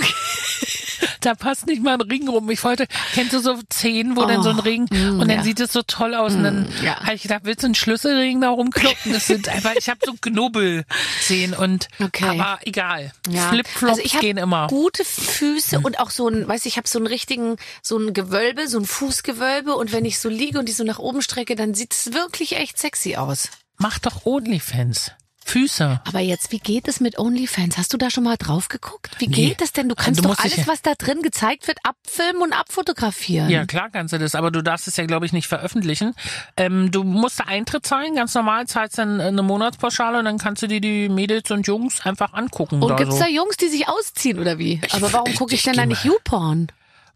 da 1.21 1.35
passt 1.35 1.67
nicht 1.67 1.81
mal 1.81 1.93
ein 1.93 2.01
Ring 2.01 2.27
rum. 2.27 2.49
Ich 2.49 2.63
wollte, 2.63 2.87
kennst 3.13 3.33
du 3.33 3.39
so 3.39 3.59
Zehen, 3.69 4.15
wo 4.15 4.25
dann 4.25 4.43
so 4.43 4.49
ein 4.49 4.59
Oh, 4.59 4.61
Ring 4.61 4.85
mm, 4.89 5.19
und 5.19 5.27
dann 5.27 5.37
ja. 5.37 5.43
sieht 5.43 5.59
es 5.59 5.73
so 5.73 5.81
toll 5.81 6.13
aus 6.15 6.33
und 6.33 6.43
dann 6.43 6.67
ja. 6.83 6.99
habe 7.01 7.15
ich 7.15 7.23
gedacht, 7.23 7.41
willst 7.43 7.63
du 7.63 7.67
einen 7.67 7.75
Schlüsselring 7.75 8.41
da 8.41 8.49
rumkloppen? 8.49 9.11
Das 9.13 9.27
sind 9.27 9.49
einfach, 9.55 9.73
ich 9.77 9.89
habe 9.89 9.99
so 10.05 10.13
Knubbelzehen 10.19 11.53
und 11.53 11.87
Okay. 11.99 12.25
aber 12.39 12.59
egal. 12.63 13.11
Ja. 13.29 13.49
Flipflops 13.49 13.99
also 13.99 14.19
gehen 14.19 14.37
immer. 14.37 14.67
Gute 14.67 15.03
Füße 15.03 15.79
und 15.79 15.99
auch 15.99 16.09
so 16.09 16.27
ein, 16.27 16.47
weiß 16.47 16.65
ich, 16.65 16.75
ich 16.75 16.77
habe 16.77 16.87
so 16.89 16.99
einen 16.99 17.07
richtigen, 17.07 17.55
so 17.81 17.97
ein 17.97 18.13
Gewölbe, 18.13 18.67
so 18.67 18.77
ein 18.77 18.85
Fußgewölbe 18.85 19.75
und 19.75 19.93
wenn 19.93 20.03
ich 20.03 20.19
so 20.19 20.27
liege 20.27 20.59
und 20.59 20.67
die 20.67 20.73
so 20.73 20.83
nach 20.83 20.99
oben 20.99 21.21
strecke, 21.21 21.55
dann 21.55 21.73
sieht 21.73 21.93
es 21.93 22.13
wirklich 22.13 22.57
echt 22.57 22.77
sexy 22.77 23.15
aus. 23.15 23.49
Mach 23.77 23.97
doch 23.99 24.25
Onlyfans. 24.25 25.11
Füße. 25.47 26.01
Aber 26.05 26.19
jetzt, 26.19 26.51
wie 26.51 26.57
geht 26.59 26.87
es 26.87 26.99
mit 26.99 27.19
OnlyFans? 27.19 27.77
Hast 27.77 27.93
du 27.93 27.97
da 27.97 28.09
schon 28.09 28.23
mal 28.23 28.35
drauf 28.35 28.67
geguckt? 28.67 29.11
Wie 29.19 29.27
Nee. 29.27 29.33
geht 29.49 29.61
es 29.61 29.71
denn? 29.73 29.87
Du 29.87 29.93
kannst 29.95 30.19
Du 30.19 30.27
doch 30.27 30.39
alles, 30.39 30.67
was 30.67 30.81
da 30.81 30.93
drin 30.95 31.21
gezeigt 31.21 31.67
wird, 31.67 31.77
abfilmen 31.83 32.41
und 32.41 32.51
abfotografieren. 32.51 33.49
Ja, 33.49 33.65
klar 33.65 33.89
kannst 33.91 34.13
du 34.13 34.17
das, 34.17 34.33
aber 34.35 34.49
du 34.51 34.63
darfst 34.63 34.87
es 34.87 34.97
ja, 34.97 35.05
glaube 35.05 35.25
ich, 35.27 35.33
nicht 35.33 35.47
veröffentlichen. 35.47 36.15
Ähm, 36.57 36.89
du 36.91 37.03
musst 37.03 37.39
da 37.39 37.43
Eintritt 37.45 37.85
zahlen, 37.85 38.15
ganz 38.15 38.33
normal, 38.33 38.65
zahlst 38.67 38.97
dann 38.97 39.21
eine 39.21 39.43
Monatspauschale 39.43 40.17
und 40.19 40.25
dann 40.25 40.39
kannst 40.39 40.63
du 40.63 40.67
dir 40.67 40.81
die 40.81 41.09
Mädels 41.09 41.51
und 41.51 41.67
Jungs 41.67 42.01
einfach 42.05 42.33
angucken. 42.33 42.75
Und 42.77 42.83
oder 42.83 42.95
gibt's 42.95 43.15
so. 43.17 43.23
da 43.23 43.29
Jungs, 43.29 43.55
die 43.57 43.67
sich 43.69 43.87
ausziehen 43.87 44.39
oder 44.39 44.57
wie? 44.57 44.81
Aber 44.91 45.13
warum 45.13 45.31
ich- 45.31 45.37
gucke 45.37 45.53
ich 45.53 45.59
ich 45.59 45.63
denn 45.65 45.75
da 45.75 45.85
nicht 45.85 46.03
YouPorn? 46.05 46.67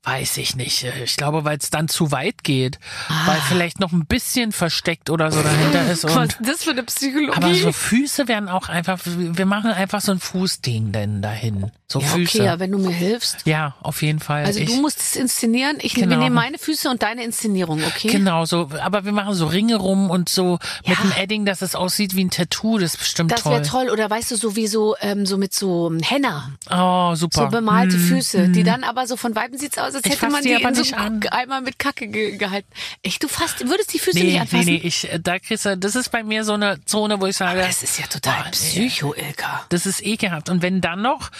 Weiß 0.03 0.37
ich 0.37 0.55
nicht. 0.55 0.85
Ich 1.03 1.17
glaube, 1.17 1.43
weil 1.43 1.57
es 1.57 1.69
dann 1.69 1.87
zu 1.89 2.11
weit 2.11 2.43
geht. 2.43 2.79
Ah. 3.09 3.27
Weil 3.27 3.41
vielleicht 3.47 3.79
noch 3.79 3.91
ein 3.91 4.05
bisschen 4.05 4.51
versteckt 4.51 5.09
oder 5.09 5.31
so 5.31 5.41
dahinter 5.43 5.91
ist. 5.91 6.05
Was 6.05 6.15
Und, 6.15 6.25
ist 6.39 6.39
das 6.41 6.63
für 6.63 6.71
eine 6.71 6.83
Psychologie? 6.83 7.33
aber 7.35 7.53
so 7.53 7.71
Füße 7.71 8.27
werden 8.27 8.47
auch 8.49 8.69
einfach, 8.69 8.99
wir 9.05 9.45
machen 9.45 9.71
einfach 9.71 10.01
so 10.01 10.11
ein 10.13 10.19
Fußding 10.19 10.91
denn 10.93 11.21
dahin. 11.21 11.71
So 11.91 11.99
ja, 11.99 12.05
Füße. 12.07 12.37
okay, 12.37 12.45
ja, 12.45 12.59
wenn 12.59 12.71
du 12.71 12.77
mir 12.77 12.91
hilfst. 12.91 13.37
Ja, 13.45 13.73
auf 13.81 14.03
jeden 14.03 14.19
Fall. 14.19 14.45
Also 14.45 14.59
ich, 14.59 14.67
du 14.69 14.79
musst 14.79 14.99
es 14.99 15.15
inszenieren. 15.15 15.77
Ich 15.81 15.95
wir 15.95 16.03
Genau. 16.03 16.19
nehmen 16.19 16.35
meine 16.35 16.59
Füße 16.59 16.87
und 16.87 17.01
deine 17.01 17.23
Inszenierung, 17.23 17.83
okay? 17.83 18.09
Genau, 18.09 18.45
so, 18.45 18.69
aber 18.79 19.05
wir 19.05 19.11
machen 19.11 19.33
so 19.33 19.47
Ringe 19.47 19.75
rum 19.77 20.11
und 20.11 20.29
so 20.29 20.59
mit 20.85 20.97
Ja. 20.97 21.03
einem 21.03 21.11
Edding, 21.17 21.45
dass 21.45 21.63
es 21.63 21.73
aussieht 21.73 22.15
wie 22.15 22.23
ein 22.25 22.29
Tattoo, 22.29 22.77
das 22.77 22.93
ist 22.93 22.99
bestimmt 22.99 23.31
Das 23.31 23.41
toll. 23.41 23.53
wäre 23.53 23.61
toll. 23.63 23.89
Oder 23.89 24.07
weißt 24.07 24.29
du, 24.29 24.35
so 24.35 24.55
wie 24.55 24.67
so, 24.67 24.95
ähm, 25.01 25.25
so 25.25 25.37
mit 25.37 25.53
so 25.55 25.91
Henna, 26.03 26.51
Oh, 26.69 27.15
super. 27.15 27.41
so 27.45 27.47
bemalte 27.47 27.95
Hm, 27.95 28.03
Füße, 28.07 28.49
die 28.49 28.61
dann 28.63 28.83
aber 28.83 29.07
so 29.07 29.17
von 29.17 29.35
Weitem 29.35 29.57
sieht's 29.57 29.79
aus, 29.79 29.95
als 29.95 30.05
hätte 30.05 30.29
man 30.29 30.43
die 30.43 30.49
die, 30.49 30.55
aber 30.57 30.69
in 30.69 30.75
so 30.75 30.81
nicht 30.81 30.95
an. 30.95 31.21
einmal 31.31 31.61
mit 31.61 31.79
Kacke 31.79 32.07
ge 32.07 32.37
gehalten. 32.37 32.67
Echt, 33.01 33.23
du 33.23 33.27
fasst, 33.27 33.67
würdest 33.67 33.93
die 33.95 33.99
Füße 33.99 34.17
nicht 34.19 34.25
Nee, 34.27 34.33
nee, 34.33 34.39
anfassen? 34.39 34.65
nee, 34.65 34.81
ich, 34.83 35.11
äh, 35.11 35.19
da 35.19 35.39
kriegst 35.39 35.65
du, 35.65 35.75
das 35.75 35.95
ist 35.95 36.11
bei 36.11 36.21
mir 36.23 36.43
so 36.43 36.53
eine 36.53 36.85
Zone, 36.85 37.19
wo 37.19 37.25
ich 37.25 37.35
sage, 37.35 37.61
Das 37.61 37.81
ist 37.81 37.97
ja 37.99 38.05
total 38.05 38.35
Boah, 38.35 38.45
nee. 38.45 38.51
psycho, 38.51 39.15
Ilka. 39.15 39.65
das 39.69 39.87
ist 39.87 40.05
ekelhaft. 40.05 40.49
Und 40.49 40.61
wenn 40.61 40.81
dann 40.81 41.01
noch 41.01 41.31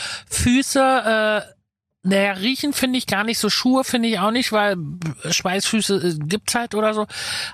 Füße, 0.43 0.79
äh, 1.45 1.53
naja, 2.01 2.31
riechen 2.31 2.71
finde 2.71 2.97
ich 2.97 3.07
gar 3.07 3.25
nicht 3.25 3.39
so, 3.39 3.49
Schuhe 3.49 3.83
finde 3.83 4.07
ich 4.07 4.19
auch 4.19 4.31
nicht, 4.31 4.53
weil 4.53 4.77
Schweißfüße 5.29 5.95
äh, 5.97 6.25
gibt's 6.27 6.55
halt 6.55 6.73
oder 6.73 6.93
so. 6.93 7.05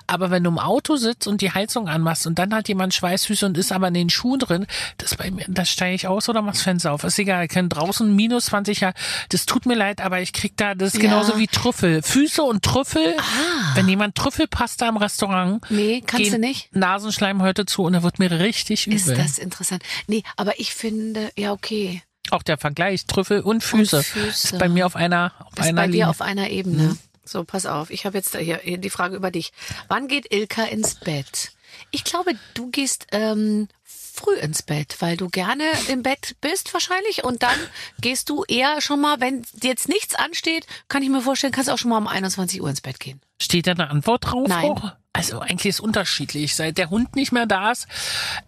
Aber 0.06 0.30
wenn 0.30 0.44
du 0.44 0.50
im 0.50 0.60
Auto 0.60 0.94
sitzt 0.94 1.26
und 1.26 1.40
die 1.40 1.50
Heizung 1.50 1.88
anmachst 1.88 2.28
und 2.28 2.38
dann 2.38 2.54
hat 2.54 2.68
jemand 2.68 2.94
Schweißfüße 2.94 3.44
und 3.44 3.58
ist 3.58 3.72
aber 3.72 3.88
in 3.88 3.94
den 3.94 4.08
Schuhen 4.08 4.38
drin, 4.38 4.66
das 4.98 5.16
bei 5.16 5.32
mir, 5.32 5.44
das 5.48 5.68
steige 5.68 5.96
ich 5.96 6.06
aus 6.06 6.28
oder 6.28 6.42
mach's 6.42 6.62
Fenster 6.62 6.92
auf. 6.92 7.02
Ist 7.02 7.18
egal, 7.18 7.44
ich 7.46 7.50
kann 7.50 7.68
draußen 7.68 8.14
minus 8.14 8.46
20 8.46 8.78
Grad. 8.78 8.96
Das 9.30 9.46
tut 9.46 9.66
mir 9.66 9.74
leid, 9.74 10.00
aber 10.00 10.20
ich 10.20 10.32
krieg 10.32 10.56
da, 10.56 10.76
das 10.76 10.94
ist 10.94 11.02
Ja. 11.02 11.10
genauso 11.10 11.38
wie 11.38 11.48
Trüffel. 11.48 12.02
Füße 12.02 12.40
und 12.44 12.62
Trüffel. 12.62 13.16
Ah. 13.18 13.74
Wenn 13.74 13.88
jemand 13.88 14.14
Trüffelpasta 14.14 14.88
im 14.88 14.96
Restaurant, 14.96 15.60
Nee, 15.70 16.04
kannst 16.06 16.32
du 16.32 16.38
nicht? 16.38 16.74
Nasenschleim 16.74 17.42
heute 17.42 17.66
zu 17.66 17.82
und 17.82 17.94
er 17.94 18.04
wird 18.04 18.20
mir 18.20 18.30
richtig 18.30 18.86
übel. 18.86 18.96
Ist 18.96 19.08
das 19.08 19.38
interessant? 19.38 19.82
Nee, 20.06 20.22
aber 20.36 20.60
ich 20.60 20.72
finde, 20.72 21.30
ja, 21.36 21.50
okay. 21.52 22.02
Auch 22.30 22.42
der 22.42 22.58
Vergleich 22.58 23.06
Trüffel 23.06 23.40
und 23.40 23.62
Füße, 23.62 24.02
Füße. 24.02 24.56
ist 24.56 24.58
bei 24.58 24.68
mir 24.68 24.86
auf 24.86 24.96
einer 24.96 25.32
auf 25.44 25.52
ist 25.58 25.66
einer 25.66 25.82
bei 25.82 25.86
Linie. 25.86 26.04
dir 26.04 26.10
auf 26.10 26.20
einer 26.20 26.50
Ebene. 26.50 26.96
So, 27.24 27.44
pass 27.44 27.66
auf. 27.66 27.90
Ich 27.90 28.06
habe 28.06 28.16
jetzt 28.16 28.36
hier 28.36 28.60
die 28.78 28.90
Frage 28.90 29.16
über 29.16 29.30
dich. 29.30 29.52
Wann 29.88 30.06
geht 30.08 30.32
Ilka 30.32 30.64
ins 30.64 30.94
Bett? 30.94 31.52
Ich 31.90 32.04
glaube, 32.04 32.32
du 32.54 32.70
gehst 32.70 33.08
ähm, 33.12 33.68
früh 33.84 34.34
ins 34.36 34.62
Bett, 34.62 34.96
weil 35.00 35.16
du 35.16 35.28
gerne 35.28 35.64
im 35.88 36.02
Bett 36.02 36.36
bist 36.40 36.72
wahrscheinlich. 36.72 37.24
Und 37.24 37.42
dann 37.42 37.58
gehst 38.00 38.30
du 38.30 38.44
eher 38.44 38.80
schon 38.80 39.00
mal, 39.00 39.20
wenn 39.20 39.42
dir 39.54 39.70
jetzt 39.70 39.88
nichts 39.88 40.14
ansteht, 40.14 40.66
kann 40.88 41.02
ich 41.02 41.08
mir 41.10 41.20
vorstellen, 41.20 41.52
kannst 41.52 41.68
du 41.68 41.72
auch 41.72 41.78
schon 41.78 41.90
mal 41.90 41.98
um 41.98 42.06
21 42.06 42.62
Uhr 42.62 42.70
ins 42.70 42.80
Bett 42.80 43.00
gehen. 43.00 43.20
Steht 43.40 43.66
da 43.66 43.72
eine 43.72 43.90
Antwort 43.90 44.24
drauf? 44.26 44.48
Nein. 44.48 44.64
Auch? 44.70 44.92
Also 45.16 45.40
eigentlich 45.40 45.66
ist 45.66 45.80
unterschiedlich. 45.80 46.54
Seit 46.54 46.76
der 46.76 46.90
Hund 46.90 47.16
nicht 47.16 47.32
mehr 47.32 47.46
da 47.46 47.72
ist, 47.72 47.86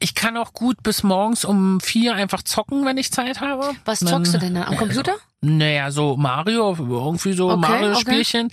ich 0.01 0.15
kann 0.15 0.37
auch 0.37 0.53
gut 0.53 0.83
bis 0.83 1.03
morgens 1.03 1.45
um 1.45 1.81
vier 1.81 2.15
einfach 2.15 2.43
zocken, 2.43 2.85
wenn 2.85 2.99
ich 2.99 3.11
Zeit 3.11 3.41
habe. 3.41 3.71
Was 3.87 4.01
zockst 4.01 4.35
du 4.35 4.39
denn 4.39 4.55
dann 4.55 4.65
am 4.65 4.75
Naja, 4.75 4.79
Computer? 4.79 5.15
Naja, 5.41 5.91
so 5.93 6.17
Mario, 6.17 6.77
irgendwie 6.79 7.33
so 7.33 7.51
Okay, 7.51 7.61
Mario-Spielchen. 7.61 8.53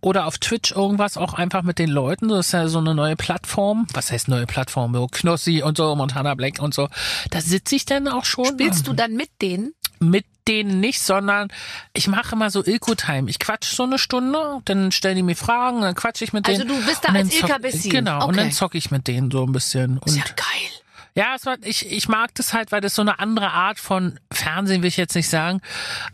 Oder 0.00 0.26
auf 0.26 0.38
Twitch 0.38 0.72
irgendwas 0.72 1.16
auch 1.16 1.34
einfach 1.34 1.62
mit 1.62 1.78
den 1.78 1.88
Leuten. 1.88 2.28
Das 2.28 2.46
ist 2.46 2.52
ja 2.52 2.68
so 2.68 2.78
eine 2.78 2.94
neue 2.94 3.16
Plattform. 3.16 3.86
Was 3.92 4.12
heißt 4.12 4.28
neue 4.28 4.46
Plattform? 4.46 4.94
So 4.94 5.08
Knossi 5.10 5.62
und 5.62 5.76
so, 5.78 5.96
Montana 5.96 6.34
Black 6.34 6.60
und 6.60 6.74
so. 6.74 6.88
Da 7.30 7.40
sitze 7.40 7.74
ich 7.74 7.86
dann 7.86 8.06
auch 8.06 8.24
schon. 8.24 8.44
Spielst 8.44 8.86
du 8.86 8.92
dann 8.92 9.14
mit 9.14 9.30
denen? 9.42 9.72
Mit 10.00 10.24
denen 10.46 10.80
nicht, 10.80 11.00
sondern 11.00 11.48
ich 11.92 12.08
mache 12.08 12.34
immer 12.34 12.50
so 12.50 12.64
Ilko-Time. 12.64 13.28
Ich 13.28 13.38
quatsch 13.38 13.66
so 13.74 13.82
eine 13.82 13.98
Stunde, 13.98 14.60
dann 14.64 14.92
stellen 14.92 15.16
die 15.16 15.22
mir 15.22 15.36
Fragen, 15.36 15.80
dann 15.82 15.94
quatsch 15.94 16.22
ich 16.22 16.32
mit 16.32 16.48
Also 16.48 16.62
denen. 16.64 16.80
du 16.80 16.86
bist 16.86 17.04
da 17.04 17.10
und 17.10 17.16
als 17.16 17.34
Ilka 17.34 17.58
Bessin. 17.58 17.90
Genau, 17.90 18.16
und 18.24 18.30
Okay. 18.30 18.36
dann 18.36 18.52
zocke 18.52 18.78
ich 18.78 18.90
mit 18.90 19.06
denen 19.08 19.30
so 19.30 19.44
ein 19.44 19.52
bisschen. 19.52 19.98
Und 19.98 20.06
Ist 20.06 20.16
ja 20.16 20.24
geil. 20.24 20.70
ja, 21.14 21.34
es 21.36 21.44
war, 21.44 21.56
ich, 21.62 21.90
ich 21.92 22.08
mag 22.08 22.34
das 22.34 22.54
halt, 22.54 22.72
weil 22.72 22.80
das 22.80 22.94
so 22.94 23.02
eine 23.02 23.18
andere 23.18 23.50
Art 23.50 23.78
von 23.78 24.18
Fernsehen, 24.32 24.80
will 24.82 24.88
ich 24.88 24.96
jetzt 24.96 25.14
nicht 25.14 25.28
sagen, 25.28 25.60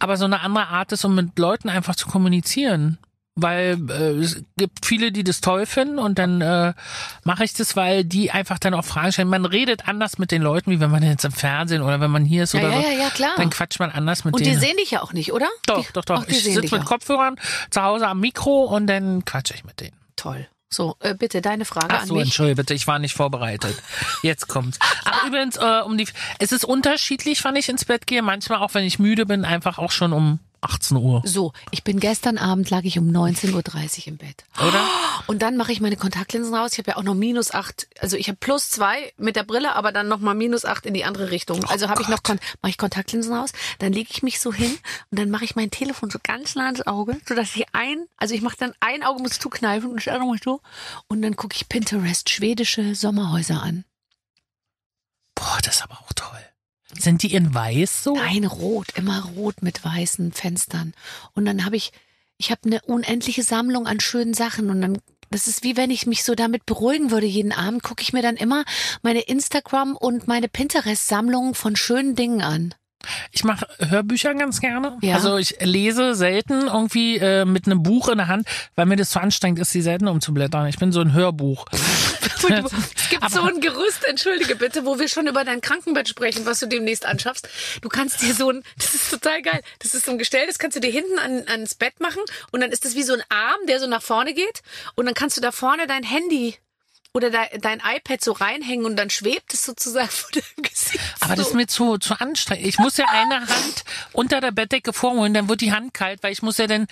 aber 0.00 0.16
so 0.16 0.24
eine 0.24 0.40
andere 0.40 0.66
Art 0.68 0.90
ist, 0.92 1.04
um 1.04 1.14
mit 1.14 1.38
Leuten 1.38 1.68
einfach 1.68 1.94
zu 1.94 2.08
kommunizieren. 2.08 2.98
Weil 3.36 3.78
äh, 3.90 4.20
es 4.20 4.44
gibt 4.56 4.86
viele, 4.86 5.10
die 5.10 5.24
das 5.24 5.40
toll 5.40 5.66
finden 5.66 5.98
und 5.98 6.20
dann 6.20 6.40
äh, 6.40 6.72
mache 7.24 7.42
ich 7.44 7.52
das, 7.52 7.74
weil 7.74 8.04
die 8.04 8.30
einfach 8.30 8.60
dann 8.60 8.74
auch 8.74 8.84
Fragen 8.84 9.10
stellen. 9.12 9.28
Man 9.28 9.44
redet 9.44 9.88
anders 9.88 10.18
mit 10.18 10.30
den 10.30 10.40
Leuten, 10.40 10.70
wie 10.70 10.78
wenn 10.78 10.90
man 10.90 11.02
jetzt 11.02 11.24
im 11.24 11.32
Fernsehen 11.32 11.82
oder 11.82 11.98
wenn 12.00 12.12
man 12.12 12.24
hier 12.24 12.44
ist 12.44 12.54
Ja, 12.54 12.60
oder 12.60 12.70
ja, 12.70 12.80
so. 12.82 12.86
ja, 12.88 12.92
ja, 12.92 13.10
klar. 13.10 13.32
Dann 13.36 13.50
quatscht 13.50 13.80
man 13.80 13.90
anders 13.90 14.24
mit 14.24 14.34
Und 14.34 14.40
die 14.40 14.50
denen. 14.50 14.60
sehen 14.60 14.76
dich 14.76 14.92
ja 14.92 15.02
auch 15.02 15.12
nicht, 15.12 15.32
oder? 15.32 15.48
Doch, 15.66 15.84
die, 15.84 15.92
doch, 15.94 16.04
doch. 16.04 16.20
Ach, 16.22 16.26
die 16.26 16.32
ich 16.36 16.44
sitze 16.44 16.76
mit. 16.78 16.84
Kopfhörern 16.84 17.34
zu 17.70 17.82
Hause 17.82 18.06
am 18.06 18.20
Mikro 18.20 18.64
und 18.66 18.86
dann 18.86 19.24
quatsche 19.24 19.54
ich 19.54 19.64
mit 19.64 19.80
denen. 19.80 19.96
Toll. 20.14 20.46
So, 20.70 20.96
äh, 21.00 21.14
bitte 21.14 21.40
deine 21.40 21.64
Frage 21.64 21.88
Ach 21.90 22.02
an 22.02 22.06
so, 22.08 22.14
mich. 22.14 22.24
entschuldige 22.24 22.56
bitte, 22.56 22.74
ich 22.74 22.86
war 22.86 23.00
nicht 23.00 23.14
vorbereitet. 23.14 23.76
Jetzt 24.22 24.46
kommt's. 24.46 24.78
Aber 25.04 25.16
übrigens, 25.26 25.56
äh, 25.56 25.80
um 25.84 25.98
die, 25.98 26.06
es 26.38 26.52
ist 26.52 26.64
unterschiedlich, 26.64 27.42
wann 27.44 27.56
ich 27.56 27.68
ins 27.68 27.84
Bett 27.84 28.06
gehe. 28.06 28.22
Manchmal 28.22 28.58
auch, 28.60 28.74
wenn 28.74 28.84
ich 28.84 29.00
müde 29.00 29.26
bin, 29.26 29.44
einfach 29.44 29.78
auch 29.78 29.90
schon 29.90 30.12
um 30.12 30.38
18 30.64 30.96
Uhr. 30.96 31.22
So, 31.24 31.52
ich 31.70 31.84
bin 31.84 32.00
gestern 32.00 32.38
Abend 32.38 32.70
lag 32.70 32.82
ich 32.84 32.98
um 32.98 33.08
19.30 33.08 33.52
Uhr 33.52 34.06
im 34.08 34.16
Bett. 34.16 34.44
Oder? 34.56 34.84
Und 35.26 35.42
dann 35.42 35.56
mache 35.56 35.72
ich 35.72 35.80
meine 35.80 35.96
Kontaktlinsen 35.96 36.54
raus. 36.54 36.72
Ich 36.72 36.78
habe 36.78 36.92
ja 36.92 36.96
auch 36.96 37.02
noch 37.02 37.14
minus 37.14 37.52
acht, 37.52 37.86
also 38.00 38.16
ich 38.16 38.28
habe 38.28 38.38
plus 38.40 38.70
zwei 38.70 39.12
mit 39.16 39.36
der 39.36 39.44
Brille, 39.44 39.74
aber 39.74 39.92
dann 39.92 40.08
noch 40.08 40.20
mal 40.20 40.34
minus 40.34 40.64
acht 40.64 40.86
in 40.86 40.94
die 40.94 41.04
andere 41.04 41.30
Richtung. 41.30 41.64
Also 41.64 41.88
habe 41.88 42.02
ich 42.02 42.08
noch 42.08 42.20
mache 42.62 42.70
ich 42.70 42.78
Kontaktlinsen 42.78 43.32
raus, 43.32 43.50
dann 43.78 43.92
lege 43.92 44.08
ich 44.10 44.22
mich 44.22 44.40
so 44.40 44.52
hin 44.52 44.76
und 45.10 45.18
dann 45.18 45.30
mache 45.30 45.44
ich 45.44 45.56
mein 45.56 45.70
Telefon 45.70 46.10
so 46.10 46.18
ganz 46.22 46.54
nah 46.54 46.66
ans 46.66 46.86
Auge, 46.86 47.16
so 47.28 47.34
dass 47.34 47.54
ich 47.54 47.66
ein, 47.72 48.06
also 48.16 48.34
ich 48.34 48.42
mache 48.42 48.56
dann 48.58 48.72
ein 48.80 49.02
Auge 49.02 49.22
muss 49.22 49.38
zukneifen 49.38 49.90
und 49.90 49.96
das 49.96 50.08
andere 50.08 50.28
muss 50.28 50.40
so 50.44 50.60
und 51.08 51.22
dann 51.22 51.36
gucke 51.36 51.56
ich 51.56 51.68
Pinterest 51.68 52.30
schwedische 52.30 52.94
Sommerhäuser 52.94 53.62
an. 53.62 53.84
Boah, 55.34 55.58
das 55.62 55.76
ist 55.76 55.82
aber 55.82 55.94
auch 56.00 56.12
toll. 56.14 56.43
Sind 56.98 57.22
die 57.22 57.34
in 57.34 57.54
weiß 57.54 58.04
so? 58.04 58.14
Nein, 58.14 58.44
rot, 58.44 58.88
immer 58.96 59.24
rot 59.36 59.62
mit 59.62 59.84
weißen 59.84 60.32
Fenstern. 60.32 60.94
Und 61.34 61.44
dann 61.44 61.64
habe 61.64 61.76
ich, 61.76 61.92
ich 62.38 62.50
habe 62.50 62.62
eine 62.64 62.80
unendliche 62.82 63.42
Sammlung 63.42 63.86
an 63.86 64.00
schönen 64.00 64.34
Sachen 64.34 64.70
und 64.70 64.80
dann, 64.80 64.98
das 65.30 65.48
ist 65.48 65.62
wie 65.64 65.76
wenn 65.76 65.90
ich 65.90 66.06
mich 66.06 66.24
so 66.24 66.34
damit 66.34 66.66
beruhigen 66.66 67.10
würde. 67.10 67.26
Jeden 67.26 67.52
Abend 67.52 67.82
gucke 67.82 68.02
ich 68.02 68.12
mir 68.12 68.22
dann 68.22 68.36
immer 68.36 68.64
meine 69.02 69.20
Instagram 69.20 69.96
und 69.96 70.28
meine 70.28 70.48
Pinterest-Sammlung 70.48 71.54
von 71.54 71.76
schönen 71.76 72.14
Dingen 72.14 72.42
an. 72.42 72.74
Ich 73.32 73.44
mache 73.44 73.66
Hörbücher 73.78 74.34
ganz 74.34 74.60
gerne. 74.60 74.98
Ja. 75.02 75.16
Also 75.16 75.36
ich 75.36 75.56
lese 75.60 76.14
selten 76.14 76.66
irgendwie 76.66 77.18
äh, 77.18 77.44
mit 77.44 77.66
einem 77.66 77.82
Buch 77.82 78.08
in 78.08 78.18
der 78.18 78.28
Hand, 78.28 78.46
weil 78.74 78.86
mir 78.86 78.96
das 78.96 79.10
zu 79.10 79.20
anstrengend 79.20 79.58
ist, 79.58 79.72
die 79.74 79.82
Seiten 79.82 80.08
umzublättern. 80.08 80.66
Ich 80.66 80.78
bin 80.78 80.92
so 80.92 81.00
ein 81.00 81.12
Hörbuch. 81.12 81.66
Es 82.46 83.08
gibt 83.08 83.30
so 83.30 83.42
ein 83.42 83.60
Gerüst, 83.60 84.04
entschuldige 84.06 84.56
bitte, 84.56 84.84
wo 84.84 84.98
wir 84.98 85.08
schon 85.08 85.26
über 85.26 85.44
dein 85.44 85.60
Krankenbett 85.60 86.08
sprechen, 86.08 86.44
was 86.44 86.60
du 86.60 86.66
demnächst 86.66 87.06
anschaffst. 87.06 87.48
Du 87.80 87.88
kannst 87.88 88.20
dir 88.22 88.34
so 88.34 88.50
ein, 88.50 88.62
das 88.76 88.94
ist 88.94 89.10
total 89.10 89.40
geil, 89.40 89.62
das 89.78 89.94
ist 89.94 90.04
so 90.04 90.12
ein 90.12 90.18
Gestell, 90.18 90.46
das 90.46 90.58
kannst 90.58 90.76
du 90.76 90.80
dir 90.80 90.90
hinten 90.90 91.18
an, 91.18 91.44
ans 91.48 91.74
Bett 91.74 92.00
machen 92.00 92.20
und 92.52 92.60
dann 92.60 92.70
ist 92.70 92.84
das 92.84 92.96
wie 92.96 93.02
so 93.02 93.14
ein 93.14 93.22
Arm, 93.28 93.66
der 93.66 93.80
so 93.80 93.86
nach 93.86 94.02
vorne 94.02 94.34
geht 94.34 94.62
und 94.94 95.06
dann 95.06 95.14
kannst 95.14 95.36
du 95.36 95.40
da 95.40 95.52
vorne 95.52 95.86
dein 95.86 96.02
Handy 96.02 96.56
oder 97.14 97.30
de, 97.30 97.58
dein 97.60 97.80
iPad 97.80 98.22
so 98.22 98.32
reinhängen 98.32 98.84
und 98.84 98.96
dann 98.96 99.08
schwebt 99.08 99.54
es 99.54 99.64
sozusagen 99.64 100.08
vor 100.10 100.30
deinem 100.32 100.62
Gesicht. 100.68 101.00
Aber 101.20 101.36
das 101.36 101.48
ist 101.48 101.54
mir 101.54 101.66
zu, 101.68 101.96
zu 101.98 102.18
anstrengend. 102.20 102.66
Ich 102.66 102.78
muss 102.78 102.96
ja 102.96 103.06
eine 103.08 103.40
Hand 103.40 103.84
unter 104.12 104.40
der 104.40 104.50
Bettdecke 104.50 104.92
vorholen, 104.92 105.32
dann 105.32 105.48
wird 105.48 105.60
die 105.60 105.72
Hand 105.72 105.94
kalt, 105.94 106.22
weil 106.22 106.32
ich 106.32 106.42
muss 106.42 106.58
ja 106.58 106.66
dann 106.66 106.86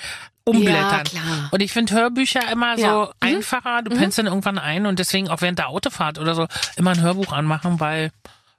umblättern. 0.45 0.81
Ja, 0.91 1.21
klar. 1.21 1.49
Und 1.51 1.61
ich 1.61 1.73
finde 1.73 1.93
Hörbücher 1.95 2.51
immer 2.51 2.77
so 2.77 2.83
Ja. 2.83 3.05
Mhm. 3.07 3.13
einfacher. 3.37 3.83
Du 3.83 3.97
pennst 3.97 4.19
dann 4.19 4.27
irgendwann 4.27 4.59
ein 4.59 4.87
und 4.87 4.99
deswegen 4.99 5.29
auch 5.29 5.41
während 5.41 5.59
der 5.59 5.69
Autofahrt 5.69 6.19
oder 6.19 6.35
so 6.35 6.47
immer 6.77 6.93
ein 6.93 7.01
Hörbuch 7.01 7.33
anmachen, 7.33 7.81
weil 7.81 8.11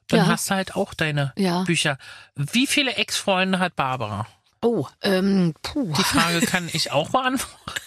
dann 0.09 0.19
Ja. 0.19 0.27
hast 0.27 0.49
du 0.49 0.55
halt 0.55 0.75
auch 0.75 0.93
deine. 0.93 1.33
Bücher. 1.65 1.97
Wie 2.35 2.67
viele 2.67 2.95
Ex-Freunde 2.95 3.59
hat 3.59 3.75
Barbara? 3.75 4.27
Oh, 4.63 4.87
ähm, 5.01 5.53
puh. 5.61 5.93
Die 5.93 6.03
Frage 6.03 6.41
kann 6.41 6.69
ich 6.71 6.91
auch 6.91 7.09
beantworten. 7.09 7.53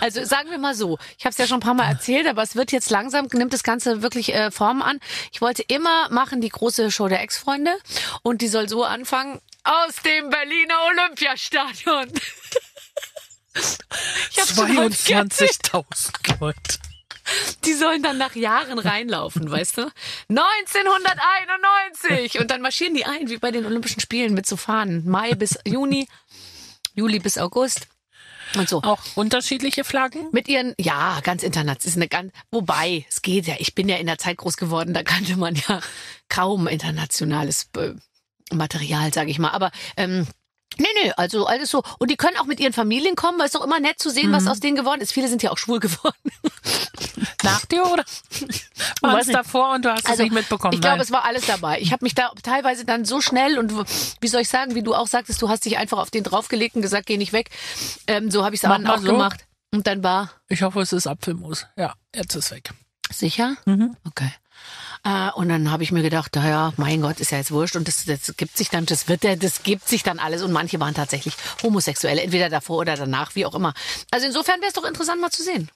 Also 0.00 0.24
sagen 0.24 0.50
wir 0.50 0.58
mal 0.58 0.74
so, 0.74 0.98
ich 1.16 1.24
habe 1.24 1.30
es 1.30 1.38
ja 1.38 1.46
schon 1.46 1.58
ein 1.58 1.60
paar 1.60 1.74
Mal 1.74 1.88
erzählt, 1.88 2.26
aber 2.26 2.42
es 2.42 2.56
wird 2.56 2.72
jetzt 2.72 2.90
langsam, 2.90 3.28
nimmt 3.32 3.52
das 3.52 3.62
Ganze 3.62 4.02
wirklich 4.02 4.34
äh, 4.34 4.50
Form 4.50 4.82
an. 4.82 4.98
Ich 5.30 5.40
wollte 5.40 5.62
immer 5.62 6.08
machen 6.10 6.40
die 6.40 6.48
große 6.48 6.90
Show 6.90 7.06
der 7.06 7.20
Ex-Freunde 7.22 7.70
und 8.22 8.42
die 8.42 8.48
soll 8.48 8.68
so 8.68 8.82
anfangen, 8.82 9.40
aus 9.62 9.94
dem 10.04 10.28
Berliner 10.28 10.74
Olympiastadion. 10.88 12.12
Ich 14.30 14.38
hab's 14.38 14.54
schon 14.54 14.76
heute 14.76 14.94
22.000 14.94 16.38
Leute. 16.40 16.78
Die 17.64 17.74
sollen 17.74 18.02
dann 18.02 18.18
nach 18.18 18.34
Jahren 18.34 18.78
reinlaufen, 18.78 19.50
weißt 19.50 19.78
du? 19.78 19.90
1991! 20.28 22.40
Und 22.40 22.50
dann 22.50 22.62
marschieren 22.62 22.94
die 22.94 23.04
ein, 23.04 23.28
wie 23.28 23.38
bei 23.38 23.50
den 23.50 23.66
Olympischen 23.66 24.00
Spielen 24.00 24.34
mit 24.34 24.46
so 24.46 24.56
Fahnen. 24.56 25.08
Mai 25.08 25.32
bis 25.32 25.58
Juni, 25.66 26.08
Juli 26.94 27.18
bis 27.18 27.38
August. 27.38 27.88
Und 28.56 28.68
so. 28.68 28.82
Auch 28.82 29.00
unterschiedliche 29.14 29.84
Flaggen? 29.84 30.28
Mit 30.32 30.48
ihren, 30.48 30.74
ja, 30.78 31.20
ganz 31.22 31.42
international. 31.42 31.88
Ist 31.88 31.96
eine 31.96 32.08
ganz, 32.08 32.32
wobei, 32.50 33.06
es 33.08 33.22
geht 33.22 33.46
ja. 33.46 33.54
Ich 33.58 33.74
bin 33.74 33.88
ja 33.88 33.96
in 33.96 34.06
der 34.06 34.18
Zeit 34.18 34.38
groß 34.38 34.56
geworden, 34.56 34.92
da 34.92 35.02
kannte 35.02 35.36
man 35.36 35.54
ja 35.54 35.80
kaum 36.28 36.66
internationales 36.66 37.68
äh, 37.76 37.92
Material, 38.52 39.12
sage 39.12 39.30
ich 39.30 39.38
mal. 39.38 39.50
Aber 39.50 39.70
ähm, 39.96 40.26
nee, 40.78 40.86
nee, 41.02 41.12
also 41.16 41.46
alles 41.46 41.70
so. 41.70 41.82
Und 41.98 42.10
die 42.10 42.16
können 42.16 42.36
auch 42.36 42.46
mit 42.46 42.60
ihren 42.60 42.72
Familien 42.72 43.16
kommen, 43.16 43.38
weil 43.38 43.46
es 43.46 43.54
ist 43.54 43.60
doch 43.60 43.64
immer 43.64 43.80
nett 43.80 43.98
zu 43.98 44.10
sehen, 44.10 44.32
was 44.32 44.46
aus 44.46 44.60
denen 44.60 44.76
geworden 44.76 45.00
ist. 45.00 45.12
Viele 45.12 45.28
sind 45.28 45.42
ja 45.42 45.50
auch 45.50 45.58
schwul 45.58 45.80
geworden. 45.80 46.16
Nach 47.42 47.64
dir 47.66 47.84
oder? 47.86 48.04
War 49.00 49.18
es 49.18 49.28
davor 49.28 49.74
und 49.74 49.84
du 49.84 49.92
hast 49.92 50.08
es 50.08 50.18
nicht 50.18 50.32
mitbekommen? 50.32 50.74
Ich 50.74 50.80
glaube, 50.80 51.02
es 51.02 51.10
war 51.10 51.24
alles 51.24 51.46
dabei. 51.46 51.80
Ich 51.80 51.92
habe 51.92 52.04
mich 52.04 52.14
da 52.14 52.30
teilweise 52.42 52.84
dann 52.84 53.04
so 53.04 53.20
schnell 53.20 53.58
und 53.58 53.72
wie 54.20 54.28
soll 54.28 54.42
ich 54.42 54.48
sagen, 54.48 54.74
wie 54.74 54.82
du 54.82 54.94
auch 54.94 55.06
sagtest, 55.06 55.40
du 55.40 55.48
hast 55.48 55.64
dich 55.64 55.78
einfach 55.78 55.98
auf 55.98 56.10
den 56.10 56.22
draufgelegt 56.22 56.76
und 56.76 56.82
gesagt, 56.82 57.06
geh 57.06 57.16
nicht 57.16 57.32
weg. 57.32 57.50
Ähm, 58.06 58.30
so 58.30 58.44
habe 58.44 58.54
ich 58.54 58.62
es 58.62 58.70
auch 58.70 58.98
so. 58.98 59.04
gemacht. 59.04 59.46
Und 59.72 59.86
dann 59.86 60.02
war 60.02 60.30
ich 60.48 60.62
hoffe, 60.62 60.80
es 60.80 60.92
ist 60.92 61.06
Apfelmus. 61.06 61.66
Ja, 61.76 61.94
jetzt 62.14 62.34
ist 62.34 62.50
weg. 62.50 62.70
sicher. 63.10 63.56
Mhm. 63.66 63.96
Okay. 64.06 64.30
Äh, 65.04 65.30
und 65.32 65.48
dann 65.48 65.70
habe 65.70 65.82
ich 65.82 65.92
mir 65.92 66.02
gedacht, 66.02 66.34
naja, 66.36 66.72
mein 66.76 67.00
Gott, 67.00 67.20
ist 67.20 67.30
ja 67.30 67.38
jetzt 67.38 67.50
wurscht 67.50 67.76
und 67.76 67.88
das, 67.88 68.04
das 68.04 68.34
gibt 68.36 68.56
sich 68.56 68.68
dann, 68.68 68.86
das 68.86 69.08
wird 69.08 69.24
ja, 69.24 69.36
das 69.36 69.62
gibt 69.62 69.88
sich 69.88 70.02
dann 70.02 70.18
alles 70.18 70.42
und 70.42 70.52
manche 70.52 70.78
waren 70.80 70.94
tatsächlich 70.94 71.34
Homosexuelle, 71.62 72.22
entweder 72.22 72.48
davor 72.50 72.78
oder 72.78 72.96
danach, 72.96 73.34
wie 73.34 73.46
auch 73.46 73.54
immer. 73.54 73.74
Also 74.10 74.26
insofern 74.26 74.60
wäre 74.60 74.68
es 74.68 74.74
doch 74.74 74.84
interessant 74.84 75.20
mal 75.20 75.30
zu 75.30 75.42
sehen. 75.42 75.70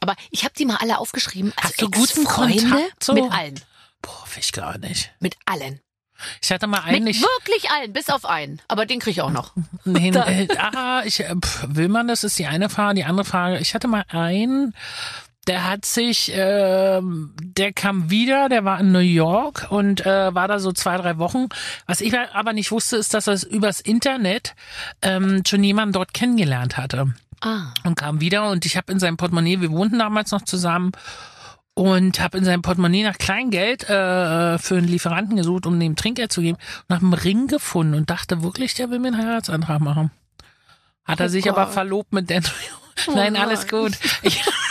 Aber 0.00 0.14
ich 0.30 0.44
habe 0.44 0.54
die 0.58 0.66
mal 0.66 0.76
alle 0.76 0.98
aufgeschrieben. 0.98 1.52
Also 1.56 1.68
Hast 1.68 1.82
du 1.82 1.90
guten 1.90 2.24
Kontakt 2.24 3.02
so? 3.02 3.14
Mit 3.14 3.32
allen. 3.32 3.60
Boah, 4.02 4.24
ich 4.38 4.52
gar 4.52 4.78
nicht. 4.78 5.10
Mit 5.20 5.36
allen. 5.46 5.80
Ich 6.42 6.50
hatte 6.50 6.66
mal 6.66 6.82
Mit 6.86 6.94
eigentlich. 6.94 7.20
wirklich 7.20 7.70
allen, 7.70 7.92
bis 7.92 8.08
auf 8.08 8.24
einen. 8.24 8.60
Aber 8.68 8.86
den 8.86 9.00
kriege 9.00 9.12
ich 9.12 9.20
auch 9.22 9.30
noch. 9.30 9.52
Nee, 9.84 10.10
äh, 10.14 10.48
ah, 10.56 11.02
ich, 11.04 11.20
äh, 11.20 11.34
pf, 11.36 11.64
will 11.68 11.88
man 11.88 12.08
das? 12.08 12.24
Ist 12.24 12.38
die 12.38 12.46
eine 12.46 12.68
Frage. 12.68 12.96
Die 12.96 13.04
andere 13.04 13.24
Frage. 13.24 13.58
Ich 13.58 13.74
hatte 13.74 13.86
mal 13.86 14.04
einen, 14.08 14.74
der 15.46 15.64
hat 15.68 15.84
sich, 15.84 16.32
ähm, 16.34 17.32
der 17.40 17.72
kam 17.72 18.10
wieder, 18.10 18.48
der 18.48 18.64
war 18.64 18.80
in 18.80 18.92
New 18.92 18.98
York 18.98 19.66
und 19.70 20.04
äh, 20.04 20.34
war 20.34 20.48
da 20.48 20.58
so 20.58 20.72
zwei, 20.72 20.96
drei 20.96 21.18
Wochen. 21.18 21.46
Was 21.86 22.00
ich 22.00 22.12
aber 22.18 22.52
nicht 22.52 22.70
wusste, 22.72 22.96
ist, 22.96 23.14
dass 23.14 23.26
er 23.28 23.46
übers 23.48 23.80
Internet 23.80 24.54
ähm, 25.02 25.42
schon 25.46 25.62
jemanden 25.62 25.92
dort 25.92 26.12
kennengelernt 26.14 26.76
hatte. 26.76 27.14
Ah. 27.42 27.74
und 27.84 27.96
kam 27.96 28.22
wieder 28.22 28.48
und 28.50 28.64
ich 28.64 28.78
habe 28.78 28.90
in 28.90 28.98
seinem 28.98 29.18
Portemonnaie, 29.18 29.60
wir 29.60 29.70
wohnten 29.70 29.98
damals 29.98 30.30
noch 30.30 30.40
zusammen 30.40 30.92
und 31.74 32.18
habe 32.18 32.38
in 32.38 32.44
seinem 32.46 32.62
Portemonnaie 32.62 33.02
nach 33.02 33.18
Kleingeld 33.18 33.82
äh, 33.90 34.56
für 34.58 34.78
einen 34.78 34.88
Lieferanten 34.88 35.36
gesucht, 35.36 35.66
um 35.66 35.78
dem 35.78 35.96
Trinkgeld 35.96 36.32
zu 36.32 36.40
geben 36.40 36.56
und 36.88 36.94
habe 36.94 37.04
einen 37.04 37.12
Ring 37.12 37.46
gefunden 37.46 37.92
und 37.94 38.08
dachte 38.08 38.42
wirklich, 38.42 38.72
der 38.72 38.88
will 38.90 39.00
mir 39.00 39.08
einen 39.08 39.18
Heiratsantrag 39.18 39.80
machen. 39.82 40.10
Hat 41.04 41.20
er 41.20 41.26
Oh 41.26 41.28
sich 41.28 41.46
aber 41.50 41.66
Gott. 41.66 41.74
verlobt 41.74 42.12
mit 42.14 42.30
der 42.30 42.40
Nein, 43.08 43.34
nein. 43.34 43.36
alles 43.36 43.68
gut. 43.68 43.92
Ich, 44.22 44.42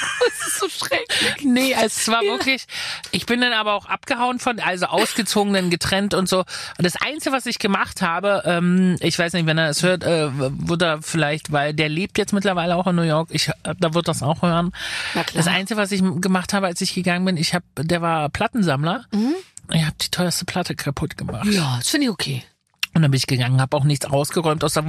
ist 0.55 0.79
so 0.79 0.85
schrecklich. 0.85 1.43
nee, 1.43 1.73
es 1.73 2.07
war 2.09 2.21
wirklich, 2.21 2.65
ich 3.11 3.25
bin 3.25 3.41
dann 3.41 3.53
aber 3.53 3.73
auch 3.73 3.85
abgehauen 3.85 4.39
von, 4.39 4.59
also 4.59 4.87
ausgezogen, 4.87 5.53
dann 5.53 5.69
getrennt 5.69 6.13
und 6.13 6.27
so. 6.27 6.39
Und 6.39 6.83
das 6.83 6.95
Einzige, 6.95 7.35
was 7.35 7.45
ich 7.45 7.59
gemacht 7.59 8.01
habe, 8.01 8.43
ähm, 8.45 8.97
ich 8.99 9.17
weiß 9.17 9.33
nicht, 9.33 9.45
wenn 9.45 9.57
er 9.57 9.69
es 9.69 9.83
hört, 9.83 10.03
äh, 10.03 10.29
wird 10.33 10.81
er 10.81 11.01
vielleicht, 11.01 11.51
weil 11.51 11.73
der 11.73 11.89
lebt 11.89 12.17
jetzt 12.17 12.33
mittlerweile 12.33 12.75
auch 12.75 12.87
in 12.87 12.95
New 12.95 13.03
York, 13.03 13.29
ich, 13.31 13.49
äh, 13.49 13.75
da 13.79 13.93
wird 13.93 14.07
das 14.07 14.23
auch 14.23 14.41
hören. 14.41 14.71
Das 15.33 15.47
Einzige, 15.47 15.79
was 15.79 15.91
ich 15.91 16.01
gemacht 16.01 16.53
habe, 16.53 16.67
als 16.67 16.81
ich 16.81 16.93
gegangen 16.93 17.25
bin, 17.25 17.37
ich 17.37 17.53
habe, 17.53 17.65
der 17.77 18.01
war 18.01 18.29
Plattensammler. 18.29 19.05
Ich 19.71 19.83
habe 19.83 19.95
die 20.01 20.09
teuerste 20.09 20.45
Platte 20.45 20.75
kaputt 20.75 21.17
gemacht. 21.17 21.47
Ja, 21.49 21.77
das 21.79 21.89
finde 21.89 22.05
ich 22.05 22.11
okay. 22.11 22.43
Und 22.95 23.01
dann 23.01 23.11
bin 23.11 23.17
ich 23.17 23.27
gegangen, 23.27 23.59
habe 23.59 23.75
auch 23.75 23.83
nichts 23.83 24.05
ausgeräumt. 24.05 24.63
Aus 24.63 24.73
der, 24.73 24.85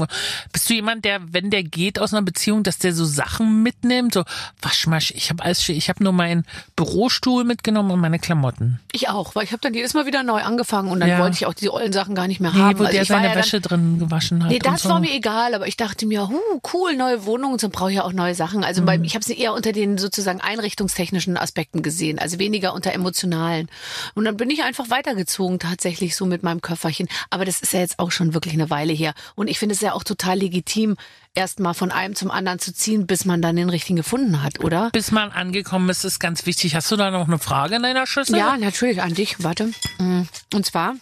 bist 0.52 0.70
du 0.70 0.74
jemand, 0.74 1.04
der, 1.04 1.20
wenn 1.32 1.50
der 1.50 1.64
geht 1.64 1.98
aus 1.98 2.14
einer 2.14 2.22
Beziehung, 2.22 2.62
dass 2.62 2.78
der 2.78 2.94
so 2.94 3.04
Sachen 3.04 3.64
mitnimmt? 3.64 4.14
So 4.14 4.22
Waschmasch, 4.62 5.10
ich 5.10 5.28
habe 5.30 5.42
alles, 5.42 5.68
ich 5.68 5.88
habe 5.88 6.04
nur 6.04 6.12
meinen 6.12 6.44
Bürostuhl 6.76 7.42
mitgenommen 7.44 7.90
und 7.90 7.98
meine 8.00 8.20
Klamotten. 8.20 8.78
Ich 8.92 9.08
auch, 9.08 9.34
weil 9.34 9.42
ich 9.44 9.50
habe 9.50 9.60
dann 9.60 9.74
jedes 9.74 9.92
Mal 9.94 10.06
wieder 10.06 10.22
neu 10.22 10.40
angefangen 10.40 10.88
und 10.90 11.00
dann 11.00 11.08
Ja. 11.08 11.18
wollte 11.18 11.34
ich 11.34 11.46
auch 11.46 11.54
diese 11.54 11.72
ollen 11.74 11.92
Sachen 11.92 12.14
gar 12.14 12.28
nicht 12.28 12.40
mehr 12.40 12.52
Nee, 12.52 12.60
haben. 12.60 12.78
wo 12.78 12.84
Also 12.84 12.96
der 12.96 13.04
seine 13.04 13.24
ja 13.26 13.34
dann- 13.34 13.42
Wäsche 13.42 13.60
drin 13.60 13.98
gewaschen 13.98 14.44
hat. 14.44 14.50
Nee, 14.52 14.60
das 14.60 14.82
so. 14.82 14.88
war 14.90 15.00
mir 15.00 15.12
egal, 15.12 15.54
aber 15.54 15.66
ich 15.66 15.76
dachte 15.76 16.06
mir, 16.06 16.28
huh, 16.28 16.60
cool, 16.72 16.94
neue 16.96 17.24
Wohnung 17.26 17.52
und 17.54 17.60
so 17.60 17.68
brauche 17.70 17.90
ich 17.90 17.96
ja 17.96 18.04
auch 18.04 18.12
neue 18.12 18.36
Sachen. 18.36 18.62
Also 18.62 18.82
Mhm. 18.82 18.86
bei, 18.86 19.00
ich 19.02 19.14
habe 19.16 19.24
sie 19.24 19.36
eher 19.36 19.52
unter 19.52 19.72
den 19.72 19.98
sozusagen 19.98 20.40
einrichtungstechnischen 20.40 21.36
Aspekten 21.36 21.82
gesehen, 21.82 22.20
also 22.20 22.38
weniger 22.38 22.72
unter 22.72 22.92
emotionalen. 22.92 23.68
Und 24.14 24.24
dann 24.26 24.36
bin 24.36 24.48
ich 24.50 24.62
einfach 24.62 24.90
weitergezogen 24.90 25.58
tatsächlich 25.58 26.14
so 26.14 26.24
mit 26.24 26.44
meinem 26.44 26.60
Köfferchen. 26.60 27.08
Aber 27.30 27.44
das 27.44 27.60
ist 27.62 27.72
ja 27.72 27.80
jetzt 27.80 27.95
auch 27.98 28.10
schon 28.10 28.34
wirklich 28.34 28.54
eine 28.54 28.70
Weile 28.70 28.92
her. 28.92 29.14
Und 29.34 29.48
ich 29.48 29.58
finde 29.58 29.74
es 29.74 29.80
ja 29.80 29.92
auch 29.92 30.04
total 30.04 30.38
legitim, 30.38 30.96
erst 31.34 31.60
mal 31.60 31.74
von 31.74 31.90
einem 31.90 32.14
zum 32.14 32.30
anderen 32.30 32.58
zu 32.58 32.72
ziehen, 32.74 33.06
bis 33.06 33.24
man 33.24 33.42
dann 33.42 33.56
den 33.56 33.68
richtigen 33.70 33.96
gefunden 33.96 34.42
hat, 34.42 34.60
oder? 34.60 34.90
Bis 34.90 35.10
man 35.10 35.30
angekommen 35.30 35.88
ist, 35.88 36.04
ist 36.04 36.18
ganz 36.18 36.46
wichtig. 36.46 36.74
Hast 36.74 36.90
du 36.90 36.96
da 36.96 37.10
noch 37.10 37.26
eine 37.26 37.38
Frage 37.38 37.76
in 37.76 37.82
deiner 37.82 38.06
Schüssel? 38.06 38.36
Ja, 38.38 38.56
natürlich, 38.56 39.02
an 39.02 39.14
dich. 39.14 39.42
Warte. 39.42 39.72
Mm, 39.98 40.22
Und 40.54 40.66
zwar 40.66 40.94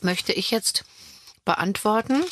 möchte 0.00 0.32
ich 0.32 0.50
jetzt 0.50 0.84
beantworten. 1.44 2.22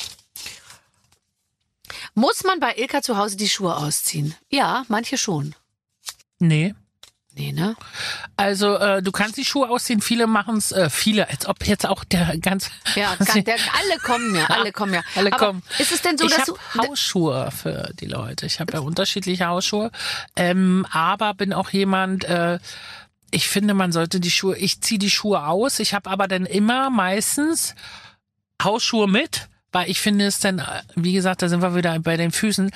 Muss 2.13 2.43
man 2.43 2.59
bei 2.59 2.75
Ilka 2.77 3.01
zu 3.01 3.17
Hause 3.17 3.37
die 3.37 3.49
Schuhe 3.49 3.75
ausziehen? 3.75 4.35
Ja, 4.49 4.85
manche 4.87 5.17
schon. 5.17 5.55
Nee. 6.39 6.73
Nee, 7.37 7.51
ne? 7.51 7.75
Also 8.37 8.77
äh, 8.77 9.03
du 9.03 9.11
kannst 9.11 9.35
die 9.35 9.43
Schuhe 9.43 9.69
ausziehen, 9.69 9.99
viele 9.99 10.25
machen 10.25 10.55
es, 10.55 10.71
äh, 10.71 10.89
viele, 10.89 11.27
als 11.29 11.45
ob 11.47 11.67
jetzt 11.67 11.85
auch 11.85 12.05
der 12.05 12.37
ganz... 12.41 12.71
Ja, 12.95 13.13
der, 13.17 13.55
alle 13.55 13.99
kommen 14.03 14.35
ja, 14.35 14.45
alle 14.45 14.71
kommen 14.71 14.93
ja. 14.93 15.01
Alle 15.15 15.33
Aber 15.33 15.47
kommen. 15.47 15.63
Ist 15.77 15.91
es 15.91 16.01
denn 16.01 16.17
so, 16.17 16.25
ich 16.25 16.33
dass 16.33 16.45
du... 16.45 16.57
Hausschuhe 16.77 17.51
für 17.51 17.91
die 17.99 18.05
Leute. 18.05 18.45
Ich 18.45 18.61
habe 18.61 18.71
ja 18.71 18.79
unterschiedliche 18.79 19.47
Hausschuhe, 19.47 19.91
ähm, 20.37 20.87
aber 20.91 21.33
bin 21.33 21.51
auch 21.51 21.71
jemand. 21.71 22.23
Äh, 22.23 22.59
ich 23.31 23.49
finde, 23.49 23.73
man 23.73 23.91
sollte 23.91 24.21
die 24.21 24.31
Schuhe. 24.31 24.57
Ich 24.57 24.79
ziehe 24.79 24.99
die 24.99 25.11
Schuhe 25.11 25.45
aus. 25.45 25.79
Ich 25.79 25.93
habe 25.93 26.09
aber 26.09 26.29
dann 26.29 26.45
immer 26.45 26.89
meistens 26.89 27.75
Hausschuhe 28.63 29.09
mit. 29.09 29.49
Weil 29.75 29.89
ich 29.89 29.99
finde 29.99 30.25
es 30.25 30.39
dann, 30.39 30.61
wie 30.95 31.11
gesagt, 31.11 31.41
da 31.41 31.49
sind 31.49 31.61
wir 31.61 31.75
wieder 31.75 31.99
bei 31.99 32.15
den 32.15 32.31
Füßen. 32.31 32.71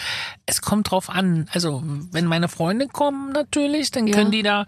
Es 0.45 0.61
kommt 0.61 0.91
drauf 0.91 1.09
an. 1.09 1.47
Also, 1.53 1.81
wenn 2.11 2.25
meine 2.25 2.49
Freunde 2.49 2.87
kommen 2.87 3.31
natürlich, 3.31 3.89
dann 3.91 4.05
Ja. 4.05 4.15
können 4.15 4.31
die 4.31 4.43
da 4.43 4.65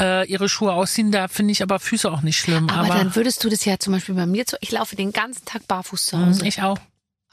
äh, 0.00 0.26
ihre 0.26 0.48
Schuhe 0.48 0.72
ausziehen. 0.72 1.12
Da 1.12 1.28
finde 1.28 1.52
ich 1.52 1.62
aber 1.62 1.78
Füße 1.78 2.10
auch 2.10 2.22
nicht 2.22 2.38
schlimm. 2.38 2.70
Aber, 2.70 2.86
Aber, 2.86 2.94
dann 2.94 3.14
würdest 3.14 3.44
du 3.44 3.50
das 3.50 3.66
ja 3.66 3.78
zum 3.78 3.92
Beispiel 3.92 4.14
bei 4.14 4.24
mir, 4.24 4.46
zu, 4.46 4.56
ich 4.60 4.72
laufe 4.72 4.96
den 4.96 5.12
ganzen 5.12 5.44
Tag 5.44 5.68
barfuß 5.68 6.06
zu 6.06 6.18
Hause. 6.18 6.40
Hm, 6.40 6.46
ich 6.46 6.62
auch. 6.62 6.78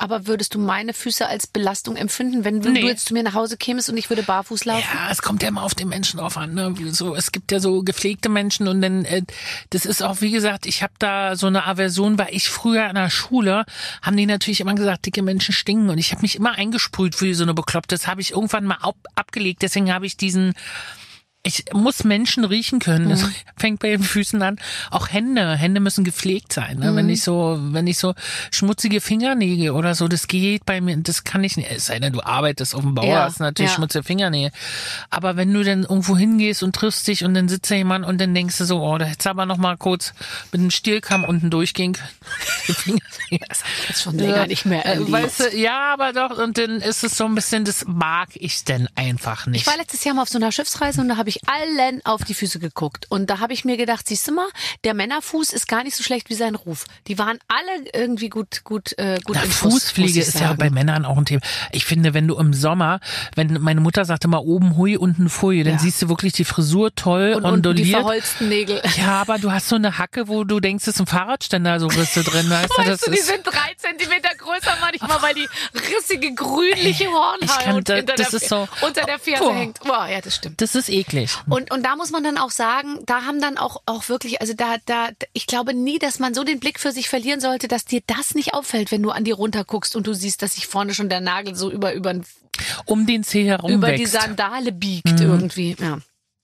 Aber 0.01 0.25
würdest 0.25 0.55
du 0.55 0.59
meine 0.59 0.95
Füße 0.95 1.27
als 1.27 1.45
Belastung 1.45 1.95
empfinden, 1.95 2.43
wenn 2.43 2.59
du, 2.59 2.71
Nee. 2.71 2.81
du 2.81 2.87
jetzt 2.87 3.05
zu 3.05 3.13
mir 3.13 3.21
nach 3.21 3.35
Hause 3.35 3.55
kämest 3.55 3.87
und 3.87 3.97
ich 3.97 4.09
würde 4.09 4.23
barfuß 4.23 4.65
laufen? 4.65 4.83
Ja, 4.91 5.11
es 5.11 5.21
kommt 5.21 5.43
ja 5.43 5.49
immer 5.49 5.61
auf 5.61 5.75
den 5.75 5.89
Menschen 5.89 6.17
drauf 6.17 6.37
an. 6.37 6.55
Ne? 6.55 6.73
So, 6.89 7.13
es 7.13 7.31
gibt 7.31 7.51
ja 7.51 7.59
so 7.59 7.83
gepflegte 7.83 8.27
Menschen 8.27 8.67
und 8.67 8.81
dann, 8.81 9.05
äh, 9.05 9.21
das 9.69 9.85
ist 9.85 10.01
auch, 10.01 10.19
wie 10.21 10.31
gesagt, 10.31 10.65
ich 10.65 10.81
habe 10.81 10.93
da 10.97 11.35
so 11.35 11.45
eine 11.45 11.67
Aversion, 11.67 12.17
weil 12.17 12.29
ich 12.31 12.49
früher 12.49 12.89
in 12.89 12.95
der 12.95 13.11
Schule, 13.11 13.63
haben 14.01 14.17
die 14.17 14.25
natürlich 14.25 14.59
immer 14.61 14.73
gesagt, 14.73 15.05
dicke 15.05 15.21
Menschen 15.21 15.53
stinken 15.53 15.91
und 15.91 15.99
ich 15.99 16.11
habe 16.13 16.23
mich 16.23 16.35
immer 16.35 16.53
eingesprüht 16.53 17.13
für 17.13 17.35
so 17.35 17.43
eine 17.43 17.53
Bekloppte. 17.53 17.93
Das 17.93 18.07
habe 18.07 18.21
ich 18.21 18.31
irgendwann 18.31 18.65
mal 18.65 18.79
ab, 18.81 18.95
abgelegt, 19.13 19.61
deswegen 19.61 19.93
habe 19.93 20.07
ich 20.07 20.17
diesen 20.17 20.55
ich 21.43 21.65
muss 21.73 22.03
Menschen 22.03 22.45
riechen 22.45 22.79
können. 22.79 23.09
Das 23.09 23.25
fängt 23.57 23.79
bei 23.79 23.89
den 23.89 24.03
Füßen 24.03 24.41
an. 24.43 24.59
Auch 24.91 25.09
Hände. 25.09 25.55
Hände 25.55 25.79
müssen 25.79 26.03
gepflegt 26.03 26.53
sein. 26.53 26.77
Ne? 26.77 26.95
Wenn 26.95 27.09
ich 27.09 27.23
so, 27.23 27.57
wenn 27.59 27.87
ich 27.87 27.97
so 27.97 28.13
schmutzige 28.51 29.01
Fingernägel 29.01 29.71
oder 29.71 29.95
so, 29.95 30.07
das 30.07 30.27
geht 30.27 30.65
bei 30.65 30.81
mir, 30.81 30.97
das 30.97 31.23
kann 31.23 31.43
ich 31.43 31.57
nicht. 31.57 31.71
Es 31.71 31.87
sei 31.87 31.97
denn, 31.99 32.13
du 32.13 32.21
arbeitest 32.23 32.75
auf 32.75 32.81
dem 32.81 32.93
Bauer, 32.93 33.05
Ja, 33.05 33.23
hast 33.23 33.39
natürlich 33.39 33.71
ja. 33.71 33.75
schmutzige 33.75 34.03
Fingernägel. 34.03 34.51
Aber 35.09 35.35
wenn 35.35 35.51
du 35.51 35.63
dann 35.63 35.81
irgendwo 35.81 36.15
hingehst 36.15 36.61
und 36.61 36.75
triffst 36.75 37.07
dich 37.07 37.23
und 37.23 37.33
dann 37.33 37.49
sitzt 37.49 37.71
da 37.71 37.75
jemand 37.75 38.05
und 38.05 38.21
dann 38.21 38.35
denkst 38.35 38.59
du 38.59 38.65
so, 38.65 38.79
oh, 38.83 38.97
da 38.99 39.05
hättest 39.05 39.25
du 39.25 39.29
aber 39.31 39.47
noch 39.47 39.57
mal 39.57 39.77
kurz 39.77 40.13
mit 40.51 40.61
dem 40.61 40.69
Stielkamm 40.69 41.23
unten 41.23 41.49
durchgehen 41.49 41.93
können. 41.93 42.09
Die 42.67 42.73
Fingernägel. 42.73 43.47
Das 43.49 43.63
ich 43.81 43.89
jetzt 43.89 44.03
schon 44.03 44.17
länger 44.19 44.45
nicht 44.45 44.65
mehr 44.65 44.85
Äh, 44.85 44.89
erlebt. 44.91 45.11
Weißt 45.11 45.39
du, 45.39 45.57
ja, 45.57 45.93
aber 45.93 46.13
doch, 46.13 46.37
und 46.37 46.57
dann 46.59 46.81
ist 46.81 47.03
es 47.03 47.17
so 47.17 47.25
ein 47.25 47.33
bisschen, 47.33 47.65
das 47.65 47.85
mag 47.87 48.29
ich 48.35 48.63
denn 48.63 48.87
einfach 48.95 49.47
nicht. 49.47 49.61
Ich 49.61 49.67
war 49.67 49.77
letztes 49.77 50.03
Jahr 50.03 50.13
mal 50.13 50.21
auf 50.21 50.29
so 50.29 50.37
einer 50.37 50.51
Schiffsreise 50.51 51.01
und 51.01 51.09
da 51.09 51.17
habe 51.17 51.29
ich 51.29 51.30
allen 51.47 52.01
auf 52.05 52.23
die 52.23 52.33
Füße 52.33 52.59
geguckt. 52.59 53.05
Und 53.09 53.29
da 53.29 53.39
habe 53.39 53.53
ich 53.53 53.65
mir 53.65 53.77
gedacht, 53.77 54.07
siehst 54.07 54.27
du 54.27 54.33
mal, 54.33 54.47
der 54.83 54.93
Männerfuß 54.93 55.51
ist 55.53 55.67
gar 55.67 55.83
nicht 55.83 55.95
so 55.95 56.03
schlecht 56.03 56.29
wie 56.29 56.33
sein 56.35 56.55
Ruf. 56.55 56.85
Die 57.07 57.17
waren 57.17 57.39
alle 57.47 57.89
irgendwie 57.93 58.29
gut, 58.29 58.63
gut, 58.63 58.97
äh, 58.97 59.19
gut 59.23 59.37
Na, 59.39 59.49
Fußpflege 59.49 60.09
ich 60.11 60.17
ist 60.17 60.33
ja 60.35 60.47
sagen. 60.47 60.57
bei 60.57 60.69
Männern 60.69 61.05
auch 61.05 61.17
ein 61.17 61.25
Thema. 61.25 61.41
Ich 61.71 61.85
finde, 61.85 62.13
wenn 62.13 62.27
du 62.27 62.35
im 62.37 62.53
Sommer, 62.53 62.99
wenn 63.35 63.53
meine 63.61 63.81
Mutter 63.81 64.05
sagte 64.05 64.27
mal 64.27 64.37
oben 64.39 64.75
hui, 64.77 64.97
unten 64.97 65.29
pfui, 65.29 65.63
dann 65.63 65.73
Ja. 65.73 65.79
siehst 65.79 66.01
du 66.01 66.09
wirklich 66.09 66.33
die 66.33 66.45
Frisur 66.45 66.93
toll 66.95 67.33
und, 67.41 67.65
und 67.65 67.77
die 67.77 67.91
verholzten 67.91 68.49
Nägel. 68.49 68.81
Ja, 68.97 69.21
aber 69.21 69.37
du 69.37 69.51
hast 69.51 69.69
so 69.69 69.75
eine 69.75 69.97
Hacke, 69.97 70.27
wo 70.27 70.43
du 70.43 70.59
denkst, 70.59 70.83
es 70.87 70.95
ist 70.95 70.99
ein 70.99 71.07
Fahrradständer, 71.07 71.79
so 71.79 71.87
Risse 71.87 72.23
drin. 72.23 72.49
Weißt 72.49 72.69
du, 72.77 72.81
das 72.83 72.87
Weißt 72.87 73.07
du, 73.07 73.11
die 73.11 73.17
ist, 73.17 73.27
sind 73.27 73.45
drei 73.45 73.73
Zentimeter 73.77 74.29
größer 74.37 74.77
manchmal, 74.81 75.21
weil 75.21 75.33
die 75.35 75.47
rissige 75.95 76.33
grünliche 76.33 77.05
Hornhaut 77.07 77.63
hinter 77.63 78.03
das 78.03 78.29
der, 78.31 78.33
ist 78.41 78.49
so- 78.49 78.67
unter 78.81 79.03
der 79.03 79.19
Ferse 79.19 79.43
Boah. 79.43 79.53
hängt. 79.55 79.79
Boah, 79.81 80.07
ja, 80.07 80.21
das 80.21 80.35
stimmt. 80.35 80.61
das 80.61 80.75
ist 80.75 80.89
eklig. 80.89 81.20
Und, 81.49 81.71
und 81.71 81.85
da 81.85 81.95
muss 81.95 82.11
man 82.11 82.23
dann 82.23 82.37
auch 82.37 82.51
sagen, 82.51 82.99
da 83.05 83.23
haben 83.25 83.41
dann 83.41 83.57
auch, 83.57 83.81
auch 83.85 84.09
wirklich, 84.09 84.41
also 84.41 84.53
da, 84.53 84.75
da, 84.85 85.09
ich 85.33 85.47
glaube 85.47 85.73
nie, 85.73 85.99
dass 85.99 86.19
man 86.19 86.33
so 86.33 86.43
den 86.43 86.59
Blick 86.59 86.79
für 86.79 86.91
sich 86.91 87.09
verlieren 87.09 87.39
sollte, 87.39 87.67
dass 87.67 87.85
dir 87.85 88.01
das 88.07 88.35
nicht 88.35 88.53
auffällt, 88.53 88.91
wenn 88.91 89.03
du 89.03 89.11
an 89.11 89.23
die 89.23 89.31
runter 89.31 89.63
guckst 89.63 89.95
und 89.95 90.07
du 90.07 90.13
siehst, 90.13 90.41
dass 90.41 90.55
sich 90.55 90.67
vorne 90.67 90.93
schon 90.93 91.09
der 91.09 91.21
Nagel 91.21 91.55
so 91.55 91.71
über, 91.71 91.93
über, 91.93 92.15
Um 92.85 93.05
den 93.05 93.23
Zeh 93.23 93.45
herum 93.45 93.71
über 93.71 93.91
die 93.91 94.01
wächst. 94.01 94.13
Mhm. 94.13 94.19
Sandale 94.19 94.71
biegt 94.71 95.19
irgendwie. 95.19 95.75
Ja. 95.79 95.99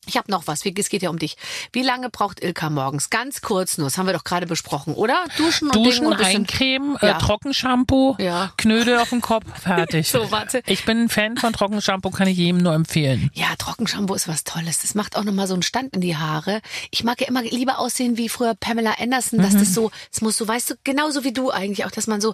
Ich 0.07 0.17
habe 0.17 0.31
noch 0.31 0.47
was. 0.47 0.61
Es 0.65 0.89
geht 0.89 1.01
ja 1.03 1.09
um 1.09 1.19
dich. 1.19 1.37
Wie 1.73 1.81
lange 1.83 2.09
braucht 2.09 2.43
Ilka 2.43 2.69
morgens? 2.69 3.09
Ganz 3.09 3.41
kurz 3.41 3.77
nur. 3.77 3.87
Das 3.87 3.97
haben 3.97 4.05
wir 4.07 4.13
doch 4.13 4.23
gerade 4.23 4.47
besprochen, 4.47 4.93
oder? 4.93 5.15
Duschen 5.37 5.67
und 5.67 5.75
Ding 5.75 5.83
Duschen, 5.83 6.05
und 6.07 6.13
ein 6.13 6.17
bisschen 6.19 6.41
Eincremen, 6.43 6.97
Ja. 7.01 7.17
äh, 7.17 7.17
Trockenshampoo, 7.19 8.15
Ja. 8.19 8.51
Knödel 8.57 8.97
auf 8.99 9.09
dem 9.09 9.21
Kopf, 9.21 9.45
fertig. 9.61 10.09
So, 10.09 10.31
warte. 10.31 10.61
Ich 10.65 10.85
bin 10.85 11.03
ein 11.03 11.09
Fan 11.09 11.37
von 11.37 11.53
Trockenshampoo, 11.53 12.09
kann 12.11 12.27
ich 12.27 12.37
jedem 12.37 12.57
nur 12.57 12.73
empfehlen. 12.73 13.29
Ja, 13.33 13.47
Trockenshampoo 13.57 14.13
ist 14.15 14.27
was 14.27 14.43
Tolles. 14.43 14.79
Das 14.81 14.95
macht 14.95 15.15
auch 15.17 15.23
nochmal 15.23 15.47
so 15.47 15.53
einen 15.53 15.63
Stand 15.63 15.93
in 15.93 16.01
die 16.01 16.15
Haare. 16.17 16.61
Ich 16.91 17.03
mag 17.03 17.19
ja 17.21 17.27
immer 17.27 17.41
lieber 17.43 17.79
aussehen 17.79 18.17
wie 18.17 18.29
früher 18.29 18.55
Pamela 18.55 18.95
Anderson, 18.99 19.39
dass 19.39 19.53
Mhm. 19.53 19.59
das 19.59 19.73
so, 19.73 19.91
es 20.11 20.21
muss 20.21 20.37
so, 20.37 20.47
weißt 20.47 20.69
du, 20.71 20.75
genauso 20.83 21.23
wie 21.23 21.33
du 21.33 21.51
eigentlich 21.51 21.85
auch, 21.85 21.91
dass 21.91 22.07
man 22.07 22.21
so, 22.21 22.33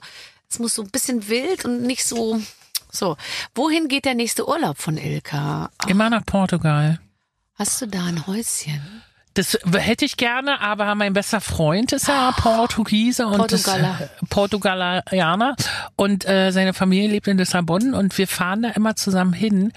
es 0.50 0.60
muss 0.60 0.76
so 0.76 0.84
ein 0.84 0.90
bisschen 0.90 1.28
wild 1.30 1.66
und 1.66 1.82
nicht 1.82 2.06
so, 2.06 2.40
so. 2.92 3.18
Wohin 3.56 3.88
geht 3.88 4.06
der 4.06 4.14
nächste 4.14 4.48
Urlaub 4.48 4.78
von 4.78 4.98
Ilka? 4.98 5.72
Immer 5.88 6.10
nach 6.12 6.24
Portugal. 6.26 7.00
Hast 7.56 7.82
du 7.82 7.86
da 7.88 8.06
ein 8.06 8.26
Häuschen? 8.28 9.04
Das 9.36 9.58
hätte 9.74 10.06
ich 10.06 10.18
gerne, 10.18 10.62
aber 10.62 10.94
mein 10.94 11.14
bester 11.14 11.42
Freund 11.42 11.92
ist 11.92 12.08
ja 12.08 12.32
Portugiese 12.38 13.26
und 13.26 13.52
das, 13.52 13.64
Portugaler. 13.64 14.00
äh, 14.02 14.26
Portugalianer 14.30 15.56
und 15.96 16.28
äh, 16.28 16.52
seine 16.52 16.74
Familie 16.76 17.10
lebt 17.10 17.28
in 17.28 17.40
Lissabon 17.40 17.96
und 17.96 18.16
wir 18.20 18.28
fahren 18.28 18.62
da 18.62 18.70
immer 18.70 18.96
zusammen 18.96 19.34
hin. 19.34 19.72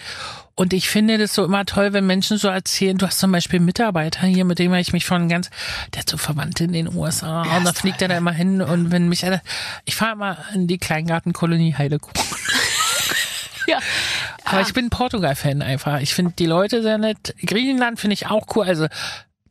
Und 0.56 0.74
ich 0.74 0.88
finde 0.90 1.16
das 1.16 1.34
so 1.34 1.44
immer 1.44 1.64
toll, 1.64 1.94
wenn 1.94 2.06
Menschen 2.06 2.36
so 2.36 2.48
erzählen, 2.48 2.98
du 2.98 3.06
hast 3.06 3.18
zum 3.18 3.32
Beispiel 3.32 3.58
einen 3.58 3.66
Mitarbeiter 3.66 4.26
hier, 4.26 4.44
mit 4.44 4.58
dem 4.58 4.74
ich 4.74 4.92
mich 4.92 5.06
von 5.06 5.28
ganz, 5.28 5.48
der 5.94 6.00
hat 6.00 6.10
so 6.10 6.18
Verwandte 6.18 6.64
in 6.64 6.72
den 6.72 6.94
USA 6.94 7.42
und 7.56 7.64
da 7.64 7.72
fliegt 7.72 8.00
er 8.02 8.08
da 8.08 8.16
immer 8.16 8.32
hin 8.32 8.60
und 8.60 8.90
wenn 8.90 9.08
mich 9.08 9.24
einer, 9.24 9.40
ich 9.86 9.96
fahre 9.96 10.12
immer 10.12 10.36
in 10.54 10.66
die 10.66 10.78
Kleingartenkolonie 10.78 11.74
Heidekuchen. 11.76 12.14
Ja. 13.68 13.80
Aber 14.46 14.60
ich 14.62 14.72
bin 14.72 14.90
Portugal-Fan 14.90 15.62
einfach. 15.62 16.00
Ich 16.00 16.14
finde 16.14 16.34
die 16.38 16.46
Leute 16.46 16.82
sehr 16.82 16.98
nett. 16.98 17.34
Griechenland 17.44 18.00
finde 18.00 18.14
ich 18.14 18.28
auch 18.28 18.46
cool. 18.54 18.64
Also 18.64 18.86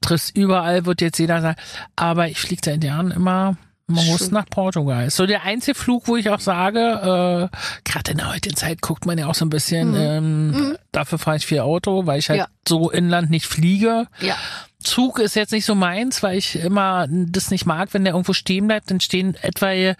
triffst 0.01 0.35
überall, 0.35 0.85
wird 0.85 1.01
jetzt 1.01 1.19
jeder 1.19 1.41
sagen. 1.41 1.59
Aber 1.95 2.27
ich 2.27 2.39
fliege 2.39 2.61
seit 2.63 2.83
Jahren 2.83 3.11
immer 3.11 3.57
Man 3.87 4.05
muss 4.07 4.31
nach 4.31 4.45
Portugal. 4.49 5.05
Ist 5.05 5.15
so 5.15 5.25
der 5.27 5.43
einzige 5.43 5.75
Flug, 5.77 6.07
wo 6.07 6.15
ich 6.15 6.29
auch 6.31 6.39
sage, 6.39 6.79
äh, 6.79 7.57
gerade 7.89 8.11
in 8.11 8.17
der 8.17 8.33
heutigen 8.33 8.55
Zeit 8.55 8.81
guckt 8.81 9.05
man 9.05 9.17
ja 9.19 9.27
auch 9.27 9.35
so 9.35 9.45
ein 9.45 9.49
bisschen, 9.49 9.93
ähm, 9.95 10.75
dafür 10.91 11.19
fahre 11.19 11.37
ich 11.37 11.45
viel 11.45 11.59
Auto, 11.59 12.05
weil 12.07 12.17
ich 12.19 12.29
halt 12.29 12.39
Mhm. 12.39 12.45
Ja. 12.45 12.47
so 12.67 12.89
inland 12.89 13.29
nicht 13.29 13.45
fliege. 13.45 14.07
Ja. 14.21 14.35
Zug 14.79 15.17
ist 15.19 15.35
jetzt 15.35 15.51
nicht 15.51 15.65
so 15.65 15.73
meins, 15.75 16.21
weil 16.23 16.37
ich 16.37 16.55
immer 16.59 17.07
das 17.09 17.49
nicht 17.51 17.65
mag, 17.65 17.93
wenn 17.93 18.03
der 18.03 18.13
irgendwo 18.13 18.33
stehen 18.33 18.67
bleibt, 18.67 18.89
dann 18.91 18.99
stehen 18.99 19.35
etwaige 19.41 19.95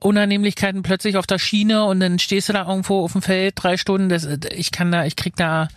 Unannehmlichkeiten 0.00 0.82
plötzlich 0.82 1.16
auf 1.16 1.26
der 1.26 1.38
Schiene 1.38 1.84
und 1.84 2.00
dann 2.00 2.18
stehst 2.18 2.48
du 2.48 2.52
da 2.52 2.66
irgendwo 2.66 3.02
auf 3.04 3.12
dem 3.12 3.22
Feld 3.22 3.54
drei 3.56 3.76
Stunden. 3.76 4.08
Das, 4.08 4.24
ich 4.54 4.70
kann 4.70 4.92
da, 4.92 5.04
ich 5.04 5.16
krieg 5.16 5.34
da, 5.36 5.68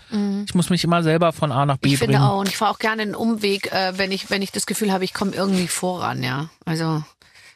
ich 0.46 0.54
muss 0.56 0.70
mich 0.70 0.84
immer 0.84 1.02
selber 1.04 1.34
von 1.34 1.52
A 1.52 1.66
nach 1.66 1.78
B 1.78 1.90
Mhm. 1.90 1.94
Ich 1.94 2.00
bringen. 2.00 2.14
finde 2.14 2.28
auch, 2.28 2.40
und 2.40 2.50
ich 2.50 2.58
fahre 2.58 2.72
auch 2.72 2.80
gerne 2.80 3.02
einen 3.02 3.16
Umweg, 3.16 3.72
äh, 3.72 3.98
wenn 3.98 4.12
ich, 4.12 4.30
wenn 4.30 4.42
ich 4.42 4.52
das 4.52 4.66
Gefühl 4.66 4.92
habe, 4.94 5.04
ich 5.04 5.14
komme 5.14 5.32
irgendwie 5.34 5.68
voran, 5.68 6.22
ja. 6.24 6.50
Also 6.66 7.04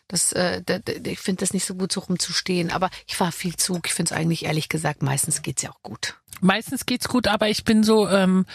das, 0.08 0.32
äh, 0.34 0.62
d- 0.62 0.80
d- 0.80 1.10
ich 1.12 1.20
finde 1.20 1.40
das 1.40 1.54
nicht 1.54 1.66
so 1.66 1.74
gut, 1.76 1.92
so 1.92 2.02
rumzustehen. 2.02 2.72
Aber 2.72 2.90
ich 3.08 3.16
fahre 3.16 3.32
viel 3.32 3.56
Zug. 3.56 3.88
Ich 3.88 3.94
finde 3.94 4.14
es 4.14 4.18
eigentlich 4.20 4.46
ehrlich 4.46 4.70
gesagt, 4.70 5.02
meistens 5.02 5.42
geht's 5.42 5.62
ja 5.64 5.72
auch 5.72 5.82
gut. 5.82 6.16
Meistens 6.42 6.86
geht's 6.86 7.08
gut, 7.08 7.28
aber 7.30 7.48
ich 7.48 7.64
bin 7.64 7.84
so 7.84 8.10
ähm, 8.10 8.46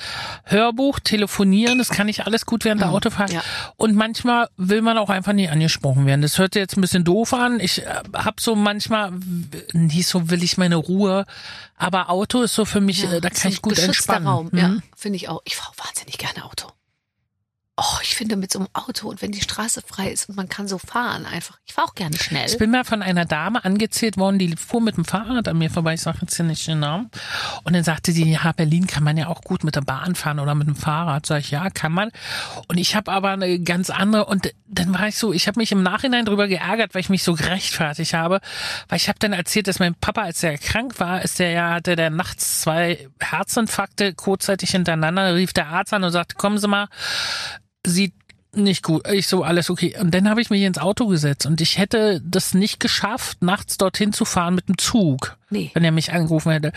Hörbuch, 0.44 1.00
telefonieren, 1.00 1.78
das 1.78 1.88
kann 1.88 2.08
ich 2.08 2.26
alles 2.26 2.44
gut 2.44 2.64
während 2.66 2.82
der 2.82 2.90
Autofahrt. 2.90 3.32
ja. 3.32 3.42
Und 3.78 3.94
manchmal 3.96 4.48
will 4.58 4.82
man 4.82 4.98
auch 4.98 5.08
einfach 5.08 5.32
nie 5.32 5.48
angesprochen 5.48 6.04
werden. 6.04 6.20
Das 6.20 6.36
hört 6.38 6.52
sich 6.52 6.60
jetzt 6.60 6.76
ein 6.76 6.82
bisschen 6.82 7.04
doof 7.04 7.32
an. 7.32 7.58
Ich 7.58 7.82
äh, 7.84 8.02
hab 8.12 8.40
so 8.40 8.54
manchmal, 8.54 9.12
nie 9.72 10.02
so 10.02 10.28
will 10.28 10.42
ich 10.44 10.58
meine 10.58 10.76
Ruhe, 10.76 11.24
aber 11.76 12.10
Auto 12.10 12.42
ist 12.42 12.54
so 12.54 12.66
für 12.66 12.82
mich, 12.82 13.04
äh, 13.10 13.20
da 13.20 13.30
kann 13.30 13.50
ich 13.50 13.62
gut 13.62 13.78
entspannen. 13.78 14.28
Raum, 14.28 14.48
Mhm. 14.52 14.58
ja, 14.58 14.76
finde 14.94 15.16
ich 15.16 15.30
auch. 15.30 15.40
Ich 15.46 15.56
fahre 15.56 15.72
wahnsinnig 15.78 16.18
gerne 16.18 16.44
Auto. 16.44 16.68
Oh, 17.82 17.98
ich 18.02 18.14
finde 18.14 18.36
mit 18.36 18.52
so 18.52 18.58
einem 18.58 18.68
Auto 18.74 19.08
und 19.08 19.22
wenn 19.22 19.32
die 19.32 19.40
Straße 19.40 19.80
frei 19.80 20.10
ist 20.10 20.28
und 20.28 20.36
man 20.36 20.50
kann 20.50 20.68
so 20.68 20.76
fahren 20.76 21.24
einfach. 21.24 21.58
Ich 21.64 21.72
fahre 21.72 21.88
auch 21.88 21.94
gerne 21.94 22.14
schnell. 22.18 22.46
Ich 22.46 22.58
bin 22.58 22.70
mal 22.70 22.84
von 22.84 23.00
einer 23.00 23.24
Dame 23.24 23.64
angezählt 23.64 24.18
worden, 24.18 24.38
die 24.38 24.54
fuhr 24.54 24.82
mit 24.82 24.98
dem 24.98 25.06
Fahrrad 25.06 25.48
an 25.48 25.56
mir 25.56 25.70
vorbei, 25.70 25.94
ich 25.94 26.02
sage 26.02 26.18
jetzt 26.20 26.36
hier 26.36 26.44
nicht 26.44 26.66
den 26.66 26.80
Namen. 26.80 27.10
Und 27.64 27.72
dann 27.72 27.82
sagte 27.82 28.12
sie, 28.12 28.30
ja, 28.30 28.52
Berlin 28.52 28.86
kann 28.86 29.02
man 29.02 29.16
ja 29.16 29.28
auch 29.28 29.40
gut 29.40 29.64
mit 29.64 29.76
der 29.76 29.80
Bahn 29.80 30.14
fahren 30.14 30.40
oder 30.40 30.54
mit 30.54 30.66
dem 30.66 30.76
Fahrrad. 30.76 31.24
Sag 31.24 31.40
ich, 31.40 31.52
ja, 31.52 31.70
kann 31.70 31.92
man. 31.92 32.10
Und 32.68 32.76
ich 32.76 32.96
habe 32.96 33.10
aber 33.10 33.30
eine 33.30 33.58
ganz 33.60 33.88
andere, 33.88 34.26
und 34.26 34.52
dann 34.66 34.92
war 34.92 35.08
ich 35.08 35.16
so, 35.16 35.32
ich 35.32 35.48
habe 35.48 35.58
mich 35.58 35.72
im 35.72 35.82
Nachhinein 35.82 36.26
drüber 36.26 36.48
geärgert, 36.48 36.92
weil 36.92 37.00
ich 37.00 37.08
mich 37.08 37.22
so 37.22 37.32
gerechtfertigt 37.34 38.12
habe. 38.12 38.40
Weil 38.88 38.98
ich 38.98 39.08
habe 39.08 39.18
dann 39.18 39.32
erzählt, 39.32 39.68
dass 39.68 39.78
mein 39.78 39.94
Papa, 39.94 40.20
als 40.20 40.42
er 40.42 40.58
krank 40.58 41.00
war, 41.00 41.22
ist 41.22 41.38
der 41.38 41.50
ja, 41.52 41.70
hatte 41.70 41.96
der 41.96 42.10
nachts 42.10 42.60
zwei 42.60 43.08
Herzinfarkte 43.20 44.12
kurzzeitig 44.12 44.70
hintereinander, 44.70 45.34
rief 45.34 45.54
der 45.54 45.68
Arzt 45.68 45.94
an 45.94 46.04
und 46.04 46.12
sagte, 46.12 46.36
kommen 46.36 46.58
Sie 46.58 46.68
mal, 46.68 46.88
sieht 47.86 48.14
nicht 48.52 48.82
gut. 48.82 49.06
Ich 49.08 49.26
so, 49.26 49.42
alles 49.44 49.70
okay. 49.70 49.96
Und 50.00 50.14
dann 50.14 50.28
habe 50.28 50.40
ich 50.40 50.50
mich 50.50 50.62
ins 50.62 50.78
Auto 50.78 51.06
gesetzt 51.06 51.46
und 51.46 51.60
ich 51.60 51.78
hätte 51.78 52.20
das 52.24 52.54
nicht 52.54 52.80
geschafft, 52.80 53.42
nachts 53.42 53.78
dorthin 53.78 54.12
zu 54.12 54.24
fahren 54.24 54.54
mit 54.54 54.68
dem 54.68 54.78
Zug. 54.78 55.36
Nee. 55.52 55.72
Wenn 55.74 55.82
er 55.82 55.90
mich 55.90 56.12
angerufen 56.12 56.52
hätte. 56.52 56.72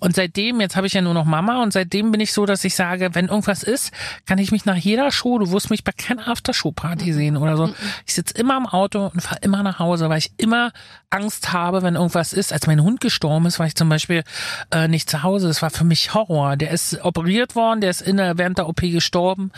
Und 0.00 0.14
seitdem, 0.14 0.60
jetzt 0.60 0.76
habe 0.76 0.86
ich 0.86 0.92
ja 0.92 1.00
nur 1.00 1.14
noch 1.14 1.24
Mama 1.24 1.62
und 1.62 1.72
seitdem 1.72 2.12
bin 2.12 2.20
ich 2.20 2.34
so, 2.34 2.44
dass 2.44 2.62
ich 2.62 2.74
sage, 2.74 3.14
wenn 3.14 3.28
irgendwas 3.28 3.62
ist, 3.62 3.90
kann 4.26 4.36
ich 4.36 4.52
mich 4.52 4.66
nach 4.66 4.76
jeder 4.76 5.10
Show, 5.10 5.38
du 5.38 5.50
wirst 5.50 5.70
mich 5.70 5.82
bei 5.82 5.92
keiner 5.92 6.28
Aftershow-Party 6.28 7.14
sehen 7.14 7.38
oder 7.38 7.56
so. 7.56 7.72
Ich 8.06 8.12
sitze 8.12 8.34
immer 8.34 8.58
im 8.58 8.66
Auto 8.66 9.06
und 9.06 9.22
fahre 9.22 9.40
immer 9.40 9.62
nach 9.62 9.78
Hause, 9.78 10.10
weil 10.10 10.18
ich 10.18 10.32
immer 10.36 10.72
Angst 11.08 11.54
habe, 11.54 11.82
wenn 11.82 11.94
irgendwas 11.94 12.34
ist. 12.34 12.52
Als 12.52 12.66
mein 12.66 12.82
Hund 12.82 13.00
gestorben 13.00 13.46
ist, 13.46 13.58
war 13.58 13.66
ich 13.66 13.74
zum 13.74 13.88
Beispiel 13.88 14.24
äh, 14.70 14.88
nicht 14.88 15.08
zu 15.08 15.22
Hause. 15.22 15.48
Das 15.48 15.62
war 15.62 15.70
für 15.70 15.84
mich 15.84 16.12
Horror. 16.12 16.56
Der 16.56 16.70
ist 16.70 17.02
operiert 17.02 17.54
worden, 17.54 17.80
der 17.80 17.88
ist 17.88 18.02
in 18.02 18.18
der, 18.18 18.36
während 18.36 18.58
der 18.58 18.68
OP 18.68 18.82
gestorben. 18.82 19.52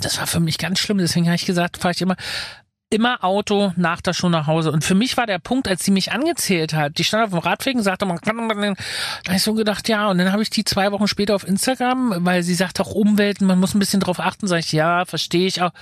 Das 0.00 0.18
war 0.18 0.26
für 0.26 0.40
mich 0.40 0.58
ganz 0.58 0.80
schlimm. 0.80 0.98
Deswegen 1.16 1.28
habe 1.28 1.36
ich 1.36 1.46
gesagt, 1.46 1.78
fahre 1.78 1.92
ich 1.92 2.02
immer 2.02 2.16
immer 2.90 3.24
Auto 3.24 3.72
nach 3.76 4.00
der 4.00 4.12
Show 4.12 4.28
nach 4.28 4.46
Hause. 4.46 4.70
Und 4.70 4.84
für 4.84 4.94
mich 4.94 5.16
war 5.16 5.26
der 5.26 5.40
Punkt, 5.40 5.66
als 5.66 5.82
sie 5.82 5.90
mich 5.90 6.12
angezählt 6.12 6.72
hat, 6.72 6.98
die 6.98 7.04
stand 7.04 7.24
auf 7.24 7.30
dem 7.30 7.40
Radweg 7.40 7.74
und 7.74 7.82
sagte, 7.82 8.06
man 8.06 8.20
kann, 8.20 8.36
man, 8.36 8.46
da 8.58 9.28
habe 9.28 9.36
ich 9.36 9.42
so 9.42 9.54
gedacht, 9.54 9.88
ja. 9.88 10.08
Und 10.08 10.18
dann 10.18 10.30
habe 10.30 10.42
ich 10.42 10.50
die 10.50 10.62
zwei 10.62 10.92
Wochen 10.92 11.08
später 11.08 11.34
auf 11.34 11.48
Instagram, 11.48 12.14
weil 12.18 12.42
sie 12.44 12.54
sagt 12.54 12.78
auch 12.80 12.92
Umwelt, 12.92 13.40
man 13.40 13.58
muss 13.58 13.74
ein 13.74 13.80
bisschen 13.80 13.98
drauf 13.98 14.20
achten, 14.20 14.46
sage 14.46 14.60
ich, 14.60 14.72
ja, 14.72 15.04
verstehe 15.04 15.48
ich 15.48 15.62
auch. 15.62 15.72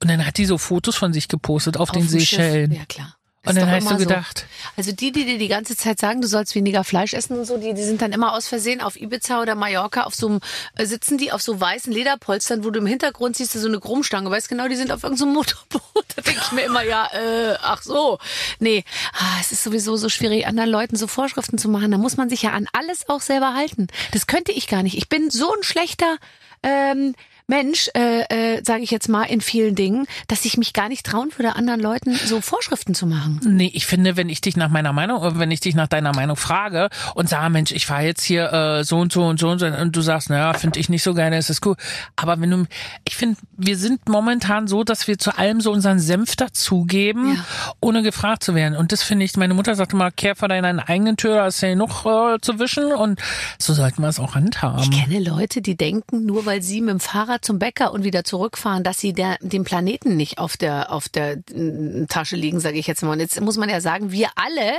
Und 0.00 0.08
dann 0.08 0.24
hat 0.24 0.38
die 0.38 0.46
so 0.46 0.56
Fotos 0.56 0.96
von 0.96 1.12
sich 1.12 1.28
gepostet 1.28 1.76
auf, 1.76 1.90
den 1.90 2.06
dem 2.06 2.20
Schiff. 2.20 2.38
Seychellen. 2.38 2.72
Ja, 2.72 2.84
klar. 2.86 3.17
Und 3.46 3.56
dann 3.56 3.70
hast 3.70 3.84
du 3.84 3.90
immer 3.90 3.98
so. 4.00 4.06
gedacht, 4.06 4.46
Also 4.76 4.92
die, 4.92 5.12
die 5.12 5.24
dir 5.24 5.38
die 5.38 5.48
ganze 5.48 5.76
Zeit 5.76 6.00
sagen, 6.00 6.20
du 6.20 6.28
sollst 6.28 6.54
weniger 6.54 6.84
Fleisch 6.84 7.14
essen 7.14 7.38
und 7.38 7.44
so, 7.44 7.56
die, 7.56 7.72
die 7.72 7.82
sind 7.82 8.02
dann 8.02 8.12
immer 8.12 8.34
aus 8.34 8.48
Versehen 8.48 8.80
auf 8.80 9.00
Ibiza 9.00 9.40
oder 9.40 9.54
Mallorca 9.54 10.02
auf 10.02 10.14
so 10.14 10.28
einem, 10.28 10.40
äh, 10.76 10.84
sitzen 10.86 11.18
die 11.18 11.32
auf 11.32 11.40
so 11.40 11.58
weißen 11.58 11.92
Lederpolstern, 11.92 12.64
wo 12.64 12.70
du 12.70 12.80
im 12.80 12.86
Hintergrund 12.86 13.36
siehst 13.36 13.54
du 13.54 13.60
so 13.60 13.68
eine 13.68 13.80
Chromstange, 13.80 14.30
weißt 14.30 14.48
genau, 14.48 14.68
die 14.68 14.76
sind 14.76 14.90
auf 14.92 15.02
irgendeinem 15.02 15.32
Motorboot. 15.34 15.82
Da 16.16 16.22
denke 16.22 16.40
ich 16.44 16.52
mir 16.52 16.62
immer, 16.62 16.82
ja, 16.82 17.08
äh, 17.12 17.56
ach 17.62 17.82
so. 17.82 18.18
Nee, 18.58 18.84
ah, 19.12 19.38
es 19.40 19.52
ist 19.52 19.62
sowieso 19.62 19.96
so 19.96 20.08
schwierig, 20.08 20.46
anderen 20.46 20.70
Leuten 20.70 20.96
so 20.96 21.06
Vorschriften 21.06 21.58
zu 21.58 21.68
machen. 21.68 21.90
Da 21.90 21.98
muss 21.98 22.16
man 22.16 22.28
sich 22.28 22.42
ja 22.42 22.50
an 22.50 22.68
alles 22.72 23.08
auch 23.08 23.20
selber 23.20 23.54
halten. 23.54 23.86
Das 24.12 24.26
könnte 24.26 24.52
ich 24.52 24.66
gar 24.66 24.82
nicht. 24.82 24.96
Ich 24.96 25.08
bin 25.08 25.30
so 25.30 25.54
ein 25.54 25.62
schlechter 25.62 26.16
ähm, 26.62 27.14
Mensch, 27.48 27.88
äh, 27.94 28.56
äh, 28.56 28.62
sage 28.64 28.82
ich 28.82 28.90
jetzt 28.90 29.08
mal, 29.08 29.24
in 29.24 29.40
vielen 29.40 29.74
Dingen, 29.74 30.06
dass 30.28 30.44
ich 30.44 30.58
mich 30.58 30.74
gar 30.74 30.88
nicht 30.88 31.04
trauen 31.06 31.30
würde, 31.36 31.56
anderen 31.56 31.80
Leuten 31.80 32.14
so 32.14 32.40
Vorschriften 32.42 32.94
zu 32.94 33.06
machen. 33.06 33.40
Nee, 33.42 33.70
ich 33.72 33.86
finde, 33.86 34.16
wenn 34.18 34.28
ich 34.28 34.42
dich 34.42 34.56
nach 34.56 34.68
meiner 34.68 34.92
Meinung, 34.92 35.22
äh, 35.24 35.38
wenn 35.38 35.50
ich 35.50 35.60
dich 35.60 35.74
nach 35.74 35.88
deiner 35.88 36.14
Meinung 36.14 36.36
frage 36.36 36.90
und 37.14 37.28
sage, 37.28 37.48
Mensch, 37.50 37.72
ich 37.72 37.86
fahre 37.86 38.02
jetzt 38.04 38.22
hier 38.22 38.52
äh, 38.52 38.84
so 38.84 38.98
und 38.98 39.12
so 39.12 39.24
und 39.24 39.40
so 39.40 39.48
und 39.48 39.58
so 39.60 39.66
und 39.66 39.96
du 39.96 40.00
sagst, 40.02 40.28
naja, 40.28 40.52
finde 40.52 40.78
ich 40.78 40.88
nicht 40.88 41.02
so 41.02 41.14
das 41.14 41.48
ist 41.50 41.64
cool. 41.66 41.74
Aber 42.16 42.38
wenn 42.40 42.50
du, 42.50 42.64
ich 43.04 43.16
finde, 43.16 43.38
wir 43.56 43.76
sind 43.78 44.08
momentan 44.08 44.68
so, 44.68 44.84
dass 44.84 45.08
wir 45.08 45.18
zu 45.18 45.36
allem 45.38 45.60
so 45.62 45.72
unseren 45.72 45.98
Senf 45.98 46.36
dazugeben, 46.36 47.34
Ja. 47.34 47.44
ohne 47.80 48.02
gefragt 48.02 48.44
zu 48.44 48.54
werden. 48.54 48.76
Und 48.76 48.92
das 48.92 49.02
finde 49.02 49.24
ich, 49.24 49.36
meine 49.36 49.54
Mutter 49.54 49.74
sagte 49.74 49.96
mal, 49.96 50.12
kehr 50.12 50.36
vor 50.36 50.48
deiner 50.48 50.88
eigenen 50.88 51.16
Tür, 51.16 51.36
da 51.36 51.46
ist 51.46 51.62
ja 51.62 51.74
noch 51.74 52.04
äh, 52.04 52.38
zu 52.42 52.58
wischen 52.58 52.92
und 52.92 53.20
so 53.58 53.72
sollten 53.72 54.02
wir 54.02 54.08
es 54.08 54.20
auch 54.20 54.34
handhaben. 54.34 54.82
Ich 54.82 54.90
kenne 54.90 55.18
Leute, 55.18 55.62
die 55.62 55.76
denken, 55.76 56.26
nur 56.26 56.44
weil 56.46 56.60
sie 56.62 56.80
mit 56.82 56.90
dem 56.90 57.00
Fahrrad 57.00 57.37
zum 57.40 57.58
Bäcker 57.58 57.92
und 57.92 58.04
wieder 58.04 58.24
zurückfahren, 58.24 58.84
dass 58.84 58.98
sie 58.98 59.12
der, 59.12 59.36
den 59.40 59.64
Planeten 59.64 60.16
nicht 60.16 60.38
auf 60.38 60.56
der, 60.56 60.92
auf 60.92 61.08
der 61.08 61.38
Tasche 62.08 62.36
liegen, 62.36 62.60
sage 62.60 62.78
ich 62.78 62.86
jetzt 62.86 63.02
mal. 63.02 63.12
Und 63.12 63.20
jetzt 63.20 63.40
muss 63.40 63.56
man 63.56 63.68
ja 63.68 63.80
sagen, 63.80 64.12
wir 64.12 64.28
alle 64.36 64.72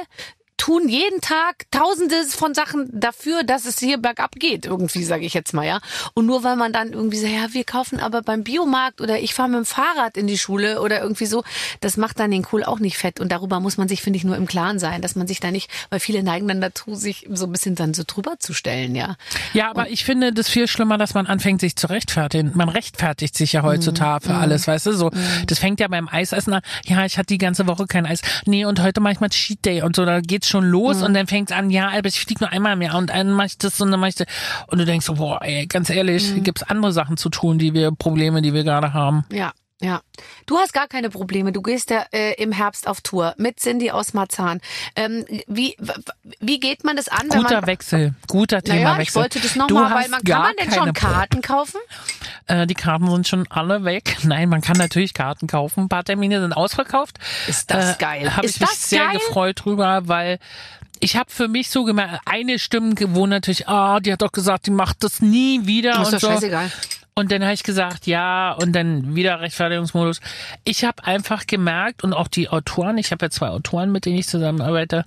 tun 0.60 0.88
jeden 0.88 1.22
Tag 1.22 1.66
tausende 1.72 2.16
von 2.30 2.54
Sachen 2.54 2.88
dafür, 2.94 3.44
dass 3.44 3.66
es 3.66 3.80
hier 3.80 3.98
bergab 3.98 4.36
geht, 4.36 4.66
irgendwie, 4.68 5.04
sage 5.04 5.26
ich 5.26 5.34
jetzt 5.34 5.54
mal, 5.54 5.66
ja. 5.66 5.80
Und 6.14 6.28
nur 6.28 6.44
weil 6.44 6.56
man 6.56 6.72
dann 6.74 6.94
irgendwie 6.94 7.18
sagt, 7.18 7.34
ja, 7.34 7.54
wir 7.54 7.64
kaufen 7.64 8.00
aber 8.00 8.22
beim 8.22 8.44
Biomarkt 8.44 9.02
oder 9.02 9.20
ich 9.20 9.34
fahre 9.34 9.50
mit 9.50 9.58
dem 9.58 9.66
Fahrrad 9.66 10.18
in 10.18 10.28
die 10.28 10.38
Schule 10.38 10.82
oder 10.82 11.02
irgendwie 11.02 11.26
so, 11.26 11.44
das 11.82 11.98
macht 11.98 12.20
dann 12.20 12.30
den 12.30 12.44
Kohl 12.44 12.64
auch 12.64 12.80
nicht 12.80 12.98
fett. 12.98 13.20
Und 13.20 13.32
darüber 13.32 13.60
muss 13.60 13.78
man 13.78 13.88
sich, 13.88 14.02
finde 14.02 14.18
ich, 14.18 14.24
nur 14.24 14.36
im 14.36 14.46
Klaren 14.46 14.78
sein, 14.78 15.02
dass 15.02 15.16
man 15.16 15.28
sich 15.28 15.40
da 15.40 15.50
nicht, 15.50 15.70
weil 15.90 16.00
viele 16.00 16.22
neigen 16.24 16.48
dann 16.48 16.62
dazu, 16.62 16.94
sich 16.94 17.28
so 17.32 17.46
ein 17.46 17.52
bisschen 17.52 17.76
dann 17.76 17.94
so 17.94 18.04
drüber 18.06 18.38
zu 18.38 18.54
stellen, 18.54 18.96
ja. 18.96 19.16
Ja, 19.54 19.70
aber 19.72 19.90
ich 19.90 20.04
finde 20.04 20.34
das 20.34 20.50
viel 20.50 20.68
schlimmer, 20.68 20.98
dass 20.98 21.14
man 21.14 21.26
anfängt, 21.26 21.62
sich 21.62 21.76
zu 21.76 21.88
rechtfertigen. 21.88 22.52
Man 22.54 22.70
rechtfertigt 22.70 23.36
sich 23.36 23.54
ja 23.54 23.64
heutzutage 23.64 24.10
Mhm. 24.28 24.30
für 24.34 24.36
alles, 24.38 24.68
weißt 24.68 24.88
du, 24.88 24.92
so. 24.94 25.12
Das 25.48 25.60
fängt 25.60 25.80
ja 25.80 25.88
beim 25.88 26.08
Eisessen 26.10 26.54
an. 26.54 26.62
Ja, 26.86 27.06
ich 27.06 27.18
hatte 27.18 27.28
die 27.28 27.38
ganze 27.38 27.68
Woche 27.68 27.86
kein 27.88 28.06
Eis. 28.06 28.22
Nee, 28.46 28.66
und 28.66 28.82
heute 28.82 29.00
mache 29.02 29.14
ich 29.14 29.20
mal 29.20 29.30
Cheat 29.30 29.64
Day 29.66 29.82
und 29.82 29.96
so, 29.96 30.06
da 30.06 30.20
geht's 30.20 30.49
schon 30.50 30.66
los 30.66 30.98
Mhm. 30.98 31.04
und 31.04 31.14
dann 31.14 31.28
fängt's 31.28 31.52
an, 31.52 31.70
ja, 31.70 31.90
aber 31.90 32.08
ich 32.08 32.20
fliege 32.20 32.44
nur 32.44 32.52
einmal 32.52 32.74
im 32.74 32.82
Jahr 32.82 32.96
und 32.98 33.10
dann 33.10 33.32
mache 33.32 33.48
ich 33.48 33.58
das 33.58 33.80
und 33.80 33.92
dann 33.92 34.00
mache 34.00 34.10
ich 34.10 34.16
das. 34.16 34.28
Und 34.68 34.80
du 34.80 34.86
denkst 34.86 35.06
so, 35.06 35.14
boah, 35.14 35.40
ey, 35.44 35.66
ganz 35.68 35.90
ehrlich, 35.90 36.34
Mhm. 36.36 36.44
gibt's 36.44 36.64
andere 36.64 36.92
Sachen 36.92 37.16
zu 37.18 37.30
tun, 37.30 37.58
die 37.60 37.74
wir, 37.74 37.92
Probleme, 37.92 38.42
die 38.42 38.54
wir 38.54 38.64
gerade 38.64 38.94
haben. 38.94 39.24
Ja, 39.32 39.52
ja. 39.82 40.02
Du 40.46 40.58
hast 40.58 40.74
gar 40.74 40.88
keine 40.88 41.10
Probleme. 41.10 41.52
Du 41.52 41.62
gehst 41.62 41.90
ja 41.90 42.06
äh, 42.12 42.34
im 42.42 42.52
Herbst 42.52 42.88
auf 42.88 43.02
Tour 43.02 43.34
mit 43.38 43.60
Cindy 43.60 43.92
aus 43.92 44.14
Marzahn. 44.14 44.60
Ähm, 44.96 45.26
wie, 45.48 45.78
wie 46.40 46.60
geht 46.60 46.84
man 46.84 46.98
das 46.98 47.08
an, 47.08 47.30
Guter 47.30 47.62
man... 47.62 47.78
Guter 48.28 48.50
guter 48.50 48.62
Naja, 48.68 48.80
Themawechsel. 48.80 49.04
ich 49.04 49.16
wollte 49.16 49.40
das 49.40 49.56
nochmal, 49.56 49.94
weil 49.94 50.10
man 50.10 50.24
kann 50.24 50.42
man 50.42 50.56
denn 50.60 50.72
schon 50.72 50.94
Karten 50.94 51.42
kaufen? 51.42 51.80
Äh, 52.48 52.68
die 52.68 52.74
Karten 52.74 53.10
sind 53.10 53.28
schon 53.28 53.48
alle 53.50 53.84
weg. 53.84 54.18
Nein, 54.24 54.50
man 54.50 54.62
kann 54.62 54.78
natürlich 54.78 55.14
Karten 55.14 55.48
kaufen. 55.48 55.84
Ein 55.84 55.90
paar 55.90 56.04
Termine 56.04 56.42
sind 56.42 56.54
ausverkauft. 56.54 57.20
Ist 57.48 57.72
das 57.72 57.98
geil. 57.98 58.36
Habe 58.36 58.46
ich 58.46 58.60
mich 58.60 58.70
das 58.70 58.90
sehr 58.90 59.06
geil? 59.06 59.14
gefreut 59.14 59.64
drüber, 59.64 60.08
weil 60.08 60.40
ich 61.00 61.16
habe 61.16 61.30
für 61.30 61.48
mich 61.48 61.70
so 61.70 61.84
gemerkt, 61.86 62.20
eine 62.26 62.60
Stimme 62.60 62.96
gewohnt 62.96 63.30
natürlich, 63.30 63.68
ah, 63.68 64.00
die 64.00 64.12
hat 64.12 64.22
doch 64.22 64.32
gesagt, 64.32 64.68
die 64.68 64.72
macht 64.72 65.04
das 65.04 65.22
nie 65.22 65.66
wieder 65.66 66.02
Ist 66.02 66.08
und 66.08 66.14
doch 66.14 66.20
so. 66.20 66.28
scheißegal. 66.28 66.72
Und 67.20 67.32
dann 67.32 67.44
habe 67.44 67.54
ich 67.54 67.64
gesagt, 67.64 68.08
ja, 68.08 68.54
und 68.54 68.72
dann 68.74 69.14
wieder 69.16 69.42
Rechtfertigungsmodus. 69.42 70.22
Ich 70.64 70.86
habe 70.86 71.04
einfach 71.04 71.48
gemerkt 71.48 72.04
und 72.04 72.14
auch 72.14 72.30
die 72.30 72.48
Autoren, 72.50 72.98
ich 72.98 73.12
habe 73.12 73.26
ja 73.26 73.30
zwei 73.30 73.50
Autoren, 73.50 73.92
mit 73.92 74.06
denen 74.06 74.18
ich 74.18 74.28
zusammenarbeite, 74.28 75.04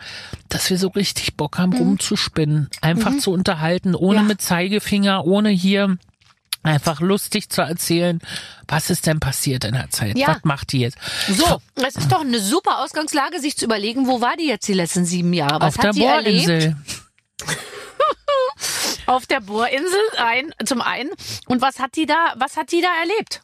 dass 0.51 0.69
wir 0.69 0.77
so 0.77 0.89
richtig 0.89 1.37
Bock 1.37 1.59
haben, 1.59 1.73
rumzuspinnen, 1.73 2.69
einfach 2.83 3.17
zu 3.19 3.33
unterhalten, 3.33 3.95
ohne 3.95 4.21
Mhm. 4.21 4.25
Ja. 4.25 4.29
mit 4.29 4.41
Zeigefinger, 4.43 5.25
ohne 5.25 5.49
hier 5.49 5.97
einfach 6.63 7.01
lustig 7.01 7.49
zu 7.49 7.63
erzählen, 7.63 8.21
was 8.69 8.91
ist 8.91 9.07
denn 9.07 9.19
passiert 9.19 9.65
in 9.65 9.73
der 9.73 9.91
Zeit? 9.91 10.17
Ja. 10.17 10.29
Was 10.29 10.45
macht 10.45 10.73
die 10.73 10.81
jetzt? 10.81 10.97
So, 11.29 11.61
es 11.75 11.97
ist 11.97 12.13
doch 12.13 12.21
eine 12.21 12.39
super 12.39 12.85
Ausgangslage, 12.85 13.41
sich 13.41 13.57
zu 13.57 13.65
überlegen, 13.65 14.07
wo 14.07 14.21
war 14.21 14.37
die 14.39 14.47
jetzt 14.47 14.69
die 14.69 14.75
letzten 14.75 15.05
sieben 15.05 15.33
Jahre? 15.33 15.61
Was 15.61 15.77
auf 15.77 15.81
der 15.81 15.89
hat 15.91 15.97
die 15.97 16.05
erlebt? 16.05 16.77
Auf 19.07 19.27
der 19.27 19.41
Bohrinsel 19.41 20.01
ein, 20.17 20.55
zum 20.65 20.81
einen. 20.81 21.11
Und 21.47 21.61
was 21.61 21.79
hat 21.79 21.97
die 21.97 22.07
da, 22.07 22.35
was 22.37 22.57
hat 22.57 22.73
die 22.73 22.81
da 22.81 22.89
erlebt? 23.01 23.43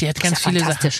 Die 0.00 0.08
hat 0.08 0.20
ganz 0.20 0.40
viele 0.40 0.60
Sachen. 0.60 0.90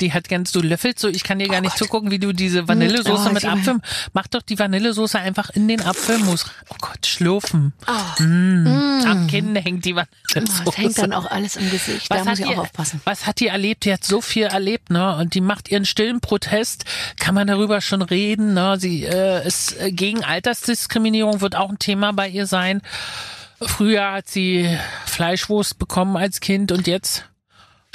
Die 0.00 0.12
hat 0.12 0.28
ganz, 0.28 0.52
du 0.52 0.60
löffelst 0.60 0.98
so, 0.98 1.08
ich 1.08 1.22
kann 1.24 1.38
dir 1.38 1.48
gar 1.48 1.58
Oh 1.58 1.62
nicht 1.62 1.78
Gott. 1.78 1.86
zugucken, 1.88 2.10
wie 2.10 2.18
du 2.18 2.32
diese 2.32 2.66
Vanillesoße 2.68 3.28
Oh, 3.28 3.32
mit 3.32 3.44
Apfel, 3.44 3.78
mach 4.12 4.26
doch 4.26 4.42
die 4.42 4.58
Vanillesoße 4.58 5.18
einfach 5.18 5.50
in 5.50 5.68
den 5.68 5.80
Apfelmus. 5.82 6.46
Oh 6.70 6.76
Gott, 6.80 7.06
schlürfen. 7.06 7.72
Oh. 7.86 8.22
Mm. 8.22 8.66
Am 9.06 9.26
Kinn 9.28 9.54
hängt 9.56 9.84
die 9.84 9.94
Oh, 9.94 9.98
Vanillesoße. 9.98 10.62
das 10.64 10.76
hängt 10.78 10.98
dann 10.98 11.12
auch 11.12 11.30
alles 11.30 11.56
im 11.56 11.70
Gesicht. 11.70 12.10
da 12.10 12.24
muss 12.24 12.38
ich 12.38 12.46
auch 12.46 12.58
aufpassen. 12.58 13.00
Was 13.04 13.26
hat 13.26 13.40
die 13.40 13.46
erlebt? 13.48 13.84
Die 13.84 13.92
hat 13.92 14.04
so 14.04 14.20
viel 14.20 14.44
erlebt, 14.44 14.90
ne? 14.90 15.16
Und 15.16 15.34
die 15.34 15.40
macht 15.40 15.70
ihren 15.70 15.84
stillen 15.84 16.20
Protest. 16.20 16.84
Kann 17.18 17.34
man 17.34 17.46
darüber 17.46 17.80
schon 17.80 18.02
reden, 18.02 18.54
ne? 18.54 18.76
Sie 18.80 19.04
äh, 19.04 19.46
ist 19.46 19.78
äh, 19.80 19.92
gegen 19.92 20.24
Altersdiskriminierung, 20.24 21.40
wird 21.40 21.54
auch 21.56 21.70
ein 21.70 21.78
Thema 21.78 22.12
bei 22.12 22.28
ihr 22.28 22.46
sein. 22.46 22.82
Früher 23.62 24.12
hat 24.12 24.28
sie 24.28 24.68
Fleischwurst 25.06 25.78
bekommen 25.78 26.16
als 26.16 26.40
Kind 26.40 26.72
und 26.72 26.86
jetzt 26.86 27.24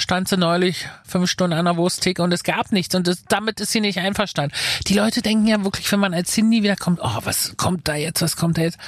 stand 0.00 0.28
sie 0.28 0.36
neulich 0.36 0.88
fünf 1.06 1.30
Stunden 1.30 1.56
an 1.56 1.66
der 1.66 1.76
Wursttheke 1.76 2.22
und 2.22 2.32
es 2.32 2.42
gab 2.42 2.72
nichts 2.72 2.94
und 2.94 3.06
das, 3.06 3.24
damit 3.28 3.60
ist 3.60 3.72
sie 3.72 3.80
nicht 3.80 3.98
einverstanden. 3.98 4.54
Die 4.86 4.94
Leute 4.94 5.22
denken 5.22 5.46
ja 5.46 5.62
wirklich, 5.62 5.90
wenn 5.92 6.00
man 6.00 6.14
als 6.14 6.32
Cindy 6.32 6.62
wiederkommt, 6.62 7.00
oh, 7.02 7.18
was 7.24 7.56
kommt 7.56 7.86
da 7.86 7.94
jetzt, 7.94 8.22
was 8.22 8.36
kommt 8.36 8.58
da 8.58 8.62
jetzt? 8.62 8.78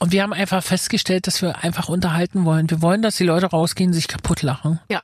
Und 0.00 0.12
wir 0.12 0.22
haben 0.22 0.32
einfach 0.32 0.62
festgestellt, 0.62 1.26
dass 1.26 1.42
wir 1.42 1.62
einfach 1.62 1.88
unterhalten 1.88 2.44
wollen. 2.44 2.68
Wir 2.68 2.82
wollen, 2.82 3.02
dass 3.02 3.16
die 3.16 3.24
Leute 3.24 3.46
rausgehen, 3.46 3.92
sich 3.92 4.08
kaputt 4.08 4.42
lachen. 4.42 4.80
Ja. 4.90 5.00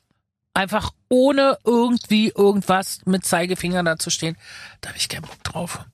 Einfach 0.54 0.90
ohne 1.08 1.56
irgendwie 1.64 2.32
irgendwas 2.36 3.00
mit 3.04 3.24
Zeigefinger 3.24 3.84
da 3.84 3.96
zu 3.96 4.10
stehen. 4.10 4.36
Da 4.80 4.88
habe 4.88 4.98
ich 4.98 5.08
keinen 5.08 5.22
Bock 5.22 5.42
drauf. 5.44 5.84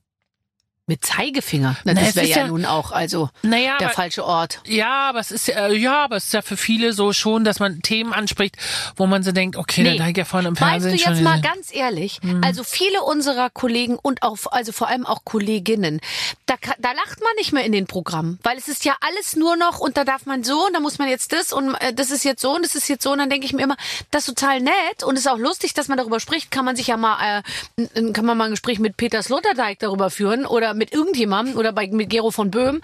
Mit 0.86 1.02
Zeigefinger. 1.02 1.76
Na, 1.84 1.94
das 1.94 2.14
wäre 2.14 2.26
ja, 2.26 2.36
ja- 2.40 2.46
nun 2.46 2.66
auch 2.66 2.90
also 2.92 3.30
Naja, 3.42 3.78
der 3.78 3.86
aber, 3.86 3.94
falsche 3.94 4.22
Ort. 4.22 4.60
ja, 4.66 5.08
aber 5.08 5.18
es 5.20 5.30
ist 5.30 5.46
ja, 5.48 5.68
ja, 5.68 6.04
aber 6.04 6.16
es 6.16 6.26
ist 6.26 6.34
ja 6.34 6.42
für 6.42 6.58
viele 6.58 6.92
so 6.92 7.14
schon, 7.14 7.42
dass 7.42 7.58
man 7.58 7.80
Themen 7.80 8.12
anspricht, 8.12 8.56
wo 8.96 9.06
man 9.06 9.22
so 9.22 9.32
denkt, 9.32 9.56
okay, 9.56 9.82
Nee. 9.82 9.90
dann 9.92 10.00
habe 10.00 10.10
ich 10.10 10.16
ja 10.18 10.26
vorhin 10.26 10.48
im 10.48 10.56
Meinst 10.60 10.84
du 10.84 10.90
Fernsehen 10.90 11.14
jetzt 11.14 11.22
mal 11.24 11.40
ganz 11.40 11.74
ehrlich, 11.74 12.20
Mhm. 12.22 12.44
also 12.44 12.64
viele 12.64 13.02
unserer 13.02 13.48
Kollegen 13.48 13.96
und 14.02 14.22
auch, 14.22 14.36
also 14.50 14.72
vor 14.72 14.88
allem 14.88 15.06
auch 15.06 15.24
Kolleginnen, 15.24 16.02
da, 16.44 16.56
da 16.78 16.92
lacht 16.92 17.20
man 17.22 17.32
nicht 17.38 17.54
mehr 17.54 17.64
in 17.64 17.72
den 17.72 17.86
Programmen, 17.86 18.38
weil 18.42 18.58
es 18.58 18.68
ist 18.68 18.84
ja 18.84 18.94
alles 19.00 19.36
nur 19.36 19.56
noch 19.56 19.78
und 19.80 19.96
da 19.96 20.04
darf 20.04 20.26
man 20.26 20.44
so 20.44 20.66
und 20.66 20.74
da 20.74 20.80
muss 20.80 20.98
man 20.98 21.08
jetzt 21.08 21.32
das 21.32 21.54
und 21.54 21.76
äh, 21.76 21.94
das 21.94 22.10
ist 22.10 22.24
jetzt 22.26 22.42
so 22.42 22.54
und 22.54 22.62
das 22.62 22.74
ist 22.74 22.88
jetzt 22.90 23.04
so 23.04 23.12
und 23.12 23.18
dann 23.20 23.30
denke 23.30 23.46
ich 23.46 23.54
mir 23.54 23.62
immer, 23.62 23.76
das 24.10 24.28
ist 24.28 24.38
total 24.38 24.60
nett 24.60 25.02
und 25.02 25.14
es 25.14 25.20
ist 25.24 25.28
auch 25.32 25.38
lustig, 25.38 25.72
dass 25.72 25.88
man 25.88 25.96
darüber 25.96 26.20
spricht, 26.20 26.50
kann 26.50 26.66
man 26.66 26.76
sich 26.76 26.88
ja 26.88 26.98
mal, 26.98 27.42
äh, 27.78 28.12
kann 28.12 28.26
man 28.26 28.36
mal 28.36 28.44
ein 28.44 28.50
Gespräch 28.50 28.78
mit 28.80 28.98
Peter 28.98 29.22
Sloterdijk 29.22 29.78
darüber 29.78 30.10
führen 30.10 30.44
oder 30.44 30.73
mit 30.74 30.92
irgendjemandem 30.92 31.56
oder 31.56 31.72
bei, 31.72 31.88
mit 31.88 32.10
Gero 32.10 32.30
von 32.30 32.50
Böhm. 32.50 32.80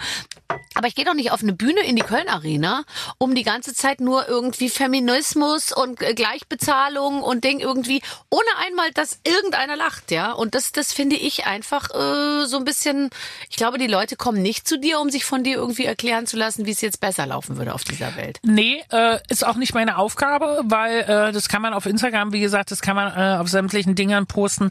Aber 0.75 0.87
ich 0.87 0.95
gehe 0.95 1.05
doch 1.05 1.15
nicht 1.15 1.33
auf 1.33 1.43
eine 1.43 1.53
Bühne 1.53 1.81
in 1.81 1.97
die 1.97 2.03
Köln 2.03 2.29
Arena, 2.29 2.85
um 3.19 3.35
die 3.35 3.43
ganze 3.43 3.75
Zeit 3.75 4.01
nur 4.01 4.29
irgendwie 4.29 4.71
Feminismus 4.71 5.73
und 5.73 6.01
äh, 6.01 6.15
Gleichbezahlung 6.15 7.23
und 7.23 7.45
Ding 7.45 7.61
irgendwie, 7.61 8.01
ohne 8.31 8.47
einmal, 8.67 8.91
dass 8.93 9.21
irgendeiner 9.25 9.77
lacht, 9.77 10.11
ja. 10.11 10.33
Und 10.33 10.55
das, 10.55 10.73
das 10.73 10.93
finde 10.93 11.17
ich 11.17 11.47
einfach 11.47 11.91
äh, 11.91 12.47
so 12.47 12.57
ein 12.57 12.65
bisschen. 12.65 13.11
Ich 13.51 13.57
glaube, 13.57 13.79
die 13.79 13.89
Leute 13.89 14.17
kommen 14.17 14.43
nicht 14.43 14.67
zu 14.67 14.79
dir, 14.79 15.01
um 15.01 15.11
sich 15.11 15.25
von 15.25 15.43
dir 15.43 15.57
irgendwie 15.57 15.85
erklären 15.85 16.27
zu 16.27 16.37
lassen, 16.37 16.67
wie 16.67 16.71
es 16.71 16.81
jetzt 16.81 17.01
besser 17.01 17.27
laufen 17.27 17.57
würde 17.57 17.75
auf 17.75 17.85
dieser 17.85 18.17
Welt. 18.17 18.39
Nee, 18.43 18.83
äh, 18.91 19.19
ist 19.29 19.47
auch 19.47 19.57
nicht 19.57 19.75
meine 19.75 19.99
Aufgabe, 19.99 20.63
weil 20.65 21.01
äh, 21.01 21.33
das 21.33 21.49
kann 21.49 21.63
man 21.63 21.75
auf 21.75 21.87
Instagram, 21.87 22.33
wie 22.33 22.41
gesagt, 22.41 22.71
das 22.71 22.81
kann 22.81 22.97
man 22.97 23.13
äh, 23.17 23.39
auf 23.39 23.49
sämtlichen 23.49 23.95
Dingern 23.97 24.27
posten. 24.27 24.71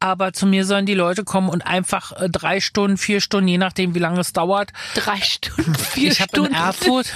Aber 0.00 0.32
zu 0.32 0.46
mir 0.46 0.64
sollen 0.64 0.86
die 0.86 0.94
Leute 0.94 1.24
kommen 1.24 1.48
und 1.48 1.62
einfach 1.62 2.20
äh, 2.20 2.28
Stunden, 2.60 2.96
vier 2.96 3.20
Stunden, 3.20 3.48
je 3.48 3.58
nachdem, 3.58 3.94
wie 3.94 3.98
lange 3.98 4.20
es 4.20 4.32
dauert. 4.32 4.72
Drei 4.94 5.20
Stunden, 5.20 5.74
vier 5.92 6.12
ich 6.12 6.20
habe 6.20 6.30
in 6.36 6.44
Stunden. 6.44 6.54
Erfurt, 6.54 7.12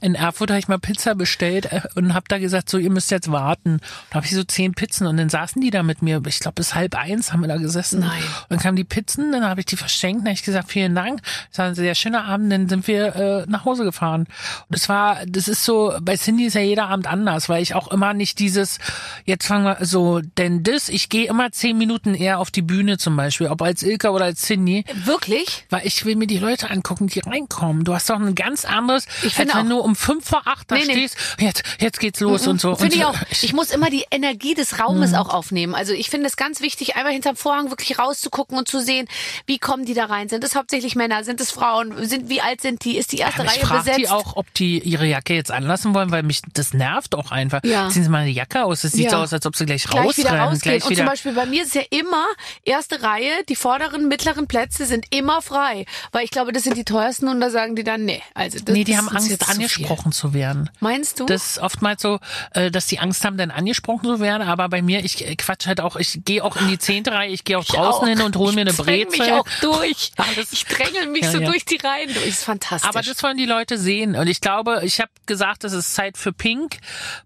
in 0.00 0.14
Erfurt 0.14 0.50
habe 0.50 0.58
ich 0.58 0.68
mal 0.68 0.78
Pizza 0.78 1.14
bestellt 1.14 1.66
äh, 1.72 1.82
und 1.94 2.14
habe 2.14 2.26
da 2.28 2.38
gesagt, 2.38 2.68
so 2.68 2.78
ihr 2.78 2.90
müsst 2.90 3.10
jetzt 3.10 3.30
warten. 3.30 3.80
Da 4.10 4.16
habe 4.16 4.26
ich 4.26 4.32
so 4.32 4.44
zehn 4.44 4.72
Pizzen 4.72 5.06
und 5.06 5.16
dann 5.16 5.28
saßen 5.28 5.62
die 5.62 5.70
da 5.70 5.82
mit 5.82 6.02
mir. 6.02 6.20
Ich 6.26 6.40
glaube 6.40 6.56
bis 6.56 6.74
halb 6.74 6.96
eins 6.96 7.32
haben 7.32 7.40
wir 7.40 7.48
da 7.48 7.56
gesessen. 7.56 8.00
Nein. 8.00 8.22
Und 8.42 8.50
dann 8.50 8.58
kamen 8.58 8.76
die 8.76 8.84
Pizzen, 8.84 9.32
dann 9.32 9.44
habe 9.44 9.60
ich 9.60 9.66
die 9.66 9.76
verschenkt, 9.76 10.20
dann 10.22 10.28
habe 10.28 10.34
ich 10.34 10.42
gesagt 10.42 10.70
vielen 10.70 10.94
Dank. 10.94 11.20
Es 11.52 11.58
war 11.58 11.66
ein 11.66 11.74
sehr 11.74 11.94
schöner 11.94 12.24
Abend, 12.24 12.52
dann 12.52 12.68
sind 12.68 12.86
wir 12.88 13.14
äh, 13.16 13.44
nach 13.48 13.64
Hause 13.64 13.84
gefahren. 13.84 14.26
Und 14.68 14.76
es 14.76 14.88
war, 14.88 15.18
das 15.26 15.48
ist 15.48 15.64
so, 15.64 15.94
bei 16.02 16.16
Cindy 16.16 16.46
ist 16.46 16.54
ja 16.54 16.60
jeder 16.60 16.88
Abend 16.88 17.06
anders, 17.06 17.48
weil 17.48 17.62
ich 17.62 17.74
auch 17.74 17.88
immer 17.88 18.14
nicht 18.14 18.38
dieses, 18.38 18.78
jetzt 19.24 19.46
fangen 19.46 19.64
wir 19.64 19.84
so, 19.84 20.20
denn 20.20 20.62
das, 20.62 20.88
ich 20.88 21.08
gehe 21.08 21.28
immer 21.28 21.52
zehn 21.52 21.78
Minuten 21.78 22.14
eher 22.14 22.38
auf 22.38 22.50
die 22.50 22.62
Bühne 22.62 22.98
zum 22.98 23.16
Beispiel, 23.16 23.48
ob 23.48 23.62
als 23.62 23.82
Ilka 23.82 24.10
oder 24.10 24.24
als 24.24 24.42
Cindy. 24.42 24.63
Wirklich? 25.04 25.64
Weil 25.70 25.86
ich 25.86 26.04
will 26.04 26.16
mir 26.16 26.26
die 26.26 26.38
Leute 26.38 26.70
angucken, 26.70 27.06
die 27.08 27.20
reinkommen. 27.20 27.84
Du 27.84 27.94
hast 27.94 28.08
doch 28.10 28.16
ein 28.18 28.34
ganz 28.34 28.64
anderes, 28.64 29.06
Ich 29.22 29.34
finde 29.34 29.54
als 29.54 29.62
wenn 29.62 29.70
du 29.70 29.78
um 29.78 29.94
fünf 29.96 30.28
vor 30.28 30.42
acht 30.46 30.70
da 30.70 30.76
Nee, 30.76 30.84
nee. 30.86 30.92
stehst. 30.92 31.16
Jetzt, 31.38 31.62
jetzt 31.80 32.00
geht's 32.00 32.20
los 32.20 32.46
und 32.46 32.60
so. 32.60 32.74
Finde 32.76 32.96
ich 32.96 33.04
auch. 33.04 33.16
Ich 33.30 33.52
muss 33.52 33.70
immer 33.70 33.90
die 33.90 34.04
Energie 34.10 34.54
des 34.54 34.78
Raumes 34.80 35.14
auch 35.14 35.28
aufnehmen. 35.28 35.74
Also 35.74 35.92
ich 35.92 36.10
finde 36.10 36.26
es 36.26 36.36
ganz 36.36 36.60
wichtig, 36.60 36.96
einmal 36.96 37.12
hinterm 37.12 37.36
Vorhang 37.36 37.70
wirklich 37.70 37.98
rauszugucken 37.98 38.56
und 38.58 38.68
zu 38.68 38.80
sehen, 38.80 39.06
wie 39.46 39.58
kommen 39.58 39.84
die 39.84 39.94
da 39.94 40.06
rein? 40.06 40.28
Sind 40.28 40.44
es 40.44 40.54
hauptsächlich 40.54 40.96
Männer? 40.96 41.24
Sind 41.24 41.40
es 41.40 41.50
Frauen? 41.50 42.06
Sind, 42.06 42.28
wie 42.28 42.40
alt 42.40 42.60
sind 42.60 42.84
die? 42.84 42.96
Ist 42.96 43.12
die 43.12 43.18
erste 43.18 43.42
ich 43.42 43.50
Reihe 43.50 43.60
frage 43.66 43.78
besetzt? 43.80 43.98
die 43.98 44.08
auch, 44.08 44.36
ob 44.36 44.52
die 44.54 44.78
ihre 44.80 45.06
Jacke 45.06 45.34
jetzt 45.34 45.50
anlassen 45.50 45.94
wollen, 45.94 46.10
weil 46.10 46.22
mich 46.22 46.40
das 46.54 46.72
nervt 46.74 47.14
auch 47.14 47.30
einfach. 47.30 47.60
Ja. 47.64 47.88
Ziehen 47.88 48.04
Sie 48.04 48.08
mal 48.08 48.18
eine 48.22 48.30
Jacke 48.30 48.64
aus. 48.64 48.84
Es 48.84 48.92
sieht 48.92 49.04
Ja. 49.06 49.10
so 49.10 49.16
aus, 49.18 49.32
als 49.32 49.46
ob 49.46 49.56
sie 49.56 49.66
gleich, 49.66 49.84
gleich 49.84 50.16
wieder 50.16 50.30
rausrennen. 50.30 50.48
rausgehen. 50.48 50.72
Gleich 50.78 50.84
Und 50.84 50.90
wieder. 50.90 50.98
zum 51.02 51.06
Beispiel 51.06 51.32
bei 51.32 51.46
mir 51.46 51.62
ist 51.62 51.74
ja 51.74 51.82
immer 51.90 52.24
erste 52.64 53.02
Reihe, 53.02 53.30
die 53.48 53.56
vorderen, 53.56 54.08
mittleren 54.08 54.46
Plätze 54.54 54.86
sind 54.86 55.06
immer 55.10 55.42
frei. 55.42 55.84
Weil 56.12 56.24
ich 56.24 56.30
glaube, 56.30 56.52
das 56.52 56.62
sind 56.62 56.76
die 56.76 56.84
teuersten 56.84 57.28
und 57.28 57.40
da 57.40 57.50
sagen 57.50 57.74
die 57.76 57.82
dann, 57.84 58.04
nee. 58.04 58.22
Also 58.34 58.58
das, 58.60 58.72
nee, 58.74 58.84
die 58.84 58.92
das 58.92 59.00
haben 59.00 59.08
Angst, 59.08 59.30
jetzt 59.30 59.44
zu 59.46 59.50
angesprochen 59.50 60.12
zu 60.12 60.32
werden. 60.32 60.70
Meinst 60.80 61.18
du? 61.20 61.26
Das 61.26 61.44
ist 61.50 61.58
oftmals 61.58 62.02
so, 62.02 62.20
äh, 62.52 62.70
dass 62.70 62.86
die 62.86 62.98
Angst 63.00 63.24
haben, 63.24 63.36
dann 63.36 63.50
angesprochen 63.50 64.04
zu 64.06 64.20
werden. 64.20 64.42
Aber 64.46 64.68
bei 64.68 64.80
mir, 64.82 65.04
ich 65.04 65.26
äh, 65.26 65.34
quatsch 65.36 65.66
halt 65.66 65.80
auch, 65.80 65.96
ich 65.96 66.20
gehe 66.24 66.44
auch 66.44 66.56
in 66.56 66.68
die 66.68 66.78
zehnte 66.78 67.12
Reihe, 67.12 67.30
ich 67.30 67.44
gehe 67.44 67.58
auch 67.58 67.64
draußen 67.64 68.02
auch. 68.04 68.06
hin 68.08 68.20
und 68.20 68.36
hole 68.36 68.52
mir 68.52 68.60
eine 68.62 68.70
ich 68.70 68.76
Brezel. 68.76 69.18
mich 69.18 69.32
auch 69.32 69.46
durch. 69.60 70.12
Alles- 70.16 70.52
Ich 70.52 70.64
drängel 70.66 71.08
mich 71.08 71.22
Ja, 71.22 71.32
so 71.32 71.38
ja. 71.40 71.46
durch 71.50 71.64
die 71.64 71.76
Reihen 71.76 72.06
durch. 72.14 72.24
Das 72.26 72.34
ist 72.34 72.44
fantastisch. 72.44 72.88
Aber 72.88 73.02
das 73.02 73.22
wollen 73.22 73.36
die 73.36 73.46
Leute 73.46 73.76
sehen. 73.78 74.14
Und 74.14 74.28
ich 74.28 74.40
glaube, 74.40 74.82
ich 74.84 75.00
habe 75.00 75.10
gesagt, 75.26 75.64
es 75.64 75.72
ist 75.72 75.94
Zeit 75.94 76.16
für 76.16 76.32
Pink. 76.32 76.76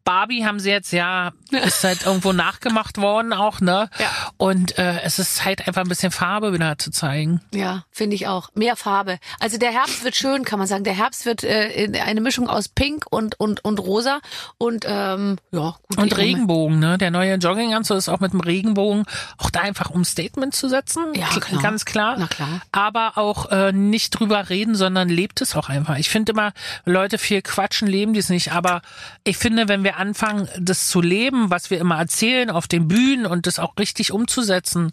Barbie 0.04 0.44
haben 0.44 0.60
sie 0.60 0.70
jetzt 0.70 0.92
ja, 0.92 1.32
ist 1.50 1.84
halt 1.84 2.06
irgendwo 2.06 2.32
nachgemacht 2.32 2.96
worden 2.98 3.32
auch, 3.32 3.60
ne? 3.60 3.90
Ja. 3.98 4.10
Und 4.38 4.78
äh, 4.78 5.00
es 5.02 5.18
ist 5.18 5.36
Zeit, 5.36 5.66
einfach 5.66 5.82
ein 5.82 5.88
bisschen 5.88 6.10
Farbe 6.10 6.52
wieder 6.52 6.78
zu 6.78 6.90
zeigen. 6.90 7.17
Ja, 7.52 7.84
finde 7.90 8.16
ich 8.16 8.26
auch. 8.26 8.50
Mehr 8.54 8.76
Farbe. 8.76 9.18
Also 9.40 9.58
der 9.58 9.70
Herbst 9.72 10.04
wird 10.04 10.16
schön, 10.16 10.44
kann 10.44 10.58
man 10.58 10.68
sagen. 10.68 10.84
Der 10.84 10.94
Herbst 10.96 11.26
wird 11.26 11.44
äh, 11.44 11.68
in- 11.84 11.96
eine 11.96 12.20
Mischung 12.20 12.48
aus 12.48 12.68
Pink 12.68 13.04
und 13.10 13.38
und 13.40 13.64
und 13.64 13.78
Rosa 13.80 14.20
und 14.58 14.84
ähm, 14.88 15.36
ja 15.52 15.74
gut. 15.88 15.98
Und 15.98 16.16
Regenbogen, 16.16 16.78
ne? 16.78 16.98
Der 16.98 17.10
neue 17.10 17.34
Jogginganzug 17.34 17.96
ist 17.96 18.08
auch 18.08 18.20
mit 18.20 18.32
dem 18.32 18.40
Regenbogen 18.40 19.04
auch 19.38 19.50
da 19.50 19.60
einfach 19.60 19.90
um 19.90 20.04
Statement 20.04 20.54
zu 20.54 20.68
setzen. 20.68 21.04
Ja, 21.14 21.26
Kl- 21.26 21.40
klar. 21.40 21.62
Ganz 21.62 21.84
klar. 21.84 22.16
Na 22.18 22.26
klar. 22.26 22.60
Aber 22.72 23.18
auch 23.18 23.50
äh, 23.50 23.72
nicht 23.72 24.10
drüber 24.10 24.48
reden, 24.48 24.74
sondern 24.74 25.08
lebt 25.08 25.40
es 25.40 25.54
auch 25.56 25.68
einfach. 25.68 25.96
Ich 25.98 26.08
finde 26.10 26.32
immer, 26.32 26.52
Leute 26.84 27.18
viel 27.18 27.42
quatschen, 27.42 27.88
leben 27.88 28.12
die 28.12 28.20
es 28.20 28.28
nicht. 28.28 28.52
Aber 28.52 28.82
ich 29.24 29.36
finde, 29.38 29.68
wenn 29.68 29.84
wir 29.84 29.96
anfangen, 29.96 30.48
das 30.60 30.88
zu 30.88 31.00
leben, 31.00 31.50
was 31.50 31.70
wir 31.70 31.78
immer 31.78 31.98
erzählen 31.98 32.50
auf 32.50 32.66
den 32.68 32.88
Bühnen 32.88 33.26
und 33.26 33.46
das 33.46 33.58
auch 33.58 33.76
richtig 33.78 34.12
umzusetzen 34.12 34.92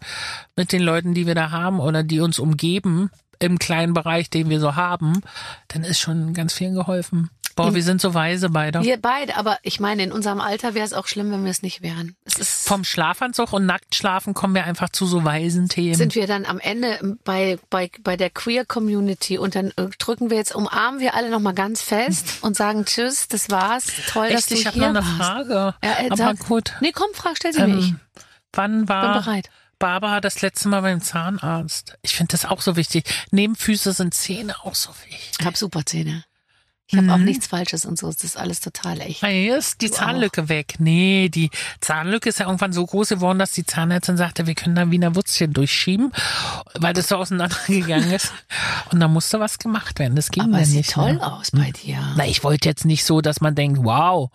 mit 0.55 0.71
den 0.71 0.81
Leuten, 0.81 1.13
die 1.13 1.27
wir 1.27 1.35
da 1.35 1.51
haben 1.51 1.79
oder 1.79 2.03
die 2.03 2.14
uns 2.21 2.39
umgeben, 2.39 3.09
im 3.39 3.59
kleinen 3.59 3.93
Bereich, 3.93 4.29
den 4.29 4.49
wir 4.49 4.59
so 4.59 4.75
haben, 4.75 5.21
dann 5.67 5.83
ist 5.83 5.99
schon 5.99 6.33
ganz 6.33 6.53
vielen 6.53 6.73
geholfen. 6.75 7.29
Boah, 7.57 7.73
wir 7.73 7.83
sind 7.83 8.01
so 8.01 8.13
weise 8.13 8.49
beide. 8.49 8.81
Wir 8.83 8.97
beide, 9.01 9.37
aber 9.37 9.57
ich 9.63 9.79
meine, 9.79 10.03
in 10.03 10.11
unserem 10.11 10.41
Alter 10.41 10.73
wäre 10.73 10.85
es 10.85 10.91
auch 10.91 11.07
schlimm, 11.07 11.31
wenn 11.31 11.45
wir 11.45 11.51
es 11.51 11.61
nicht 11.61 11.81
wären. 11.81 12.17
Es 12.25 12.35
ist 12.37 12.67
Vom 12.67 12.83
Schlafanzug 12.83 13.53
und 13.53 13.65
Nacktschlafen 13.65 14.33
kommen 14.33 14.53
wir 14.55 14.65
einfach 14.65 14.89
zu 14.89 15.05
so 15.05 15.23
weisen 15.23 15.69
Themen. 15.69 15.95
sind 15.95 16.15
wir 16.15 16.27
dann 16.27 16.43
am 16.45 16.59
Ende 16.59 17.17
bei, 17.23 17.57
bei, 17.69 17.89
bei 18.03 18.17
der 18.17 18.29
Queer 18.29 18.65
Community 18.65 19.37
und 19.37 19.55
dann 19.55 19.71
äh, 19.77 19.87
drücken 19.99 20.29
wir 20.29 20.35
jetzt, 20.35 20.53
umarmen 20.53 20.99
wir 20.99 21.13
alle 21.15 21.29
nochmal 21.29 21.53
ganz 21.53 21.81
fest 21.81 22.39
und 22.41 22.57
sagen 22.57 22.83
Tschüss, 22.83 23.29
das 23.29 23.49
war's. 23.49 23.85
Toll, 24.09 24.27
dass 24.31 24.41
Echt, 24.41 24.51
du 24.51 24.55
ich 24.55 24.67
habe 24.67 24.77
hier 24.77 24.91
noch 24.91 25.01
eine 25.01 25.19
warst. 25.19 25.31
Frage. 25.31 25.75
Ja, 25.81 25.91
äh, 26.01 26.05
Aber 26.07 26.17
sag- 26.17 26.39
gut. 26.47 26.73
Nee, 26.81 26.91
komm, 26.93 27.07
frag, 27.13 27.37
stell 27.37 27.53
sie 27.53 27.61
mir. 27.65 27.77
Ich 27.77 27.87
Ähm, 27.91 27.99
wann 28.51 28.79
bin 28.79 28.89
war 28.89 29.13
bereit. 29.21 29.49
Barbara 29.79 30.21
das 30.21 30.41
letzte 30.41 30.69
Mal 30.69 30.81
beim 30.81 31.01
Zahnarzt? 31.01 31.97
Ich 32.01 32.15
finde 32.15 32.31
das 32.31 32.45
auch 32.45 32.61
so 32.61 32.75
wichtig. 32.75 33.05
Neben 33.31 33.55
Füße 33.55 33.93
sind 33.93 34.13
Zähne 34.13 34.55
auch 34.63 34.75
so 34.75 34.89
wichtig. 35.07 35.31
Ich 35.39 35.45
habe 35.45 35.57
super 35.57 35.85
Zähne. 35.85 36.23
Ich 36.87 36.95
habe 36.97 37.11
auch 37.11 37.17
Mhm. 37.17 37.25
nichts 37.25 37.47
Falsches 37.47 37.83
und 37.85 37.97
so. 37.97 38.11
Das 38.11 38.23
ist 38.23 38.37
alles 38.37 38.59
total 38.59 39.01
echt. 39.01 39.23
Ah, 39.23 39.27
Hier 39.27 39.57
ist 39.57 39.81
die 39.81 39.87
Du 39.87 39.93
Zahnlücke 39.93 40.49
weg. 40.49 40.75
Nee, 40.77 41.29
die 41.29 41.49
Zahnlücke 41.81 42.29
ist 42.29 42.37
ja 42.39 42.45
irgendwann 42.45 42.73
so 42.73 42.85
groß 42.85 43.09
geworden, 43.09 43.39
dass 43.39 43.53
die 43.53 43.65
Zahnärztin 43.65 44.17
sagte, 44.17 44.45
wir 44.45 44.53
können 44.53 44.75
da 44.75 44.91
Wiener 44.91 45.15
Würstchen 45.15 45.51
durchschieben, 45.51 46.11
weil 46.75 46.93
das 46.93 47.07
so 47.07 47.15
auseinandergegangen 47.15 48.11
ist. 48.11 48.31
Und 48.91 48.99
da 48.99 49.07
musste 49.07 49.39
was 49.39 49.57
gemacht 49.57 49.97
werden. 49.97 50.15
Das 50.15 50.29
ging 50.29 50.43
Aber 50.43 50.51
dann 50.53 50.61
es 50.61 50.67
sieht 50.69 50.77
nicht 50.77 50.91
toll 50.91 51.13
mehr. 51.15 51.33
aus 51.33 51.49
bei 51.51 51.71
dir. 51.71 51.97
Na, 52.17 52.27
ich 52.27 52.43
wollte 52.43 52.69
jetzt 52.69 52.85
nicht 52.85 53.03
so, 53.03 53.19
dass 53.19 53.41
man 53.41 53.55
denkt, 53.55 53.79
wow, 53.81 54.29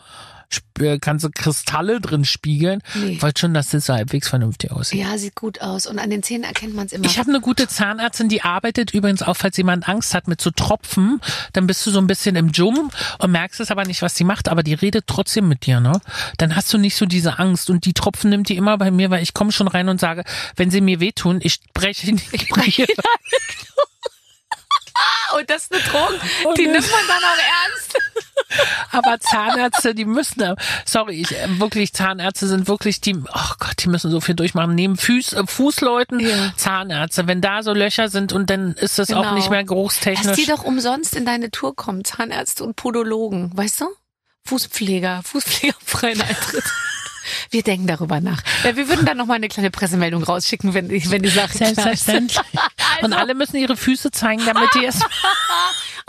kannst 1.00 1.24
du 1.24 1.30
Kristalle 1.30 2.00
drin 2.00 2.24
spiegeln. 2.24 2.82
Nee. 2.94 3.12
Ich 3.12 3.22
wollte 3.22 3.40
schon, 3.40 3.54
dass 3.54 3.70
das 3.70 3.86
so 3.86 3.94
halbwegs 3.94 4.28
vernünftig 4.28 4.70
aussieht. 4.70 5.00
Ja, 5.00 5.16
sieht 5.18 5.34
gut 5.34 5.60
aus. 5.60 5.86
Und 5.86 5.98
an 5.98 6.10
den 6.10 6.22
Zähnen 6.22 6.44
erkennt 6.44 6.74
man 6.74 6.86
es 6.86 6.92
immer. 6.92 7.04
Ich 7.04 7.18
habe 7.18 7.28
eine 7.28 7.40
gute 7.40 7.68
Zahnärztin, 7.68 8.28
die 8.28 8.42
arbeitet 8.42 8.92
übrigens 8.92 9.22
auch, 9.22 9.36
falls 9.36 9.56
jemand 9.56 9.88
Angst 9.88 10.14
hat 10.14 10.28
mit 10.28 10.40
so 10.40 10.50
Tropfen, 10.50 11.20
dann 11.52 11.66
bist 11.66 11.84
du 11.86 11.90
so 11.90 11.98
ein 11.98 12.06
bisschen 12.06 12.36
im 12.36 12.48
Jum 12.48 12.90
und 13.18 13.30
merkst 13.30 13.60
es 13.60 13.70
aber 13.70 13.84
nicht, 13.84 14.02
was 14.02 14.16
sie 14.16 14.24
macht, 14.24 14.48
aber 14.48 14.62
die 14.62 14.74
redet 14.74 15.06
trotzdem 15.06 15.48
mit 15.48 15.66
dir, 15.66 15.80
ne? 15.80 16.00
Dann 16.38 16.56
hast 16.56 16.72
du 16.72 16.78
nicht 16.78 16.96
so 16.96 17.06
diese 17.06 17.38
Angst 17.38 17.70
und 17.70 17.84
die 17.84 17.92
Tropfen 17.92 18.30
nimmt 18.30 18.48
die 18.48 18.56
immer 18.56 18.78
bei 18.78 18.90
mir, 18.90 19.10
weil 19.10 19.22
ich 19.22 19.34
komme 19.34 19.52
schon 19.52 19.68
rein 19.68 19.88
und 19.88 20.00
sage, 20.00 20.24
wenn 20.56 20.70
sie 20.70 20.80
mir 20.80 21.00
wehtun, 21.00 21.40
ich 21.42 21.60
breche 21.74 22.12
nicht. 22.12 22.30
Ich 22.40 22.48
breche. 22.48 22.86
Und 25.38 25.48
das 25.50 25.62
ist 25.64 25.72
eine 25.74 25.82
Drohung, 25.82 26.20
Oh, 26.44 26.54
die 26.54 26.66
nimmt 26.66 26.90
man 26.90 27.00
dann 27.08 27.24
auch 27.24 27.38
ernst. 27.68 27.96
Aber 28.90 29.20
Zahnärzte, 29.20 29.94
die 29.94 30.04
müssen, 30.04 30.40
da- 30.40 30.56
sorry, 30.84 31.20
ich, 31.20 31.30
äh, 31.36 31.60
wirklich, 31.60 31.92
Zahnärzte 31.92 32.48
sind 32.48 32.66
wirklich, 32.66 33.00
die, 33.00 33.14
oh 33.16 33.52
Gott, 33.60 33.74
die 33.78 33.88
müssen 33.88 34.10
so 34.10 34.20
viel 34.20 34.34
durchmachen. 34.34 34.74
Neben 34.74 34.96
Fuß, 34.96 35.34
äh, 35.34 35.46
Fußleuten, 35.46 36.18
Ja. 36.20 36.52
Zahnärzte, 36.56 37.26
wenn 37.28 37.40
da 37.40 37.62
so 37.62 37.72
Löcher 37.72 38.08
sind 38.08 38.32
und 38.32 38.50
dann 38.50 38.72
ist 38.74 38.98
das 38.98 39.10
auch 39.12 39.22
Genau. 39.22 39.34
nicht 39.34 39.50
mehr 39.50 39.60
Lass 39.60 39.68
geruchstechnisch. 39.68 40.36
die 40.36 40.46
doch 40.46 40.64
umsonst 40.64 41.14
in 41.14 41.24
deine 41.24 41.50
Tour 41.50 41.76
kommen, 41.76 42.04
Zahnärzte 42.04 42.64
und 42.64 42.74
Podologen, 42.76 43.52
weißt 43.56 43.82
du? 43.82 43.86
Fußpfleger, 44.46 45.20
Fußpfleger 45.22 45.76
auf 45.76 45.88
freien 45.88 46.20
Eintritt. 46.20 46.64
Wir 47.50 47.62
denken 47.62 47.86
darüber 47.88 48.20
nach. 48.20 48.42
Ja, 48.64 48.76
wir 48.76 48.88
würden 48.88 49.04
dann 49.06 49.16
noch 49.16 49.26
mal 49.26 49.34
eine 49.34 49.48
kleine 49.48 49.70
Pressemeldung 49.72 50.22
rausschicken, 50.22 50.72
wenn, 50.72 50.88
wenn 50.88 51.22
die 51.22 51.28
Sache. 51.28 51.58
Selbstverständlich. 51.58 52.38
Und 53.02 53.12
Also- 53.12 53.16
alle 53.16 53.34
müssen 53.34 53.56
ihre 53.56 53.76
Füße 53.76 54.10
zeigen, 54.12 54.44
damit 54.46 54.68
die 54.74 54.84
es. 54.84 55.00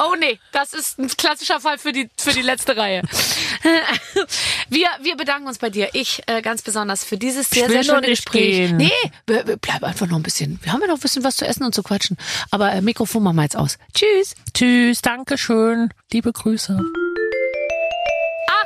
Oh 0.03 0.15
nee, 0.19 0.39
das 0.51 0.73
ist 0.73 0.97
ein 0.97 1.09
klassischer 1.09 1.59
Fall 1.59 1.77
für 1.77 1.91
die 1.91 2.09
für 2.17 2.31
die 2.31 2.41
letzte 2.41 2.75
Reihe. 2.75 3.03
Wir 4.69 4.87
wir 5.01 5.15
bedanken 5.15 5.47
uns 5.47 5.59
bei 5.59 5.69
dir. 5.69 5.89
Ich 5.93 6.23
äh, 6.25 6.41
ganz 6.41 6.63
besonders 6.63 7.03
für 7.03 7.17
dieses 7.17 7.49
sehr 7.49 7.69
sehr 7.69 7.83
schöne 7.83 8.07
Gespräch. 8.07 8.71
Nee, 8.71 8.89
bleiben 9.27 9.83
einfach 9.83 10.07
noch 10.07 10.15
ein 10.17 10.23
bisschen. 10.23 10.59
Wir 10.63 10.71
haben 10.73 10.81
ja 10.81 10.87
noch 10.87 10.95
ein 10.95 11.01
bisschen 11.01 11.23
was 11.23 11.35
zu 11.35 11.45
essen 11.45 11.63
und 11.65 11.75
zu 11.75 11.83
quatschen. 11.83 12.17
Aber 12.49 12.71
äh, 12.71 12.81
Mikrofon 12.81 13.21
machen 13.21 13.35
wir 13.35 13.43
jetzt 13.43 13.57
aus. 13.57 13.77
Tschüss. 13.93 14.33
Tschüss, 14.55 15.01
Dankeschön. 15.01 15.89
Liebe 16.11 16.31
Grüße. 16.31 16.79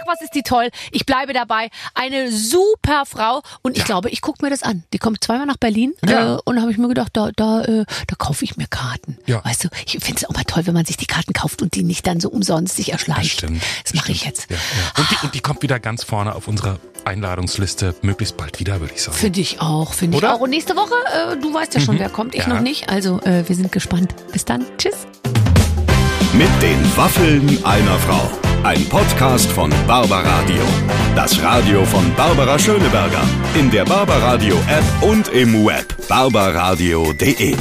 Ach, 0.06 0.12
was 0.14 0.22
ist 0.22 0.36
die 0.36 0.44
toll. 0.44 0.70
Ich 0.92 1.06
bleibe 1.06 1.34
dabei. 1.34 1.70
Eine 1.94 2.32
super 2.32 3.06
Frau. 3.06 3.42
Und 3.62 3.78
ich 3.78 3.84
glaube, 3.86 4.10
ich 4.10 4.22
gucke 4.22 4.44
mir 4.44 4.50
das 4.50 4.64
an. 4.64 4.84
Die 4.94 4.98
kommt 4.98 5.24
zweimal 5.24 5.46
nach 5.46 5.58
Berlin. 5.58 5.94
Ja. 6.08 6.36
Äh, 6.36 6.40
und 6.46 6.62
habe 6.62 6.72
ich 6.72 6.78
mir 6.78 6.88
gedacht, 6.88 7.10
da, 7.14 7.32
da, 7.36 7.62
äh, 7.64 7.86
da 8.08 8.16
kaufe 8.18 8.46
ich 8.46 8.58
mir 8.58 8.68
Karten. 8.68 9.18
Ja. 9.26 9.44
Weißt 9.44 9.64
du, 9.64 9.70
ich 9.86 9.94
finde 10.04 10.16
es 10.18 10.26
auch 10.26 10.34
mal 10.34 10.44
toll, 10.44 10.66
wenn 10.68 10.74
man 10.74 10.86
sich 10.86 10.98
die 10.98 11.06
Karten 11.06 11.34
kauft 11.34 11.62
und 11.62 11.76
die 11.76 11.84
nicht 11.84 12.06
dann 12.08 12.20
so 12.20 12.30
umsonst 12.30 12.76
sich 12.76 12.92
erschleicht. 12.92 13.32
Stimmt. 13.32 13.62
Das 13.84 13.94
mache 13.94 14.12
ich 14.12 14.26
jetzt. 14.26 14.50
Ja, 14.50 14.58
ja. 14.58 15.02
Und, 15.02 15.12
die, 15.12 15.16
und 15.26 15.36
die 15.36 15.40
kommt 15.40 15.62
wieder 15.64 15.80
ganz 15.80 16.04
vorne 16.04 16.36
auf 16.36 16.48
unserer 16.48 16.80
Einladungsliste. 17.06 17.96
Möglichst 18.02 18.38
bald 18.38 18.60
wieder, 18.60 18.80
würde 18.82 18.94
ich 18.94 19.02
sagen. 19.04 19.18
Finde 19.18 19.40
ich 19.42 19.62
auch, 19.62 19.94
finde 19.94 20.18
ich 20.18 20.26
auch. 20.26 20.40
Und 20.40 20.50
nächste 20.50 20.76
Woche, 20.76 20.94
äh, 21.34 21.38
du 21.38 21.54
weißt 21.54 21.74
ja 21.76 21.80
schon, 21.82 22.00
wer 22.00 22.10
kommt, 22.10 22.36
ich 22.36 22.42
Ja. 22.42 22.48
noch 22.50 22.62
nicht. 22.62 22.90
Also 22.90 23.20
äh, 23.22 23.48
wir 23.48 23.56
sind 23.56 23.72
gespannt. 23.72 24.14
Bis 24.32 24.46
dann. 24.46 24.66
Tschüss. 24.78 25.08
Mit 26.34 26.50
den 26.62 26.98
Waffeln 26.98 27.64
einer 27.64 27.98
Frau. 28.00 28.30
Ein 28.66 28.84
Podcast 28.90 29.52
von 29.52 29.72
Barbaradio. 29.86 30.64
Das 31.16 31.40
Radio 31.44 31.86
von 31.86 32.12
Barbara 32.16 32.58
Schöneberger. 32.58 33.22
In 33.54 33.70
der 33.70 33.86
Barbaradio 33.86 34.56
App 34.68 35.04
und 35.04 35.28
im 35.28 35.64
Web. 35.68 35.86
barbaradio.de. 36.08 37.56